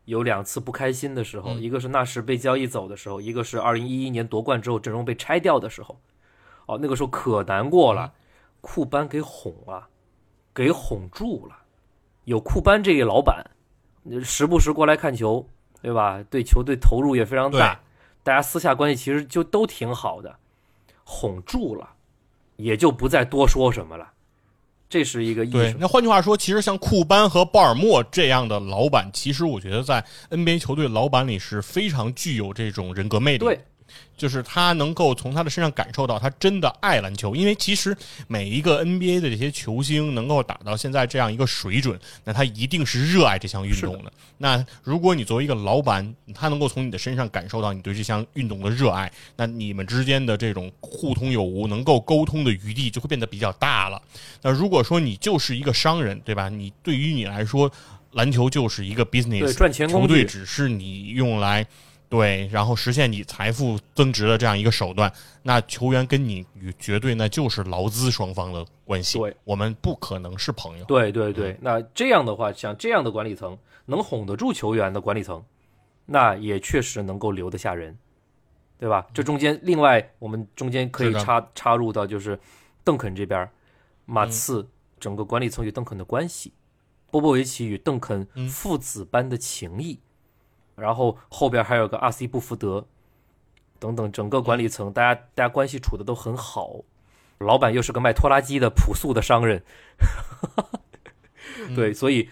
[0.09, 6.01] 有两次不开心的时候，一个是纳什被交易走的时候，一个是二零一一年夺冠之后阵容被拆掉的时候，
[6.67, 8.15] 哦，那个时候可难过了，
[8.61, 9.89] 库班给哄了，
[10.55, 11.57] 给哄住了，
[12.25, 13.45] 有库班这一老板，
[14.25, 15.49] 时不时过来看球。
[15.81, 16.21] 对吧？
[16.29, 17.81] 对球队投入也非常大，
[18.25, 20.37] 大家私下关系其实就都挺好的，
[21.05, 21.91] 哄住了，
[22.57, 24.11] 也就不再多说什么了。
[24.89, 25.77] 这是一个意思。
[25.79, 33.39] 那换句话说，其实像库班和鲍尔默这样的老板，其实我觉得在 NBA 球队老板里是非常具有这种人格魅力。
[33.39, 33.61] 对。
[34.17, 37.97] 就是他能够从他的身上感受到他真的爱篮球，因为其实
[38.27, 44.13] 每一个 NBA 的这些球星能够打到现在这样一个水准，那他一定是热爱这项运动的。
[44.39, 54.01] 那如果你作为一个老板，他能够从你的身上感受到你对这项运动的热爱，那你们之间的这种互通有无、能够沟通的余地就会变得比较大了。
[54.43, 56.49] 那如果说你就是一个商人，对吧？
[56.49, 57.71] 你对于你来说，
[58.13, 61.67] 篮球就是一个 business，赚钱球队只是你用来。
[62.09, 65.13] 对，然后实现你财富增值的这样一个手段，
[65.43, 69.19] 那球员跟你与绝对那就是劳资双方的关系。
[69.19, 70.85] 对，我们不可能是朋友。
[70.87, 75.45] 对对对，那这样的话，像这样的管理层能哄得住球员的管理层，
[76.07, 77.99] 那也确实能够留得下人，
[78.79, 79.07] 对吧？
[79.13, 82.41] 这中间，另外我们中间可以插插入到就是
[82.83, 83.47] 邓肯这边，
[84.07, 84.67] 马刺
[84.99, 86.55] 整个管理层与邓肯的关系，
[87.11, 90.01] 波波维奇与邓肯父子般的情谊。
[90.79, 92.87] 然后后边还有个阿西布福德，
[93.79, 96.83] 等等，整个管理层大家大家关系处的都很好，
[97.39, 99.63] 老板又是个卖拖拉机的朴素的商人，
[101.75, 102.31] 对，所以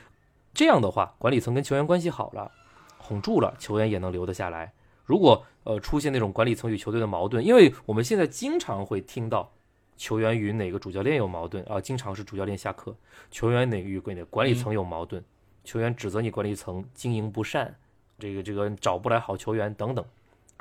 [0.55, 2.51] 这样的话，管理层跟球员关系好了，
[2.99, 4.73] 哄住了，球员也能留得下来。
[5.05, 9.53] 如果呃出现那种管理层与球队的矛盾，因为我们现在经常会听到
[9.97, 12.97] 球员与哪个主教练有矛盾啊，经常是主教练下课，
[13.31, 15.25] 球员哪个与哪个管理层有矛盾，
[15.63, 17.77] 球员指责你管理层经营不善。
[18.19, 20.05] 这个这个找不来好球员等等，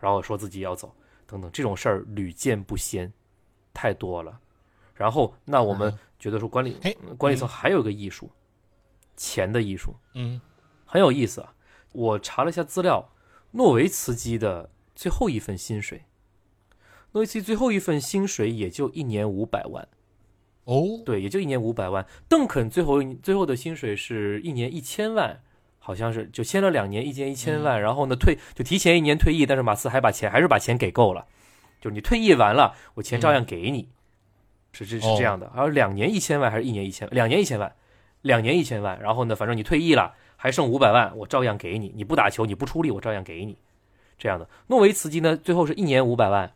[0.01, 0.93] 然后说自己要走
[1.25, 3.11] 等等，这种事儿屡见不鲜，
[3.73, 4.39] 太多了。
[4.93, 6.77] 然后那我们觉得说管理
[7.17, 8.29] 管理层还有个艺术，
[9.15, 10.39] 钱的艺术，嗯，
[10.85, 11.53] 很有意思啊。
[11.91, 13.09] 我查了一下资料，
[13.51, 16.03] 诺维茨基的最后一份薪水，
[17.13, 19.87] 诺维茨基最后一份薪水也就一年五百万。
[20.65, 22.05] 哦，对，也就一年五百万。
[22.27, 25.41] 邓肯最后最后的薪水是一年一千万。
[25.85, 31.27] 好像是就签了两年，一年一千万，然后呢退就提前一年退役，但是马刺还把钱还是把钱给够了，
[31.79, 33.87] 就是你退役完了，我钱照样给你，
[34.71, 35.51] 是这是这样的。
[35.53, 37.07] 而两年一千万还是一年一千？
[37.11, 37.71] 两年一千万，
[38.23, 41.93] 两年一千万，然后呢，反正你退役了还剩五百万，我照样给你。
[41.95, 43.55] 你不打球，你不出力，我照样给你。
[44.17, 46.51] 这样的诺维茨基呢，最后是一年五百万，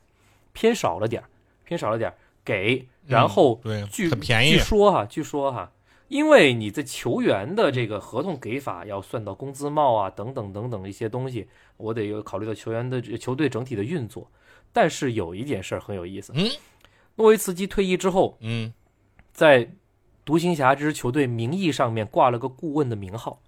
[0.53, 1.21] 偏少了点
[1.65, 2.11] 偏少了点
[2.43, 4.53] 给，然后对，据很便宜。
[4.53, 5.71] 据说哈，据说哈。
[6.09, 14.29] 因为你在球员的这个合同给法要算到工资帽啊等等等等一些东西，我得有考虑到球员的球队整体的运作。
[14.73, 16.49] 但是有一点事儿很有意思，嗯，
[17.15, 18.73] 诺维茨基退役之后，嗯，
[19.31, 19.69] 在
[20.25, 23.39] 独行侠这支球队名义上面挂了个顾问的名号，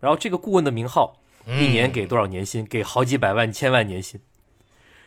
[0.00, 1.16] 然后这个顾问的名号
[1.46, 2.66] 一年给多少年薪？
[2.66, 4.20] 给好几百万、千万年薪。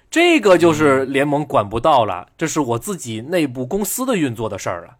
[0.09, 4.97] 这个就是联盟管不到了，这是我自己内部公司的运作的事儿了。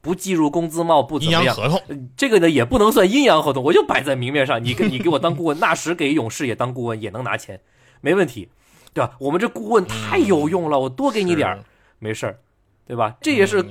[0.00, 2.08] 不计入工资帽不怎么样，合同。
[2.16, 7.60] 这个呢也不能算阴阳合同，我就摆在明面上，你给 你给我当顾问，那时给勇士也当顾问也能拿钱，
[8.00, 8.48] 没问题，
[8.92, 9.16] 对吧？
[9.18, 11.64] 我们这顾问太有用了，我多给你点儿，
[11.98, 12.38] 没事儿，
[12.86, 13.16] 对吧？
[13.20, 13.64] 这也是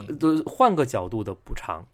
[0.46, 1.86] 换个角度的补偿，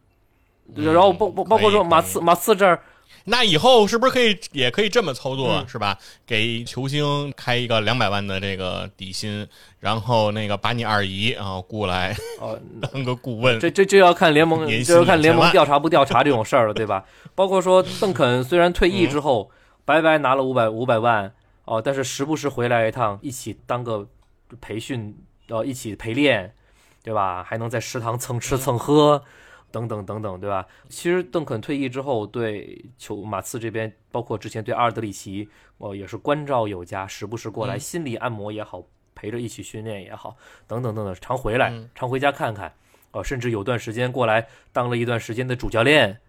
[0.76, 2.82] 然后包包包括说马刺马刺这儿。
[3.26, 5.98] 那以后是不是可以也可以这么操作，嗯是吧？
[6.26, 9.48] 给球星开一个两百万的这个底薪，
[9.80, 13.60] 然后那个把你二姨啊雇来哦， 当个顾问。
[13.60, 17.06] 这这这要看联盟，年薪这要看联盟调查不调查这种事儿了，对吧？
[17.36, 19.52] 包括说邓肯虽然退役之后、
[19.86, 21.34] 白白拿了五百五百万
[21.66, 24.08] 哦，但是时不时回来一趟，一起当个
[24.60, 25.16] 培训，
[25.48, 26.54] 呃，一起陪练，
[27.04, 27.44] 对吧？
[27.44, 29.24] 还能在食堂蹭吃蹭喝。
[29.72, 30.68] 等等等等，对吧？
[30.90, 38.84] 其实邓肯退役之后，对球马刺这边，包括之前对阿尔德里奇，哦，也是关照有加，时不时过来嗯心理按摩也好，
[39.16, 40.36] 陪着一起训练也好，
[40.68, 42.74] 等等等等，常回来嗯，常回家看看。
[43.14, 46.20] 哦，甚至有段时间过来当了一段时间的主教练，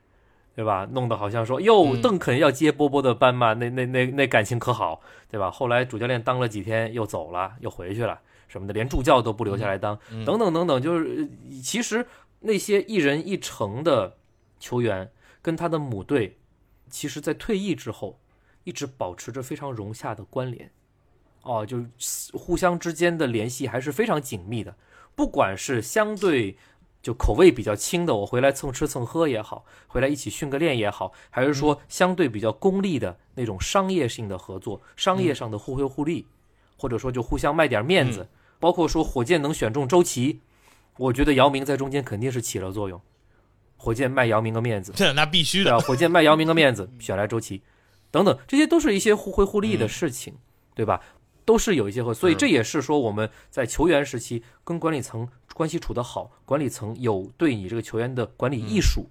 [0.56, 0.84] 对吧？
[0.90, 5.00] 弄得好像说哟，嗯邓肯要接波波的班嘛，那那那那感情可好，
[5.30, 5.48] 对吧？
[5.48, 11.28] 后来主教练当了几天又走了，又回去了什么的，连助教都不留下来当，嗯等等等等，就是呃
[11.62, 12.04] 其实
[12.42, 14.16] 那些一人一城的
[14.60, 15.10] 球员
[15.40, 16.36] 跟他的母队，
[16.90, 18.18] 其实在退役之后
[18.64, 20.70] 一直保持着非常融洽的关联，
[21.42, 24.74] 哦，就是互相之间的联系还是非常紧密的。
[25.14, 26.56] 不管是相对
[27.02, 36.26] 就口味比较轻的，我回来蹭吃蹭喝也好，回来一起训个练也好，还是说相对比较功利的那种商业性的合作，商业上的互惠互利，
[36.76, 38.28] 或者说就互相卖点面子，
[38.58, 40.40] 包括说火箭能选中周琦，
[40.98, 43.00] 我觉得姚明在中间肯定是起了作用。
[43.76, 47.62] 火箭卖姚明个面子， 这那必须的火箭卖姚明个面子，选来周琦，
[48.10, 50.34] 等等，这些都是一些互惠互利的事情，
[50.74, 51.00] 对吧？
[51.44, 59.06] 都是有一些和，所以这也是说我们在球员时期跟管理层关系处得好，管理层有对你这个球员的管理艺术，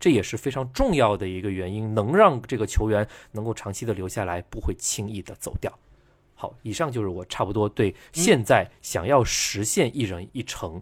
[0.00, 5.70] 这也是非常重要的一个原因，能让这个球员能够长期的留下来，不会轻易的走掉。
[6.34, 10.80] 好，以上就是我差不多对现在想要实现一人一城，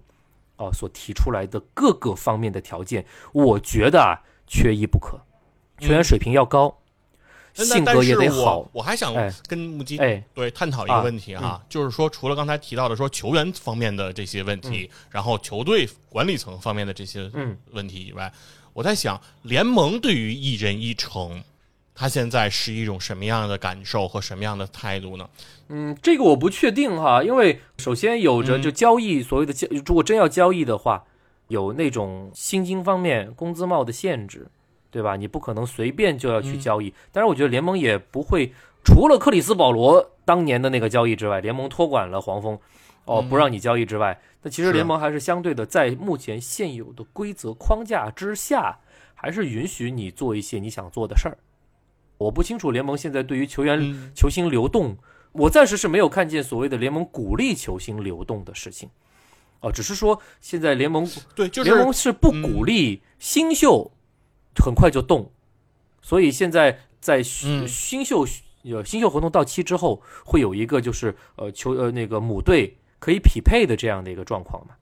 [0.56, 5.20] 哦、所提出来的各个方面的条件，我觉得啊，缺一不可。
[5.80, 6.78] 球员水平要高，
[7.56, 8.70] 那性格也得好我。
[8.74, 18.32] 我还想哎跟木基哎，对探讨一个啊问题哈，就是说除了刚才提到的说球员方面的这些问题，然后球队管理层方面的这些嗯问题以外，
[18.72, 21.42] 我在想联盟对于一人一城，
[21.94, 25.28] 他现在是一种什么样的感受和什么样的态度呢？
[25.68, 31.04] 嗯，这个我不确定哈，因为首先有着嗯就交易所谓的交，如果真要交易的话，
[31.48, 34.48] 有那种薪金方面工资帽的限制，
[34.90, 35.16] 对吧？
[35.16, 36.92] 你不可能随便就要去嗯交易。
[37.12, 38.52] 当然，我觉得联盟也不会，
[38.82, 42.58] 除了克里斯保罗当年的那个交易之外，联盟托管了黄蜂，
[43.04, 48.78] 哦，嗯不让你交易之外，那其实联盟还是相对的，在目前现有的规则框架之下，
[49.14, 51.38] 还是允许你做一些你想做的事儿。
[52.18, 54.12] 我不清楚联盟现在对于球员嗯。
[54.14, 54.96] 球星流动，
[55.32, 58.88] 我暂时是没有看见所谓的联盟鼓励球星流动的事情，
[59.60, 63.90] 哦，只是说现在联盟对，就是联盟是不鼓励新秀
[64.56, 65.32] 很快就动，
[66.00, 67.66] 所以现在在嗯。
[67.66, 68.26] 新秀
[68.64, 74.76] 呃新秀合同到期之后，会有一个就是呃球呃那个母队可以匹配的这样的一个状况嘛，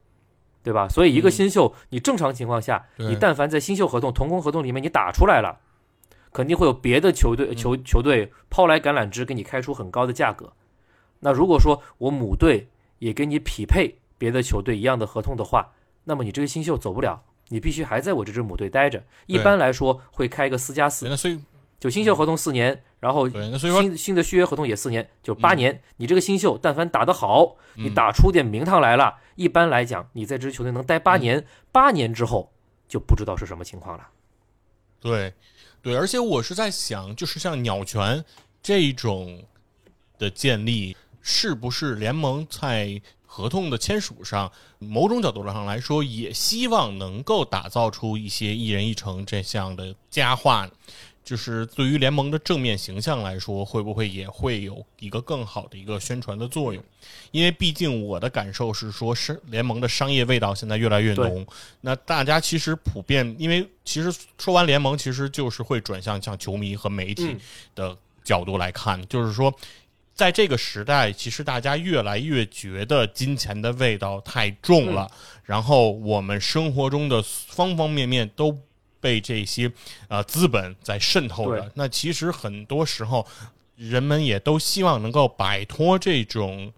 [0.62, 0.86] 对吧？
[0.88, 1.32] 所以一个嗯。
[1.32, 5.58] 新秀，你正常情况下，你但凡在新秀合同同工合同里面你打出来了，
[6.32, 10.52] 肯定会有别的球队嗯球球队抛来橄榄枝给你开出很高的价格。
[11.20, 12.68] 那如果说我母队
[12.98, 15.72] 也给你匹配别的球队一样的合同的话，
[16.04, 19.02] 那么你这个新秀走不了，你必须还在我这支母队待着。
[19.26, 21.08] 一般来说会开个四加四，
[21.78, 25.82] 就新秀合同四年，然后新新的续约合同也四年，就八年。
[25.96, 32.52] 你这个新秀但凡打得好，你嗯打出点名堂来了，一般来讲你在这支球队能待八年，八年之后
[32.86, 34.08] 就不知道是什么情况了。
[35.00, 35.34] 对，
[35.82, 38.24] 对，而且我是在想，就是像鸟权
[38.62, 39.42] 这种
[40.16, 50.70] 的建立，是不是联盟在合同的签署上，某种角度上来说，也希望能够打造出一些一人一城这项的佳话？
[51.24, 56.82] 就是对于联盟的正面形象来说，会不会也会有一个更好的一个宣传的作用？
[57.30, 61.46] 因为毕竟我的感受是说，是联盟的商业味道现在越来越浓。
[61.80, 67.40] 那大家其实普遍，因为其实说完联盟，其实就是会转向像球迷和媒体嗯
[67.74, 69.52] 的角度来看，就是说，
[70.14, 75.10] 在这个时代，其实大家越来越觉得金钱的味道太重了，
[75.44, 78.56] 然后我们生活中的方方面面都
[79.02, 79.70] 被这些
[80.08, 81.70] 呃资本在渗透着。
[81.74, 83.26] 那其实很多时候，
[83.76, 86.72] 人们也都希望能够摆脱这种。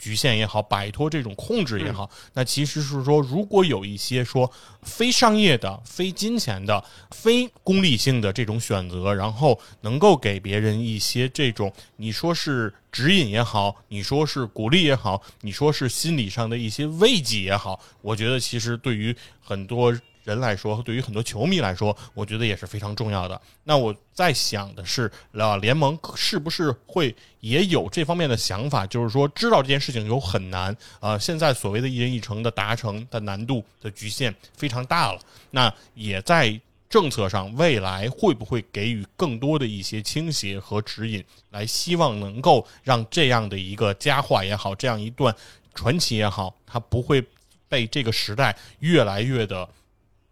[0.00, 4.48] 局限也好，摆脱这种控制也好，那其实是说，如果有一些说
[4.82, 19.92] 非商业的、非金钱的、非功利性的这种选择，然后能够给别人一些这种你说是指引也好，你说是鼓励也好，你说是心理上的一些慰藉也好，我觉得其实对于很多
[20.28, 23.40] 人来说，对于很多球迷来说，我觉得也是非常重要的。
[23.64, 28.86] 那我在想的是，啊，联盟是不是会也有这方面的想法？
[28.86, 35.20] 就是说，知道这件事情有很难啊，现在所谓的一人一城的达成的难度的局限非常大了。
[35.50, 36.60] 那也在
[36.90, 45.34] 政策上，未来会不会给予更多的一些倾斜和指引，来希望能够让这样的一个佳话也好，这样一段
[45.74, 47.24] 传奇也好，它不会
[47.68, 49.68] 被这个时代越来越的。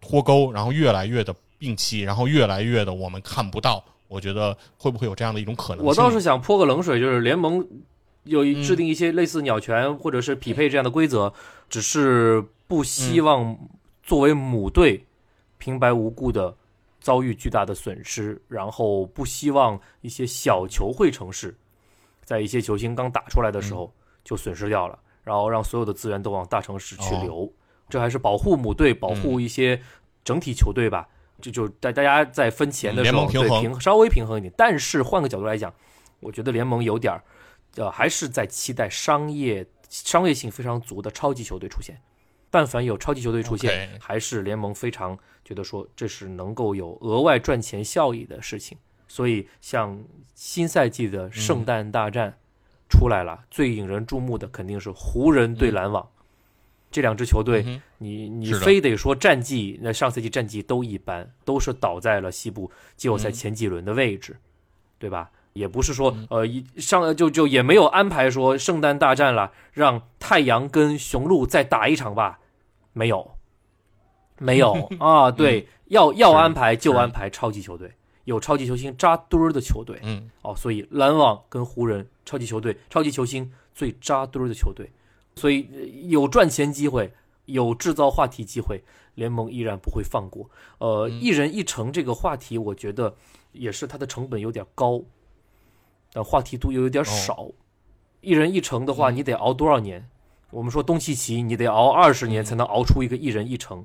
[0.06, 3.82] 脱钩，然后越来越的摒弃，然后越来越的我们看不到。
[4.08, 5.84] 我觉得会不会有这样的一种可能？
[5.84, 7.66] 我倒是想泼个冷水，就是联盟
[8.22, 11.32] 有制定一些类似鸟权或者是匹配这样的规则，
[11.68, 13.58] 只是不希望
[14.04, 15.04] 作为母队
[15.58, 16.54] 平白无故的
[17.00, 21.56] 遭遇巨大的损失，然后不希望一些小球会城市
[22.22, 23.92] 在一些球星刚打出来的时候
[24.22, 27.52] 就损失掉了，然后让所有的资源都往大城市去流。
[27.88, 29.80] 这还是保护母队，保护一些
[30.24, 31.08] 整体球队吧。
[31.40, 34.52] 就就大大家在分钱的时候，对平稍微平衡一点。
[34.56, 35.72] 但是换个角度来讲，
[36.20, 37.22] 我觉得联盟有点儿，
[37.76, 42.00] 呃，还是在期待商业商业性非常足的超级球队出现。
[42.50, 48.78] 但凡有超级球队出现，还是联盟非常觉得说这是能够有额外赚钱效益的事情。
[49.06, 50.02] 所以像
[50.34, 52.38] 新赛季的圣诞大战
[52.88, 56.08] 出来了，最引人注目的肯定是湖人对篮网。
[56.90, 64.36] 这两支球队，你你非得说战绩，那上赛季战绩都一般，都是倒在了西部季后赛前几轮的位置，
[64.98, 65.30] 对吧？
[65.52, 72.38] 也不是说呃一上就就也没有安排说圣诞大战了，让太阳跟雄鹿再打一场吧？
[72.92, 73.36] 没有，
[74.38, 74.72] 没有。
[75.00, 75.30] 啊！
[75.30, 77.90] 对，要要安排就安排超级球队，
[78.24, 84.90] 有超级球星扎堆儿的球队，嗯，哦，所以篮网跟湖人超级球队，超级球星最扎堆儿的球队。
[85.36, 85.68] 所以
[86.08, 87.12] 有赚钱机会，
[87.44, 88.82] 有制造话题机会，
[89.14, 90.50] 联盟依然不会放过。
[90.78, 93.14] 呃，一人一城这个话题，我觉得
[93.52, 95.02] 也是它的成本有点高，
[96.12, 97.48] 但话题度又有点少。
[98.22, 100.08] 一人一城的话，你得熬多少年？
[100.50, 103.84] 我们说东契奇，你得熬二十年才能熬出一个一人一城，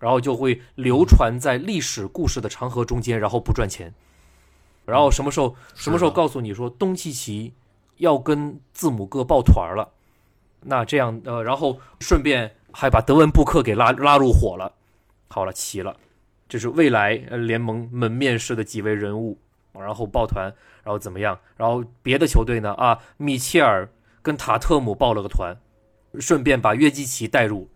[0.00, 3.94] 然后就会流传在历史故事的长河中间，然后不赚钱。
[4.84, 7.54] 然后什么时候什么时候告诉你说东契奇
[7.98, 9.92] 要跟字母哥抱团了？
[10.64, 14.72] 那这样呃，然后顺便还把德文布克给拉拉入伙了，
[15.28, 15.96] 好了，齐了，
[16.48, 19.38] 这是未来联盟门面式的几位人物，
[19.72, 20.44] 然后抱团，
[20.82, 21.38] 然后怎么样？
[21.56, 22.72] 然后别的球队呢？
[22.74, 23.88] 啊，米切尔
[24.22, 25.56] 跟塔特姆抱了个团，
[26.20, 27.68] 顺便把约基奇带入，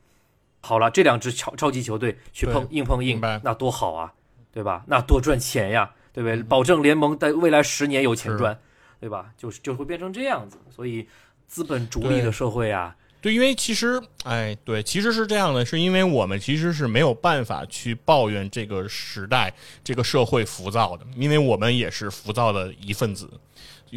[0.61, 4.15] 好了，这两支超超级球队去碰硬碰硬，那多好啊，
[4.53, 4.85] 对吧？
[4.87, 6.43] 那多赚钱呀，对不对？
[6.43, 8.59] 保证联盟在未来十年有钱赚，
[9.01, 9.33] 对吧？
[9.37, 11.09] 就是就会变成这样子，所以。
[11.47, 19.52] 资本逐利的社会啊，对，因为其实，哎，对，其实是这样的，是因为我们其实是没有办法去抱怨这个时代、
[19.82, 23.28] 这个社会浮躁的，因为我们也是浮躁的一份子，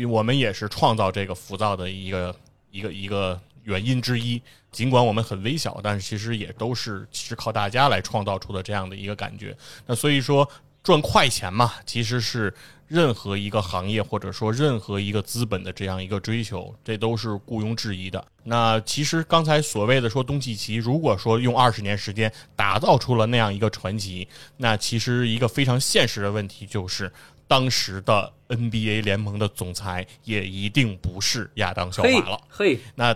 [0.07, 2.35] 我们也是创造这个浮躁的一个
[2.71, 4.41] 一个一个原因之一。
[4.71, 9.57] 尽管我们很微小，但是其实也都是其实靠大家来创造出的这样的一个感觉。
[9.87, 10.47] 那所以说，
[10.83, 12.53] 赚快钱嘛，其实是。
[12.89, 18.25] 任何一个行业或者说任何一个资本的这样一个追求，这都是毋庸置疑的。
[18.43, 24.27] 那其实刚才所谓的说东契奇，如果说用二十年时间打造出了那样一个传奇，
[24.57, 27.13] 那其实一个非常现实的问题就是，
[27.47, 32.41] 当时的 NBA 联盟的总裁也一定不是亚当肖马了。
[32.49, 33.15] 嘿，那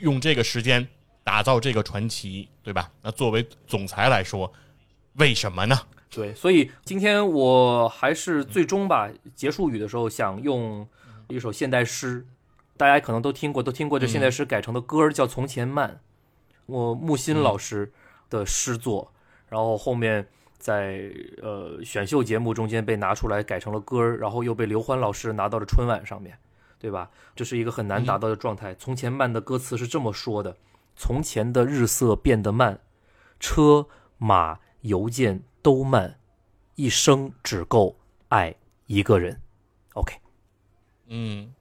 [0.00, 0.86] 用这个时间
[1.24, 2.90] 打造这个传奇，对吧？
[3.00, 4.52] 那作为总裁来说，
[5.14, 5.80] 为什么呢？
[6.10, 10.88] 对，所以今天我还是最终吧，结束语的时候想用
[11.28, 12.26] 一首现代诗，
[12.78, 15.90] 大家可能都听过，都听过这现代诗改成的歌儿叫《从前慢》，
[16.64, 17.92] 我木心老师
[18.30, 19.12] 的诗作，
[19.50, 20.26] 然后后面
[20.56, 21.12] 在
[21.42, 26.38] 呃选秀节目中间被拿出来改成了歌儿，然后又被刘欢老师拿到了春晚上面，
[26.78, 27.10] 对吧？
[27.36, 28.74] 这是一个很难达到的状态。
[28.78, 30.56] 《从前慢》的歌词是这么说的：
[30.96, 32.80] 从前的日色变得慢，
[33.38, 33.86] 车
[34.16, 35.42] 马邮件。
[35.68, 36.18] 都慢，
[36.76, 37.94] 一生只够
[38.28, 38.54] 爱
[38.86, 39.38] 一个人。
[39.92, 40.14] OK，
[41.08, 41.52] 嗯，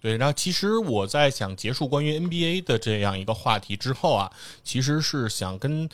[0.00, 0.16] 对。
[0.16, 4.30] 然后其实我在想结束关于 NBA 的这样一个话题之后啊，
[4.62, 5.88] 其实是想跟。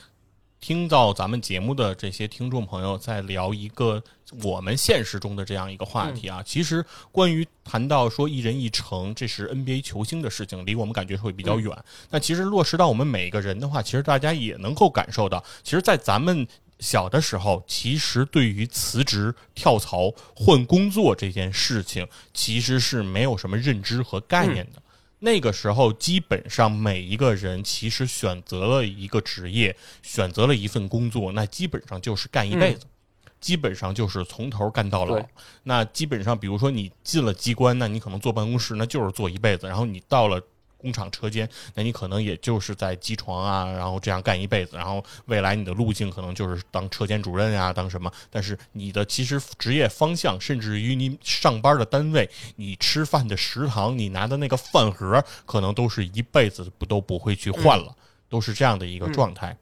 [0.59, 4.03] 听到咱们节目的这些听众朋友再聊一个
[4.43, 11.71] 我们现实中的这样一个话题啊，其实关于谈到说一人一城，这是 NBA 球星的事情，离我们感觉会比较远。
[12.11, 16.49] 但其实落实到我们每个人的话，其实大家也能够感受到，其实，在咱们
[16.79, 24.83] 小的时候，其实对于辞职、跳槽、换工作这件事情，其实是没有什么认知和概念的。
[25.19, 32.85] 那个时候，基本上每一个人其实选择了一个职业，选择了一份工作，那基本上就是干一辈子，
[33.41, 35.27] 基本上就是从头干到老。
[35.63, 39.67] 那基本上，比如说你进了机关，那你可能坐办公室，那就是坐一辈子。
[39.67, 40.39] 然后你到了
[40.77, 44.77] 工厂车间，那你可能也就是在机床啊，然后这样干一辈子。
[44.77, 48.11] 然后未来你的路径可能就是当车间主任呀、当什么。
[48.31, 57.95] 但是你的其实职业方向，甚至于你上班的单位，你吃饭的食堂，你拿的那个饭盒，可能都是一辈子不都不会去换了，
[58.29, 59.57] 都是这样的一个状态。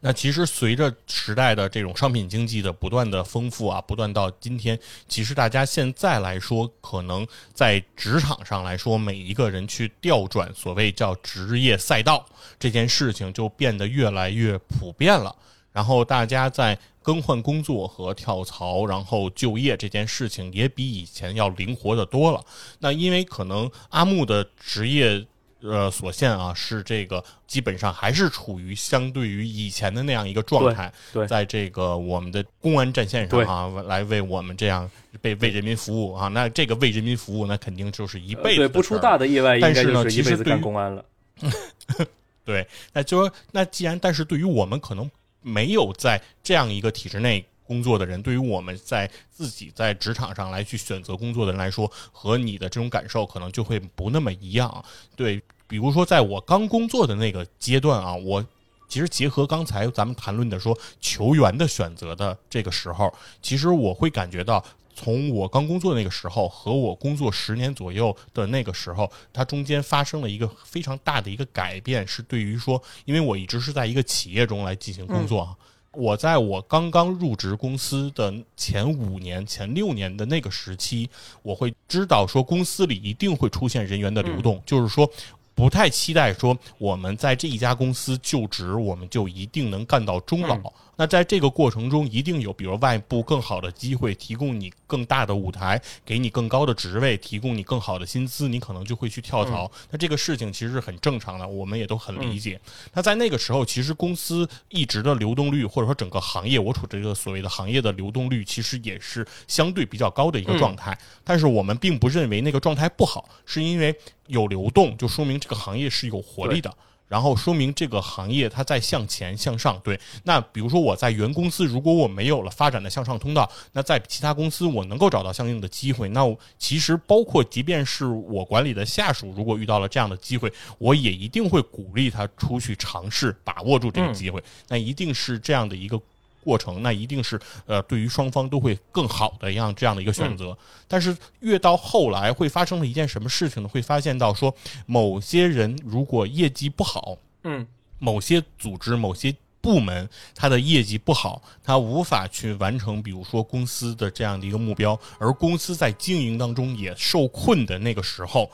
[0.00, 4.78] 那其实随着时代的这种商品经济的不断的丰富啊，不断到今天，
[5.08, 12.26] 其实大家现在来说，可能在职场上来说，每一个人去调转所谓叫职业赛道
[12.58, 15.34] 这件事情，就变得越来越普遍了。
[15.72, 22.44] 然后大家在更换工作和跳槽，然后就业这件事情，也比以前要灵活的多了。
[22.78, 25.26] 那因为可能阿木的职业。
[25.62, 34.90] 呃，所限啊，是这个基本上还是处于相对于以前的那样一个状态，对对在这个我们的公安战线上啊，来为我们这样
[35.20, 41.04] 被为人民服务啊，那这个为人民服务，那肯定就是一辈子对，不出大的意外，应该但是呢就是一辈子干公安了。
[42.44, 45.08] 对，那就说，那既然，但是对于我们可能
[45.42, 54.84] 没有在这样一个体制内工作的人，对于我们在自己在职场上来去选择工作的人来说，和你的这种感受可能就会不那么一样。
[55.16, 58.44] 对，比如说在我刚工作的那个阶段啊，我。
[58.88, 64.62] 其实结合刚才咱们谈论的说球员的选择的这个时候，其实我会感觉到，
[64.94, 75.56] 从我刚工作那个时候和我工作十年左右的那个时候，它中间发生了一个非常大的一个改变，是对于说，因为我一直是在一个企业中来进行工作啊。
[75.92, 81.08] 我在我刚刚入职公司的前五年、前六年的那个时期，
[81.42, 85.08] 我会知道说公司里一定会出现人员的流动，就是说
[85.54, 90.58] 不太期待说我们在这一家公司就职，我们就一定能干到终老。
[90.96, 99.70] 那在这个过程中，一定有比如外部更好的机会，提供你更大的舞台，给你更高的职位，提供你更好的薪资，你可能就会去跳槽。
[99.90, 102.60] 那这个事情其实是很正常的，我们也都很理解。
[102.92, 110.96] 那在那个时候，其实公司一直的流动率，或者说整个行业，我处这个所谓的行业的流动率，其实也是相对比较高的一个状态。
[111.24, 116.72] 但是我们并不认为那个状态不好，是因为有流动，就说明这个行业是有活力的。
[117.12, 119.78] 然后说明这个行业它在向前向上。
[119.84, 126.08] 对，那比如说我在原公司，如果我没有了发展的向上通道，那在其他公司我能够找到相应的机会。
[126.08, 134.42] 那我其实包括即便是我管理的下属，如果遇到了这样的机会，我也一定会鼓励他出去尝试，把握住这个机会。
[134.68, 136.00] 那一定是这样的一个。
[136.42, 140.56] 过程那一定是呃，对于双方都会更好的一样这样的一个选择。
[140.88, 143.68] 但是越到后来会发生了一件什么事情呢？
[143.68, 144.54] 会发现到说，
[144.86, 147.66] 某些人如果业绩不好，嗯，
[147.98, 158.50] 某些组织、某些部门，它的业绩不好，它无法去完成，比如说公司的这样的一个目标，而公司在经营当中也受困的那个时候，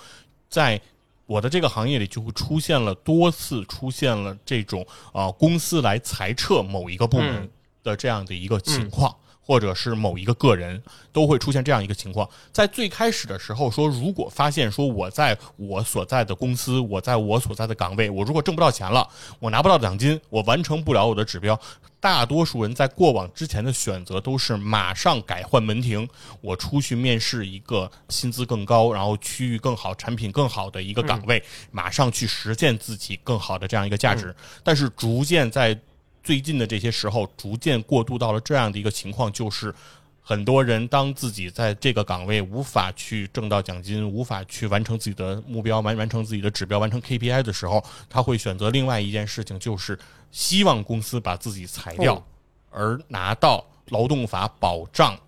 [0.50, 0.80] 在
[1.24, 7.50] 我的这个行业里就会出现了多次出现了这种啊、公司来裁撤某一个部门嗯
[7.88, 9.14] 的这样的一个情况。
[9.40, 19.08] 或者是某一个个人都会出现这样一个情况，在最开始的时候说，如果发现说我在我所在的公司，我在我所在的岗位，我如果挣不到钱了，
[19.40, 21.58] 我拿不到奖金，我完成不了我的指标，
[21.98, 26.06] 大多数人在过往之前的选择都是马上改换门庭，
[26.42, 34.36] 我出去面试一个薪资更高，然后区域更好、产品更好的一个岗位，马上去实现自己更好的这样一个价值。
[34.62, 35.80] 但是逐渐在
[36.28, 39.74] 最近的这些时候，逐渐过渡到了这样的一个情况，就是
[40.20, 49.98] 很多人当自己在这个岗位无法去挣到奖金，无法去完成自己的目标，完完成自己的指标，完成 KPI 的时候，他会选择另外一件事情，就是
[50.30, 52.22] 希望公司把自己裁掉，哦
[52.72, 55.18] 而拿到劳动法保障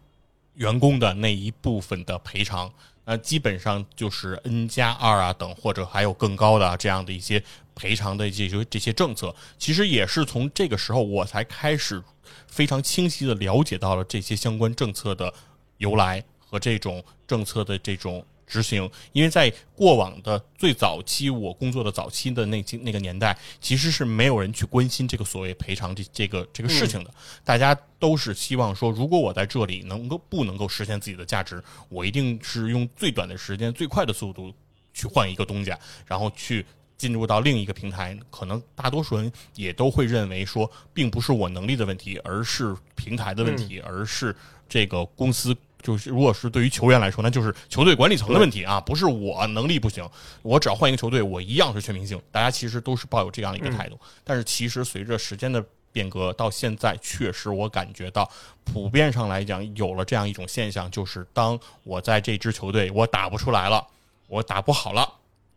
[0.57, 2.71] 员工的那一部分的赔偿。
[3.07, 7.43] 那基本上就是 N 加二啊等，或者还有更高的、啊、这样的一些
[7.81, 12.03] 赔偿的这些这些政策，其实也是从这个时候我才开始
[12.47, 15.33] 非常清晰的了解到了这些相关政策的
[15.79, 18.91] 由来和这种政策的这种执行。
[19.13, 27.11] 因为在过往的最早期，我工作的早期的那那个年代，其实是没有人去关心这个所谓赔偿这这个这个事情的。
[27.43, 34.53] 大家都是希望说，如果我在这里能够不能够实现自己的价值，我一定是用最短的时间、最快的速度
[34.93, 36.67] 去换一个东家，然后去
[37.01, 38.15] 进入到另一个平台。
[38.31, 44.37] 可能大多数人也都会认为说，并不是我能力的问题，而是平台的问题，而是
[44.69, 50.07] 这个公司就是如果是对于球员来说，那就是球队管理层的问题啊，不是我能力不行，
[50.43, 52.21] 我只要换一个球队，我一样是全明星。
[52.31, 58.31] 大家其实都是抱有这样一个态度，但是其实随着时间的变革，到现在确实我感觉到，
[58.63, 63.85] 普遍上来讲有了这样一种现象，就是当我在这支球队我打不出来了，
[64.29, 65.11] 我打不好了，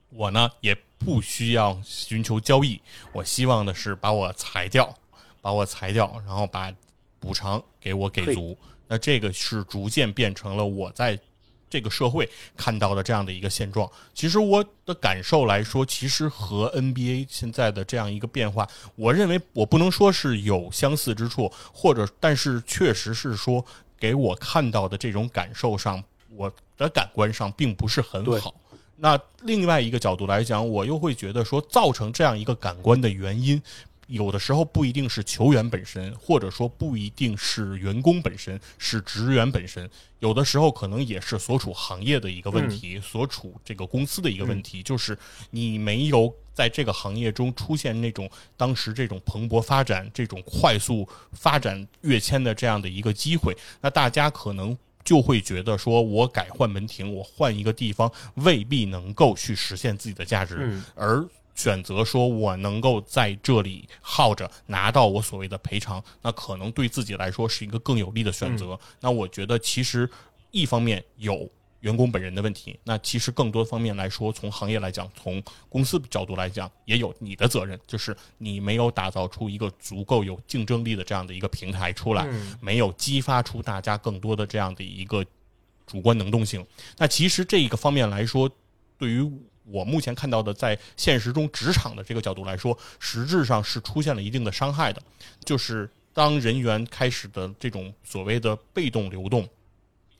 [0.10, 2.82] 我呢也不需要寻求交易，
[3.12, 4.94] 我希望的是把我裁掉，
[5.42, 6.74] 把我裁掉，然后把
[7.20, 8.58] 补偿给我给足。
[8.88, 11.20] 那这个是逐渐变成了我在
[11.70, 13.90] 这个社会看到的这样的一个现状。
[14.14, 23.66] 其实我的感受来说，其实和 NBA 现在的这样一个变化，我认为我不能说是有相似之处，或者但是确实是说
[23.98, 28.54] 给我看到的这种感受上，我的感官上并不是很好。
[28.98, 33.61] 那另外一个角度来讲，我又会觉得说，造成这样一个感官的原因。
[34.07, 39.90] 有的时候不一定是球员本身，或者说不一定是员工本身，是职员本身。
[40.20, 45.18] 有的时候可能也是所处行业的一个问题，所处这个公司的一个问题，就是
[45.52, 61.26] 你没有在这个行业中出现那种当时这种蓬勃发展、这种快速发展跃迁的这样的一个机会，那大家可能就会觉得说，我改换门庭，我换一个地方，未必能够去实现自己的价值，而。
[61.56, 68.76] 选择说，我能够在这里耗着拿到我所谓的赔偿，那可能对自己来说是一个更有利的选择。
[69.00, 70.10] 那我觉得，其实
[70.50, 71.48] 一方面有
[71.84, 82.28] 员工本人的问题，那其实更多方面来说，从行业来讲，从公司角度来讲，也有你的责任，就是你没有打造出一个足够有竞争力的这样的一个平台出来，
[82.60, 85.26] 没有激发出大家更多的这样的一个
[85.86, 86.66] 主观能动性。
[86.98, 88.50] 那其实这一个方面来说，
[88.98, 89.32] 对于。
[89.66, 95.02] 我目前看到的，在现实中职场的这个角度来说，实质上是出现了一定的伤害的。
[95.46, 99.48] 就是当人员开始的这种所谓的被动流动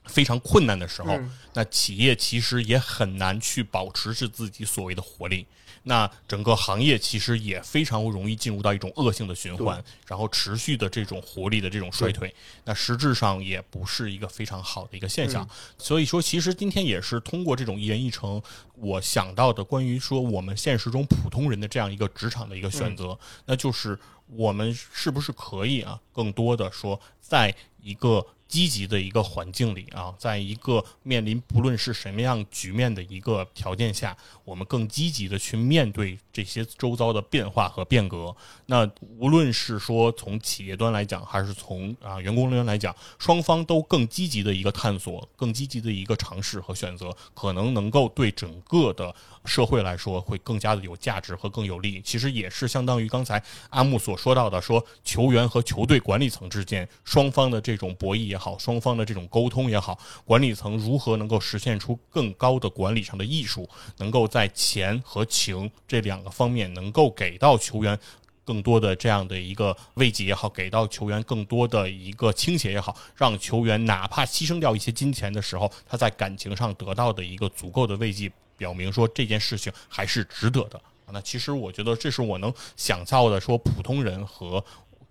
[0.05, 1.19] 非常困难的时候，
[1.53, 5.45] 那企业其实也很难去保持是自己所谓的活力。
[5.85, 15.45] 那整个行业其实也非常容易进入到一种恶性的循环，然后持续的这种活力的这种衰退，那实质上也不是一个非常好的一个现象。
[15.77, 18.41] 所以说，其实今天也是通过这种一人一城，
[18.75, 28.25] 我想到的关于说我们现实中普通人的这样一个职场的一个选择，那就是我们是不是可以啊，更多的说在一个。
[28.47, 38.35] 积极的一个环境里啊，在一个面临不论是什么样局面的一个条件下，我们更积极的去面对这些周遭的变化和变革。
[38.65, 38.85] 那
[39.18, 49.15] 无论是说从企业端来讲，还是从啊员工端来讲，双方都更积极的一个探索，更积极的一个尝试和选择，可能能够对整个的
[49.45, 51.99] 社会来说会更加的有价值和更有利。
[52.01, 58.43] 其实也是相当于刚才阿木所说到的，说球员和球队管理层之间双方的这种博弈也好。
[58.43, 63.69] 好，双方的这种沟通也好，管理层如何能够实现出更高的管理上的艺术，
[63.99, 67.97] 能够在钱和情这两方面能够给到球员
[68.45, 80.81] 更多的这样的一个慰藉也好，给到球员更多的一个倾斜也好，让球员哪怕牺牲掉一些金钱的时候，他在感情上得到的一个足够的慰藉，表明说这件事情还是值得的。
[81.11, 84.63] 那其实我觉得这是我能想到的，说普通人和。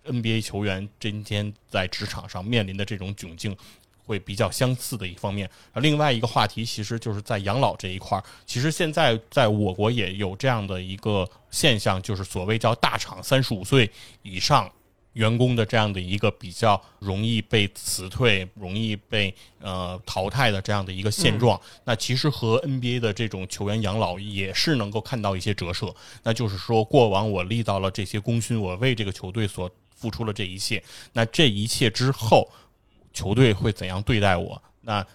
[0.05, 3.55] NBA 球员今天在职场上面临的这种窘境，
[4.05, 5.49] 会比较相似的一方面。
[5.75, 8.23] 另外一个话题，其实就是在养老这一块儿。
[8.45, 13.89] 其实现在在我国也有这样的一个现象，就是所谓叫大厂三十五岁
[14.21, 14.71] 以上
[15.13, 21.59] 员工的这样的一个比较容易被辞退、容易被呃淘汰的这样的一个现状。
[21.83, 25.93] 那其实和 NBA 的这种球员养老也是能够看到一些折射。
[26.23, 32.49] 那就是说，过往我立到了这些功勋，我为这个球队所付出了这一切，那这一切之后，
[33.13, 34.61] 球队会怎样对待我？
[34.81, 35.05] 那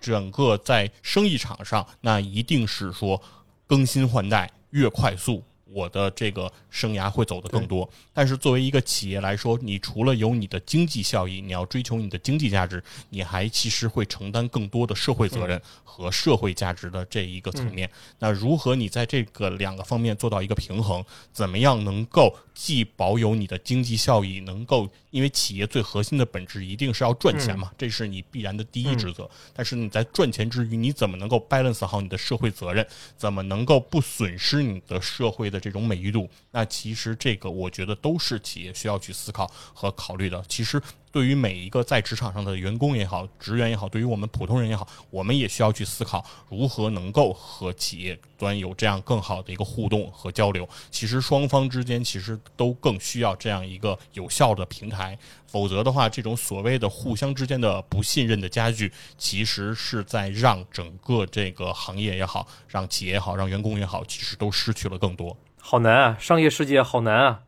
[0.00, 3.20] 整个在生意场上，那一定是说
[3.66, 5.42] 更新换代越快速。
[5.68, 17.90] 我的这个生涯会走得更多，但是作为一个企业来说，你除了有你的经济效益，你要追求你的经济价值，你还其实会承担更多的社会责任和社会价值的这一个层面。
[18.20, 21.04] 那如何你在这个两个方面做到一个平衡？
[21.32, 29.26] 怎么样能够既保有你的经济效益，能够因为企业最核心的本质一定是要赚钱嘛，这是你必然的第一职责。
[29.54, 32.86] 但是你在赚钱之余，你怎么能够 balance 好你的社会责任？
[33.16, 35.58] 怎么能够不损失你的社会的？
[35.58, 40.44] 这种美誉度，那其实这个我觉得都是企业需要去思考和考虑的。
[40.48, 40.82] 其实。
[41.16, 50.68] 对于每一个在职场上的员工也好、职员也好，对于我们普通人也好，我们也需要去思考如何能够和企业端有这样更好的一个互动和交流。
[50.90, 65.34] 其实双方之间其实都更需要这样一个有效的平台，否则的话，这种所谓的互相之间的不信任的加剧，其实是在让整个这个行业也好，让企业也好，让员工也好，其实都失去了更多。
[65.56, 67.40] 好难啊，商业世界好难啊！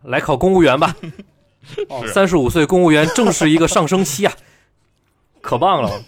[0.00, 0.96] 来考公务员吧。
[2.12, 4.34] 三十五岁公务员正是一个上升期啊，
[5.40, 6.02] 可棒了。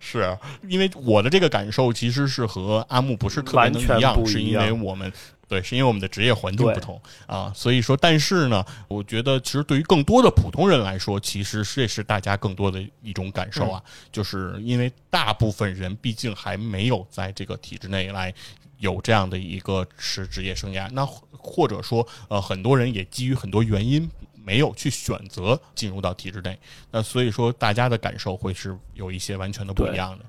[0.00, 5.12] 是啊因为我的这个感受其实是和阿木不是特别能一样，是因为我们
[5.46, 18.32] 对，是因为我们的职业环境不同啊，所以说，但是呢，我觉得其实对于更多的普通人来说，其实这是大家更多的一种感受啊，就是因为大部分人毕竟还没有在这个体制内来。
[18.78, 26.58] 有这样的一个是职业生涯，那或者说，呃，很多人也基于很多原因没有去选择进入到体制内，
[26.90, 30.24] 那所以说大家的感受会是有一些完全的不一样的。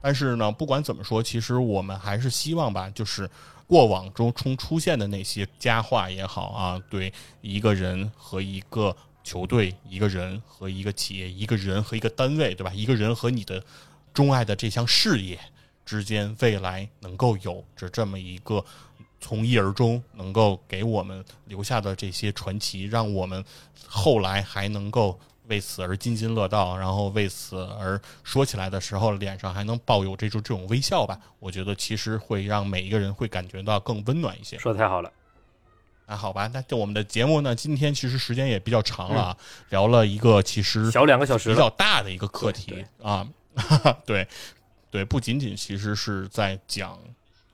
[0.00, 3.28] 但是呢，不管怎么说，其实我们还是希望吧，就是
[3.66, 12.72] 过往中中出现的那些佳话也好啊，对一个人和一个球队、一个人和一个企业、一个人和一个单位，对吧？
[12.72, 13.62] 一个人和你的
[14.14, 15.38] 钟爱的这项事业
[15.88, 18.62] 之间，未来能够有着这么一个
[19.18, 23.42] 从一而终，能够给我们留下的这些传奇，让我们
[23.86, 31.18] 后来还能够为此而津津乐道，然后为此而说起来的时候，脸上还能抱有这种这种微笑吧。
[31.38, 34.58] 我觉得其实会让每一个人会感觉到更温暖一些。
[34.58, 35.10] 说的太好了，
[36.06, 39.36] 那好吧，那就我们的节目呢，今天其实时间也比较长了 啊，
[39.70, 41.48] 聊了一个其实小两个小时。
[41.48, 43.26] 比较大的一个课题对啊，
[44.04, 44.28] 对
[44.90, 46.98] 对，不仅仅其实是在讲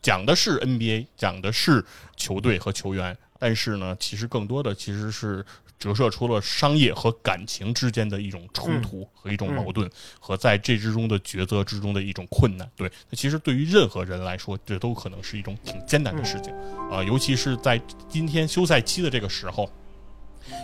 [0.02, 1.84] 讲的是 NBA，讲的是
[2.16, 5.44] 球队和球员，但是呢，其实更多的其实是
[5.78, 9.90] 折射出了商业和感情之间的一种冲突和一种矛盾，
[10.20, 12.70] 和在这之中的抉择之中的一种困难。
[12.76, 16.54] 对，那其实对于任何人来说，这都可能是一种挺艰难的事情
[16.90, 19.70] 啊、尤其是在今天休赛期的这个时候，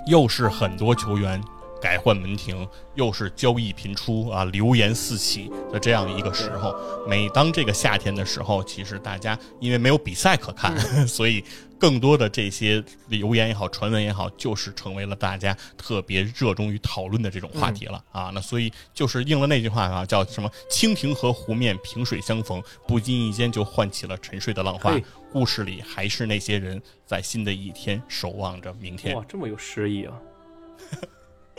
[0.07, 1.43] 又是很多球员
[1.81, 6.75] 改换门庭，又是交易频出啊，流言四起的这样一个时候。
[7.09, 10.77] 每当这个夏天的时候，其实大家因为没有比赛可看，
[11.09, 11.43] 所以
[11.79, 18.31] 更多的这些流言也好、传闻也好，就是成为了大家特别热衷于讨论的这种话题了、啊。
[18.35, 24.95] 那所以就是应了那句话啊，叫什么“蜻蜓和湖面萍水相逢，不经意间就唤起了沉睡的浪花”。
[25.33, 30.13] 故事里还是那些人在新的一天守望着明天哇，这么有诗意啊！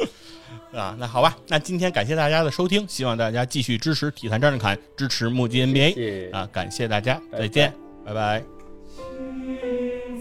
[0.73, 0.95] 啊。
[0.99, 7.73] 那好吧，那今天感谢大家的收听，希望大家继续支持体坛战士侃，支持木击 NBA 谢谢啊，感谢大家，再见，
[8.05, 8.43] 拜拜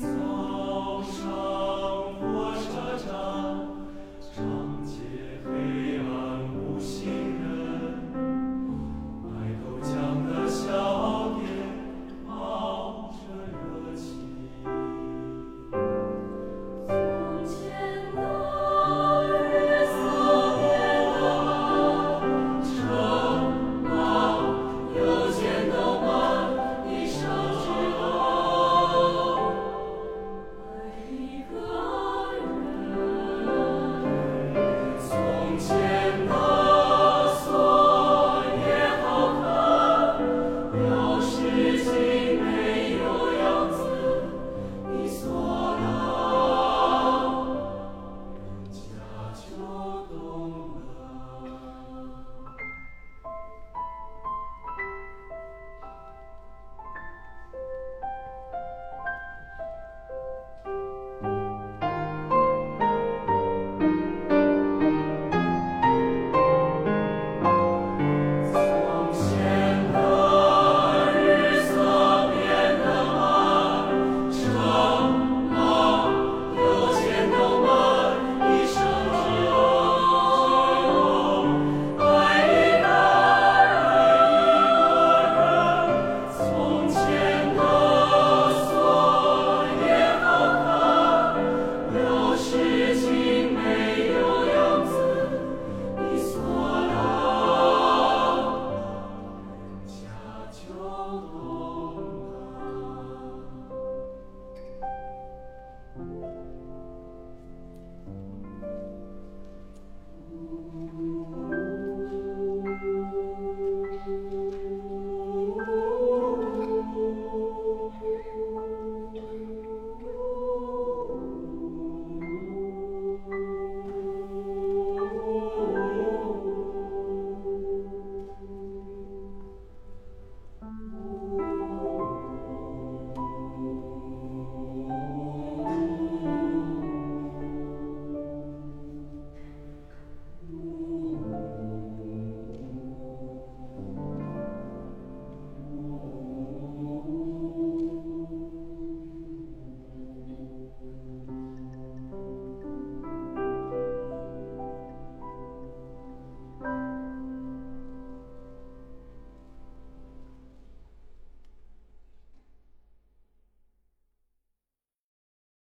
[0.01, 0.30] 早